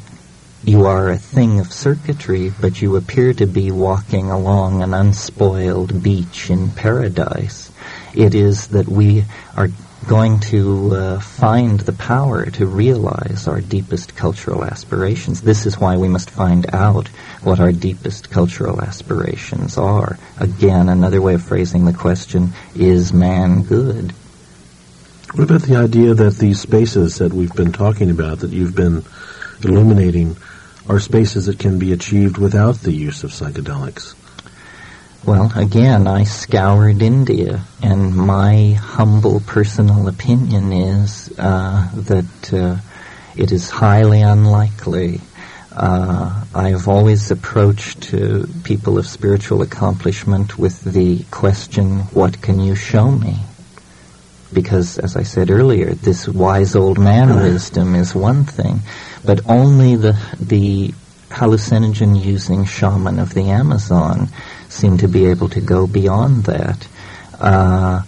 you 0.64 0.86
are 0.86 1.10
a 1.10 1.18
thing 1.18 1.60
of 1.60 1.72
circuitry, 1.72 2.52
but 2.60 2.82
you 2.82 2.96
appear 2.96 3.32
to 3.34 3.46
be 3.46 3.70
walking 3.70 4.30
along 4.30 4.82
an 4.82 4.94
unspoiled 4.94 6.02
beach 6.02 6.50
in 6.50 6.70
paradise. 6.70 7.70
It 8.14 8.34
is 8.34 8.68
that 8.68 8.88
we 8.88 9.24
are 9.56 9.68
going 10.06 10.40
to 10.40 10.94
uh, 10.94 11.20
find 11.20 11.80
the 11.80 11.92
power 11.92 12.46
to 12.46 12.66
realize 12.66 13.46
our 13.46 13.60
deepest 13.60 14.16
cultural 14.16 14.64
aspirations. 14.64 15.40
This 15.40 15.66
is 15.66 15.78
why 15.78 15.96
we 15.96 16.08
must 16.08 16.30
find 16.30 16.72
out 16.74 17.08
what 17.42 17.60
our 17.60 17.72
deepest 17.72 18.30
cultural 18.30 18.80
aspirations 18.80 19.78
are. 19.78 20.18
Again, 20.38 20.88
another 20.88 21.20
way 21.20 21.34
of 21.34 21.42
phrasing 21.42 21.84
the 21.84 21.92
question, 21.92 22.52
is 22.74 23.12
man 23.12 23.62
good? 23.62 24.12
What 25.34 25.44
about 25.44 25.62
the 25.62 25.76
idea 25.76 26.14
that 26.14 26.36
these 26.36 26.60
spaces 26.60 27.18
that 27.18 27.32
we've 27.32 27.54
been 27.54 27.72
talking 27.72 28.10
about, 28.10 28.40
that 28.40 28.50
you've 28.50 28.74
been 28.74 29.04
illuminating, 29.64 30.36
are 30.88 31.00
spaces 31.00 31.46
that 31.46 31.58
can 31.58 31.78
be 31.78 31.92
achieved 31.92 32.36
without 32.38 32.76
the 32.76 32.92
use 32.92 33.24
of 33.24 33.30
psychedelics? 33.30 34.14
Well, 35.24 35.52
again, 35.54 36.08
I 36.08 36.24
scoured 36.24 37.00
India, 37.00 37.62
and 37.80 38.12
my 38.12 38.72
humble 38.72 39.38
personal 39.38 40.08
opinion 40.08 40.72
is 40.72 41.32
uh, 41.38 41.88
that 41.94 42.52
uh, 42.52 42.78
it 43.36 43.52
is 43.52 43.70
highly 43.70 44.20
unlikely. 44.22 45.20
Uh, 45.70 46.44
I 46.52 46.70
have 46.70 46.88
always 46.88 47.30
approached 47.30 48.12
people 48.64 48.98
of 48.98 49.06
spiritual 49.06 49.62
accomplishment 49.62 50.58
with 50.58 50.82
the 50.82 51.22
question, 51.30 52.00
what 52.10 52.42
can 52.42 52.58
you 52.58 52.74
show 52.74 53.08
me? 53.08 53.36
Because, 54.52 54.98
as 54.98 55.14
I 55.14 55.22
said 55.22 55.52
earlier, 55.52 55.94
this 55.94 56.26
wise 56.26 56.74
old 56.74 56.98
man 56.98 57.36
wisdom 57.44 57.94
is 57.94 58.12
one 58.12 58.42
thing, 58.42 58.80
but 59.24 59.48
only 59.48 59.94
the, 59.94 60.18
the 60.40 60.92
hallucinogen 61.30 62.20
using 62.20 62.64
shaman 62.64 63.20
of 63.20 63.34
the 63.34 63.50
Amazon 63.50 64.28
seem 64.72 64.98
to 64.98 65.08
be 65.08 65.26
able 65.26 65.48
to 65.50 65.60
go 65.60 65.86
beyond 65.86 66.44
that. 66.44 66.88
Uh, 67.38 68.02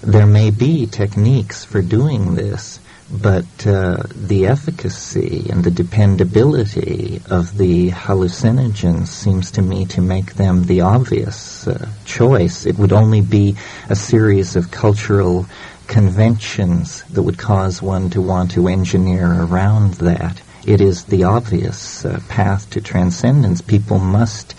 there 0.00 0.26
may 0.26 0.50
be 0.50 0.86
techniques 0.86 1.64
for 1.64 1.82
doing 1.82 2.34
this, 2.34 2.80
but 3.10 3.66
uh, 3.66 4.02
the 4.14 4.46
efficacy 4.46 5.46
and 5.50 5.62
the 5.62 5.70
dependability 5.70 7.20
of 7.30 7.56
the 7.56 7.90
hallucinogens 7.90 9.08
seems 9.08 9.50
to 9.52 9.62
me 9.62 9.84
to 9.86 10.00
make 10.00 10.34
them 10.34 10.64
the 10.64 10.80
obvious 10.80 11.66
uh, 11.66 11.88
choice. 12.04 12.66
It 12.66 12.78
would 12.78 12.92
only 12.92 13.20
be 13.20 13.56
a 13.88 13.96
series 13.96 14.56
of 14.56 14.70
cultural 14.70 15.46
conventions 15.86 17.02
that 17.04 17.22
would 17.22 17.38
cause 17.38 17.82
one 17.82 18.10
to 18.10 18.22
want 18.22 18.52
to 18.52 18.68
engineer 18.68 19.26
around 19.26 19.94
that. 19.94 20.40
It 20.66 20.80
is 20.80 21.04
the 21.04 21.24
obvious 21.24 22.04
uh, 22.06 22.20
path 22.28 22.70
to 22.70 22.80
transcendence. 22.80 23.60
People 23.60 23.98
must 23.98 24.54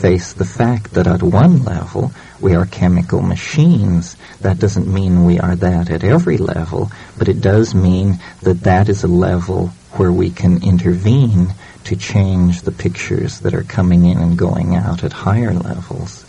face 0.00 0.32
the 0.32 0.46
fact 0.46 0.94
that 0.94 1.06
at 1.06 1.22
one 1.22 1.62
level 1.64 2.12
we 2.40 2.54
are 2.54 2.64
chemical 2.64 3.20
machines. 3.20 4.16
That 4.40 4.58
doesn't 4.58 4.86
mean 4.86 5.24
we 5.24 5.38
are 5.38 5.54
that 5.56 5.90
at 5.90 6.02
every 6.02 6.38
level, 6.38 6.90
but 7.18 7.28
it 7.28 7.40
does 7.40 7.74
mean 7.74 8.18
that 8.42 8.62
that 8.62 8.88
is 8.88 9.04
a 9.04 9.08
level 9.08 9.68
where 9.92 10.10
we 10.10 10.30
can 10.30 10.62
intervene 10.62 11.48
to 11.84 11.96
change 11.96 12.62
the 12.62 12.72
pictures 12.72 13.40
that 13.40 13.54
are 13.54 13.64
coming 13.64 14.06
in 14.06 14.18
and 14.18 14.38
going 14.38 14.74
out 14.74 15.04
at 15.04 15.12
higher 15.12 15.52
levels. 15.52 16.24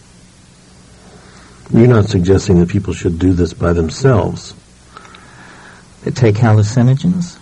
You're 1.74 1.88
not 1.88 2.10
suggesting 2.10 2.60
that 2.60 2.70
people 2.70 2.94
should 2.94 3.20
do 3.20 3.32
this 3.34 3.54
by 3.54 3.72
themselves. 3.72 4.54
Take 6.04 6.36
hallucinogens? 6.36 7.41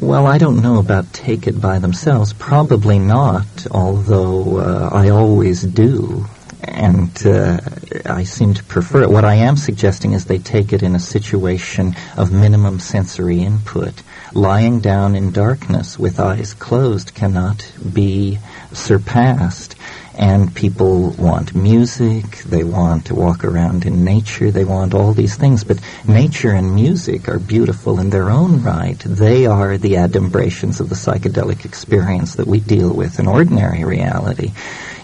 Well, 0.00 0.26
I 0.26 0.38
don't 0.38 0.62
know 0.62 0.78
about 0.78 1.12
take 1.12 1.46
it 1.46 1.60
by 1.60 1.78
themselves. 1.78 2.32
Probably 2.32 2.98
not, 2.98 3.66
although 3.70 4.56
uh, 4.56 4.88
I 4.90 5.10
always 5.10 5.62
do. 5.62 6.24
And 6.64 7.10
uh, 7.26 7.60
I 8.06 8.24
seem 8.24 8.54
to 8.54 8.64
prefer 8.64 9.02
it. 9.02 9.10
What 9.10 9.26
I 9.26 9.34
am 9.34 9.58
suggesting 9.58 10.14
is 10.14 10.24
they 10.24 10.38
take 10.38 10.72
it 10.72 10.82
in 10.82 10.94
a 10.94 10.98
situation 10.98 11.96
of 12.16 12.32
minimum 12.32 12.80
sensory 12.80 13.42
input. 13.42 14.02
Lying 14.32 14.80
down 14.80 15.14
in 15.14 15.32
darkness 15.32 15.98
with 15.98 16.18
eyes 16.18 16.54
closed 16.54 17.14
cannot 17.14 17.70
be 17.92 18.38
surpassed 18.72 19.74
and 20.16 20.54
people 20.54 21.10
want 21.10 21.54
music, 21.54 22.38
they 22.38 22.64
want 22.64 23.06
to 23.06 23.14
walk 23.14 23.44
around 23.44 23.86
in 23.86 24.04
nature, 24.04 24.50
they 24.50 24.64
want 24.64 24.94
all 24.94 25.12
these 25.12 25.36
things. 25.36 25.64
But 25.64 25.80
nature 26.06 26.50
and 26.50 26.74
music 26.74 27.28
are 27.28 27.38
beautiful 27.38 28.00
in 28.00 28.10
their 28.10 28.30
own 28.30 28.62
right. 28.62 28.98
They 28.98 29.46
are 29.46 29.78
the 29.78 29.94
adumbrations 29.94 30.80
of 30.80 30.88
the 30.88 30.94
psychedelic 30.94 31.64
experience 31.64 32.34
that 32.34 32.46
we 32.46 32.60
deal 32.60 32.92
with 32.92 33.18
in 33.18 33.26
ordinary 33.26 33.84
reality. 33.84 34.52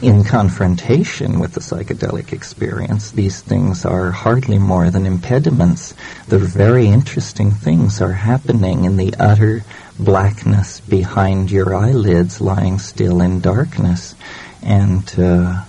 In 0.03 0.25
confrontation 0.25 1.39
with 1.39 1.55
the 1.55 1.61
psychedelic 1.61 2.35
experience, 2.35 3.13
these 3.13 3.41
things 3.41 3.87
are 3.87 4.11
hardly 4.11 4.59
more 4.59 4.91
than 4.91 5.07
impediments. 5.07 5.95
The 6.29 6.39
very 6.39 6.89
interesting 6.89 7.51
things 7.51 8.03
are 8.03 8.13
happening 8.13 8.85
in 8.85 8.99
the 8.99 9.15
utter 9.19 9.65
blackness 9.99 10.81
behind 10.81 11.51
your 11.51 11.75
eyelids 11.75 12.41
lying 12.43 12.79
still 12.79 13.23
in 13.23 13.41
darkness. 13.41 14.15
And 14.67 15.09
uh, 15.17 15.62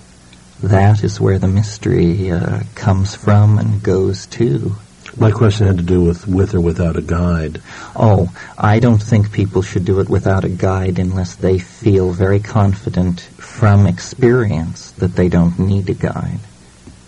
that 0.63 1.03
is 1.03 1.21
where 1.21 1.37
the 1.37 1.47
mystery 1.47 2.31
uh, 2.31 2.63
comes 2.73 3.15
from 3.15 3.59
and 3.59 3.83
goes 3.83 4.25
to. 4.27 4.75
My 5.15 5.31
question 5.31 5.67
had 5.67 5.77
to 5.77 5.83
do 5.83 6.03
with 6.03 6.27
with 6.27 6.53
or 6.53 6.61
without 6.61 6.95
a 6.95 7.01
guide. 7.01 7.61
Oh, 7.95 8.31
I 8.57 8.79
don't 8.79 9.01
think 9.01 9.31
people 9.31 9.61
should 9.61 9.85
do 9.85 9.99
it 9.99 10.09
without 10.09 10.43
a 10.43 10.49
guide 10.49 10.99
unless 10.99 11.35
they 11.35 11.59
feel 11.59 12.11
very 12.11 12.39
confident 12.39 13.21
from 13.21 13.87
experience 13.87 14.91
that 14.93 15.15
they 15.15 15.29
don't 15.29 15.57
need 15.59 15.89
a 15.89 15.93
guide. 15.93 16.39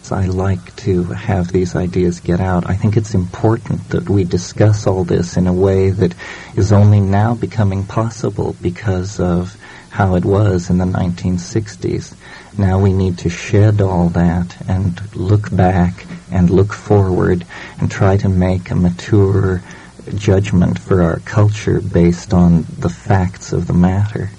So 0.02 0.16
I 0.16 0.26
like 0.26 0.76
to 0.78 1.04
have 1.04 1.52
these 1.52 1.76
ideas 1.76 2.20
get 2.20 2.40
out. 2.40 2.68
I 2.68 2.76
think 2.76 2.98
it's 2.98 3.14
important 3.14 3.90
that 3.90 4.10
we 4.10 4.24
discuss 4.24 4.88
all 4.88 5.04
this 5.04 5.38
in 5.38 5.46
a 5.46 5.54
way 5.54 5.92
that 5.92 6.16
is 6.56 6.72
only 6.72 7.00
now 7.00 7.36
becoming 7.36 7.84
possible 7.84 8.56
because 8.62 9.20
of 9.20 9.56
how 9.90 10.16
it 10.16 10.26
was 10.26 10.70
in 10.70 10.78
the 10.78 10.86
1960s. 10.86 12.16
Now 12.58 12.80
we 12.80 12.94
need 12.94 13.18
to 13.20 13.30
shed 13.30 13.82
all 13.82 14.10
that 14.10 14.58
and 14.68 15.02
look 15.16 15.56
back 15.56 16.06
and 16.32 16.50
look 16.50 16.74
forward 16.74 17.46
and 17.80 17.90
try 17.90 18.18
to 18.18 18.30
make 18.30 18.70
a 18.70 18.76
mature 18.76 19.64
judgment 20.16 20.80
for 20.80 21.02
our 21.02 21.20
culture 21.20 21.82
based 21.82 22.34
on 22.34 22.66
the 22.78 22.90
facts 22.90 23.54
of 23.54 23.68
the 23.68 23.74
matter. 23.74 24.30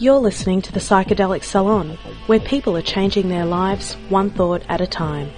You're 0.00 0.18
listening 0.18 0.62
to 0.62 0.72
the 0.72 0.78
Psychedelic 0.78 1.42
Salon, 1.42 1.98
where 2.26 2.38
people 2.38 2.76
are 2.76 2.82
changing 2.82 3.28
their 3.28 3.44
lives 3.44 3.94
one 4.08 4.30
thought 4.30 4.62
at 4.68 4.80
a 4.80 4.86
time. 4.86 5.28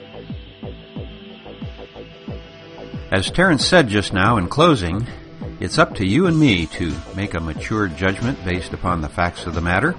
As 3.11 3.31
Terence 3.31 3.67
said 3.67 3.89
just 3.89 4.13
now 4.13 4.37
in 4.37 4.49
closing, 4.49 5.07
it's 5.61 5.79
up 5.79 5.97
to 5.97 6.07
you 6.07 6.27
and 6.27 6.41
me 6.41 6.67
to 6.67 6.95
make 7.15 7.35
a 7.35 7.41
mature 7.41 7.87
judgment 7.87 8.43
based 8.45 8.73
upon 8.73 9.03
the 9.03 9.09
facts 9.09 9.47
of 9.47 9.55
the 9.55 9.61
matter. 9.61 9.95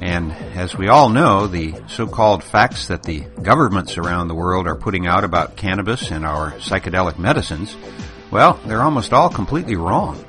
And 0.00 0.32
as 0.32 0.76
we 0.76 0.88
all 0.88 1.08
know, 1.08 1.46
the 1.46 1.74
so-called 1.86 2.42
facts 2.42 2.88
that 2.88 3.04
the 3.04 3.20
governments 3.20 3.96
around 3.96 4.26
the 4.26 4.34
world 4.34 4.66
are 4.66 4.74
putting 4.74 5.06
out 5.06 5.22
about 5.22 5.56
cannabis 5.56 6.10
and 6.10 6.26
our 6.26 6.50
psychedelic 6.52 7.18
medicines, 7.18 7.76
well, 8.32 8.60
they're 8.66 8.82
almost 8.82 9.12
all 9.12 9.28
completely 9.28 9.76
wrong. 9.76 10.24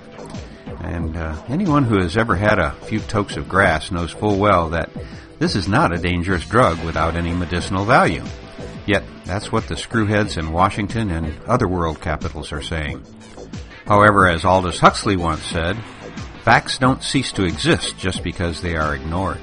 And 0.82 1.18
uh, 1.18 1.42
anyone 1.48 1.86
who 1.86 2.00
has 2.00 2.18
ever 2.18 2.36
had 2.36 2.60
a 2.60 2.74
few 2.86 3.00
tokes 3.00 3.38
of 3.38 3.50
grass 3.50 3.90
knows 3.90 4.12
full 4.12 4.38
well 4.38 4.70
that 4.70 4.92
this 5.40 5.56
is 5.56 5.68
not 5.68 5.94
a 5.94 5.98
dangerous 5.98 6.46
drug 6.46 6.84
without 6.86 7.16
any 7.16 7.34
medicinal 7.34 7.86
value. 7.86 8.24
Yet, 8.86 9.04
that's 9.26 9.52
what 9.52 9.68
the 9.68 9.76
screwheads 9.76 10.38
in 10.38 10.52
Washington 10.52 11.10
and 11.10 11.42
other 11.46 11.68
world 11.68 12.02
capitals 12.02 12.52
are 12.52 12.62
saying. 12.62 13.04
However, 13.86 14.28
as 14.28 14.46
Aldous 14.46 14.80
Huxley 14.80 15.18
once 15.18 15.44
said, 15.44 15.78
facts 16.44 16.78
don't 16.78 17.04
cease 17.04 17.32
to 17.34 17.44
exist 17.44 17.98
just 17.98 18.24
because 18.24 18.62
they 18.62 18.76
are 18.76 18.96
ignored. 18.96 19.40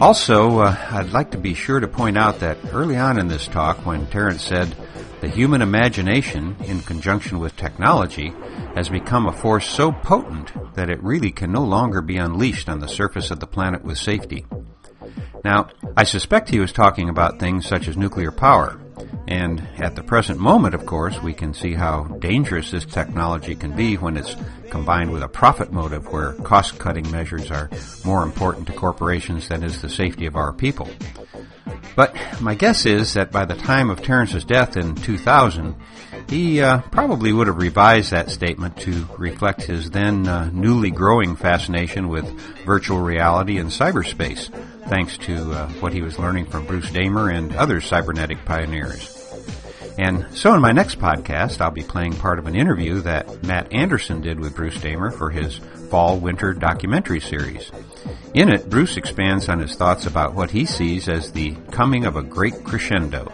Also, 0.00 0.58
uh, 0.58 0.76
I'd 0.90 1.12
like 1.12 1.30
to 1.30 1.38
be 1.38 1.54
sure 1.54 1.78
to 1.80 1.86
point 1.86 2.18
out 2.18 2.40
that 2.40 2.58
early 2.72 2.96
on 2.96 3.18
in 3.18 3.28
this 3.28 3.46
talk, 3.46 3.86
when 3.86 4.06
Terence 4.06 4.42
said 4.42 4.74
the 5.20 5.28
human 5.28 5.62
imagination, 5.62 6.56
in 6.64 6.80
conjunction 6.80 7.38
with 7.38 7.56
technology, 7.56 8.34
has 8.74 8.88
become 8.88 9.26
a 9.26 9.32
force 9.32 9.66
so 9.66 9.92
potent 9.92 10.52
that 10.74 10.90
it 10.90 11.02
really 11.02 11.30
can 11.30 11.52
no 11.52 11.62
longer 11.62 12.02
be 12.02 12.16
unleashed 12.16 12.68
on 12.68 12.80
the 12.80 12.88
surface 12.88 13.30
of 13.30 13.40
the 13.40 13.46
planet 13.46 13.84
with 13.84 13.96
safety. 13.96 14.44
Now, 15.44 15.68
I 15.96 16.04
suspect 16.04 16.48
he 16.48 16.58
was 16.58 16.72
talking 16.72 17.08
about 17.08 17.38
things 17.38 17.66
such 17.66 17.86
as 17.86 17.96
nuclear 17.96 18.32
power, 18.32 18.80
and 19.26 19.66
at 19.78 19.96
the 19.96 20.02
present 20.02 20.38
moment, 20.38 20.74
of 20.74 20.86
course, 20.86 21.20
we 21.22 21.32
can 21.32 21.54
see 21.54 21.74
how 21.74 22.04
dangerous 22.04 22.70
this 22.70 22.84
technology 22.84 23.54
can 23.54 23.74
be 23.74 23.96
when 23.96 24.16
it's 24.16 24.36
combined 24.70 25.12
with 25.12 25.22
a 25.22 25.28
profit 25.28 25.72
motive 25.72 26.12
where 26.12 26.32
cost 26.34 26.78
cutting 26.78 27.10
measures 27.10 27.50
are 27.50 27.70
more 28.04 28.22
important 28.22 28.66
to 28.66 28.72
corporations 28.72 29.48
than 29.48 29.62
is 29.62 29.80
the 29.80 29.88
safety 29.88 30.26
of 30.26 30.36
our 30.36 30.52
people. 30.52 30.88
But 31.96 32.16
my 32.40 32.54
guess 32.54 32.86
is 32.86 33.14
that 33.14 33.30
by 33.30 33.44
the 33.44 33.54
time 33.54 33.88
of 33.88 34.02
Terence's 34.02 34.44
death 34.44 34.76
in 34.76 34.94
2000, 34.96 35.74
he 36.28 36.60
uh, 36.60 36.80
probably 36.90 37.32
would 37.32 37.46
have 37.46 37.58
revised 37.58 38.10
that 38.10 38.30
statement 38.30 38.76
to 38.78 39.06
reflect 39.18 39.62
his 39.62 39.90
then 39.90 40.26
uh, 40.26 40.50
newly 40.52 40.90
growing 40.90 41.36
fascination 41.36 42.08
with 42.08 42.28
virtual 42.64 43.00
reality 43.00 43.58
and 43.58 43.70
cyberspace, 43.70 44.50
thanks 44.88 45.16
to 45.18 45.52
uh, 45.52 45.68
what 45.80 45.92
he 45.92 46.02
was 46.02 46.18
learning 46.18 46.46
from 46.46 46.66
Bruce 46.66 46.90
Damer 46.90 47.30
and 47.30 47.54
other 47.56 47.80
cybernetic 47.80 48.44
pioneers. 48.44 49.10
And 49.96 50.26
so 50.32 50.54
in 50.54 50.60
my 50.60 50.72
next 50.72 50.98
podcast, 50.98 51.60
I'll 51.60 51.70
be 51.70 51.84
playing 51.84 52.14
part 52.16 52.38
of 52.38 52.46
an 52.46 52.56
interview 52.56 53.00
that 53.02 53.44
Matt 53.44 53.72
Anderson 53.72 54.20
did 54.20 54.40
with 54.40 54.56
Bruce 54.56 54.80
Damer 54.80 55.10
for 55.10 55.30
his 55.30 55.58
fall 55.88 56.18
winter 56.18 56.52
documentary 56.52 57.20
series. 57.20 57.70
In 58.34 58.48
it, 58.48 58.68
Bruce 58.68 58.96
expands 58.96 59.48
on 59.48 59.60
his 59.60 59.76
thoughts 59.76 60.06
about 60.06 60.34
what 60.34 60.50
he 60.50 60.64
sees 60.64 61.08
as 61.08 61.30
the 61.30 61.54
coming 61.70 62.06
of 62.06 62.16
a 62.16 62.22
great 62.22 62.64
crescendo. 62.64 63.30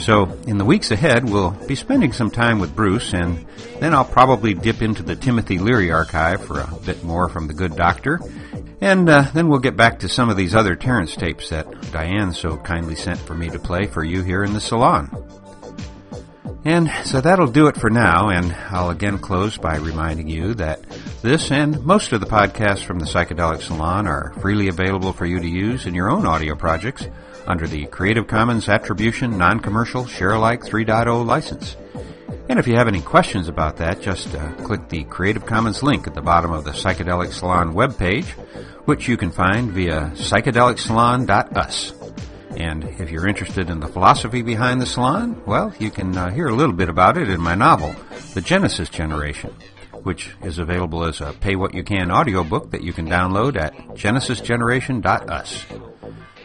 So, 0.00 0.24
in 0.46 0.56
the 0.56 0.64
weeks 0.64 0.90
ahead, 0.90 1.28
we'll 1.28 1.50
be 1.50 1.74
spending 1.74 2.12
some 2.12 2.30
time 2.30 2.58
with 2.58 2.74
Bruce, 2.74 3.12
and 3.12 3.46
then 3.80 3.92
I'll 3.92 4.04
probably 4.04 4.54
dip 4.54 4.80
into 4.80 5.02
the 5.02 5.14
Timothy 5.14 5.58
Leary 5.58 5.92
archive 5.92 6.42
for 6.42 6.60
a 6.60 6.74
bit 6.86 7.04
more 7.04 7.28
from 7.28 7.48
the 7.48 7.52
good 7.52 7.76
doctor, 7.76 8.18
and 8.80 9.06
uh, 9.10 9.30
then 9.34 9.48
we'll 9.48 9.58
get 9.58 9.76
back 9.76 9.98
to 9.98 10.08
some 10.08 10.30
of 10.30 10.38
these 10.38 10.54
other 10.54 10.74
Terence 10.74 11.14
tapes 11.14 11.50
that 11.50 11.92
Diane 11.92 12.32
so 12.32 12.56
kindly 12.56 12.94
sent 12.94 13.18
for 13.18 13.34
me 13.34 13.50
to 13.50 13.58
play 13.58 13.86
for 13.86 14.02
you 14.02 14.22
here 14.22 14.42
in 14.42 14.54
the 14.54 14.60
salon. 14.60 15.10
And 16.64 16.90
so 17.04 17.20
that'll 17.20 17.46
do 17.46 17.66
it 17.66 17.76
for 17.76 17.90
now, 17.90 18.30
and 18.30 18.54
I'll 18.70 18.90
again 18.90 19.18
close 19.18 19.58
by 19.58 19.76
reminding 19.76 20.28
you 20.28 20.54
that 20.54 20.82
this 21.20 21.50
and 21.50 21.84
most 21.84 22.12
of 22.12 22.20
the 22.20 22.26
podcasts 22.26 22.84
from 22.84 23.00
the 23.00 23.06
Psychedelic 23.06 23.60
Salon 23.60 24.06
are 24.06 24.32
freely 24.40 24.68
available 24.68 25.12
for 25.12 25.26
you 25.26 25.40
to 25.40 25.48
use 25.48 25.84
in 25.84 25.94
your 25.94 26.10
own 26.10 26.24
audio 26.24 26.54
projects 26.54 27.06
under 27.46 27.66
the 27.66 27.86
Creative 27.86 28.26
Commons 28.26 28.68
Attribution 28.68 29.38
Non-Commercial 29.38 30.04
Sharealike 30.04 30.62
3.0 30.62 31.26
license. 31.26 31.76
And 32.48 32.58
if 32.58 32.66
you 32.66 32.76
have 32.76 32.88
any 32.88 33.00
questions 33.00 33.48
about 33.48 33.76
that, 33.76 34.00
just 34.00 34.34
uh, 34.34 34.52
click 34.64 34.88
the 34.88 35.04
Creative 35.04 35.46
Commons 35.46 35.82
link 35.82 36.06
at 36.06 36.14
the 36.14 36.20
bottom 36.20 36.52
of 36.52 36.64
the 36.64 36.72
Psychedelic 36.72 37.32
Salon 37.32 37.74
webpage, 37.74 38.26
which 38.86 39.06
you 39.06 39.16
can 39.16 39.30
find 39.30 39.70
via 39.70 40.10
psychedelicsalon.us. 40.14 41.92
And 42.56 42.84
if 42.98 43.10
you're 43.10 43.28
interested 43.28 43.70
in 43.70 43.78
the 43.78 43.86
philosophy 43.86 44.42
behind 44.42 44.80
the 44.80 44.86
salon, 44.86 45.40
well, 45.46 45.72
you 45.78 45.90
can 45.90 46.16
uh, 46.16 46.30
hear 46.30 46.48
a 46.48 46.54
little 46.54 46.74
bit 46.74 46.88
about 46.88 47.16
it 47.16 47.28
in 47.28 47.40
my 47.40 47.54
novel, 47.54 47.94
The 48.34 48.40
Genesis 48.40 48.88
Generation, 48.88 49.54
which 50.02 50.34
is 50.42 50.58
available 50.58 51.04
as 51.04 51.20
a 51.20 51.32
pay 51.32 51.54
what 51.54 51.74
you 51.74 51.84
can 51.84 52.10
audiobook 52.10 52.72
that 52.72 52.82
you 52.82 52.92
can 52.92 53.08
download 53.08 53.56
at 53.56 53.76
genesisgeneration.us. 53.90 55.66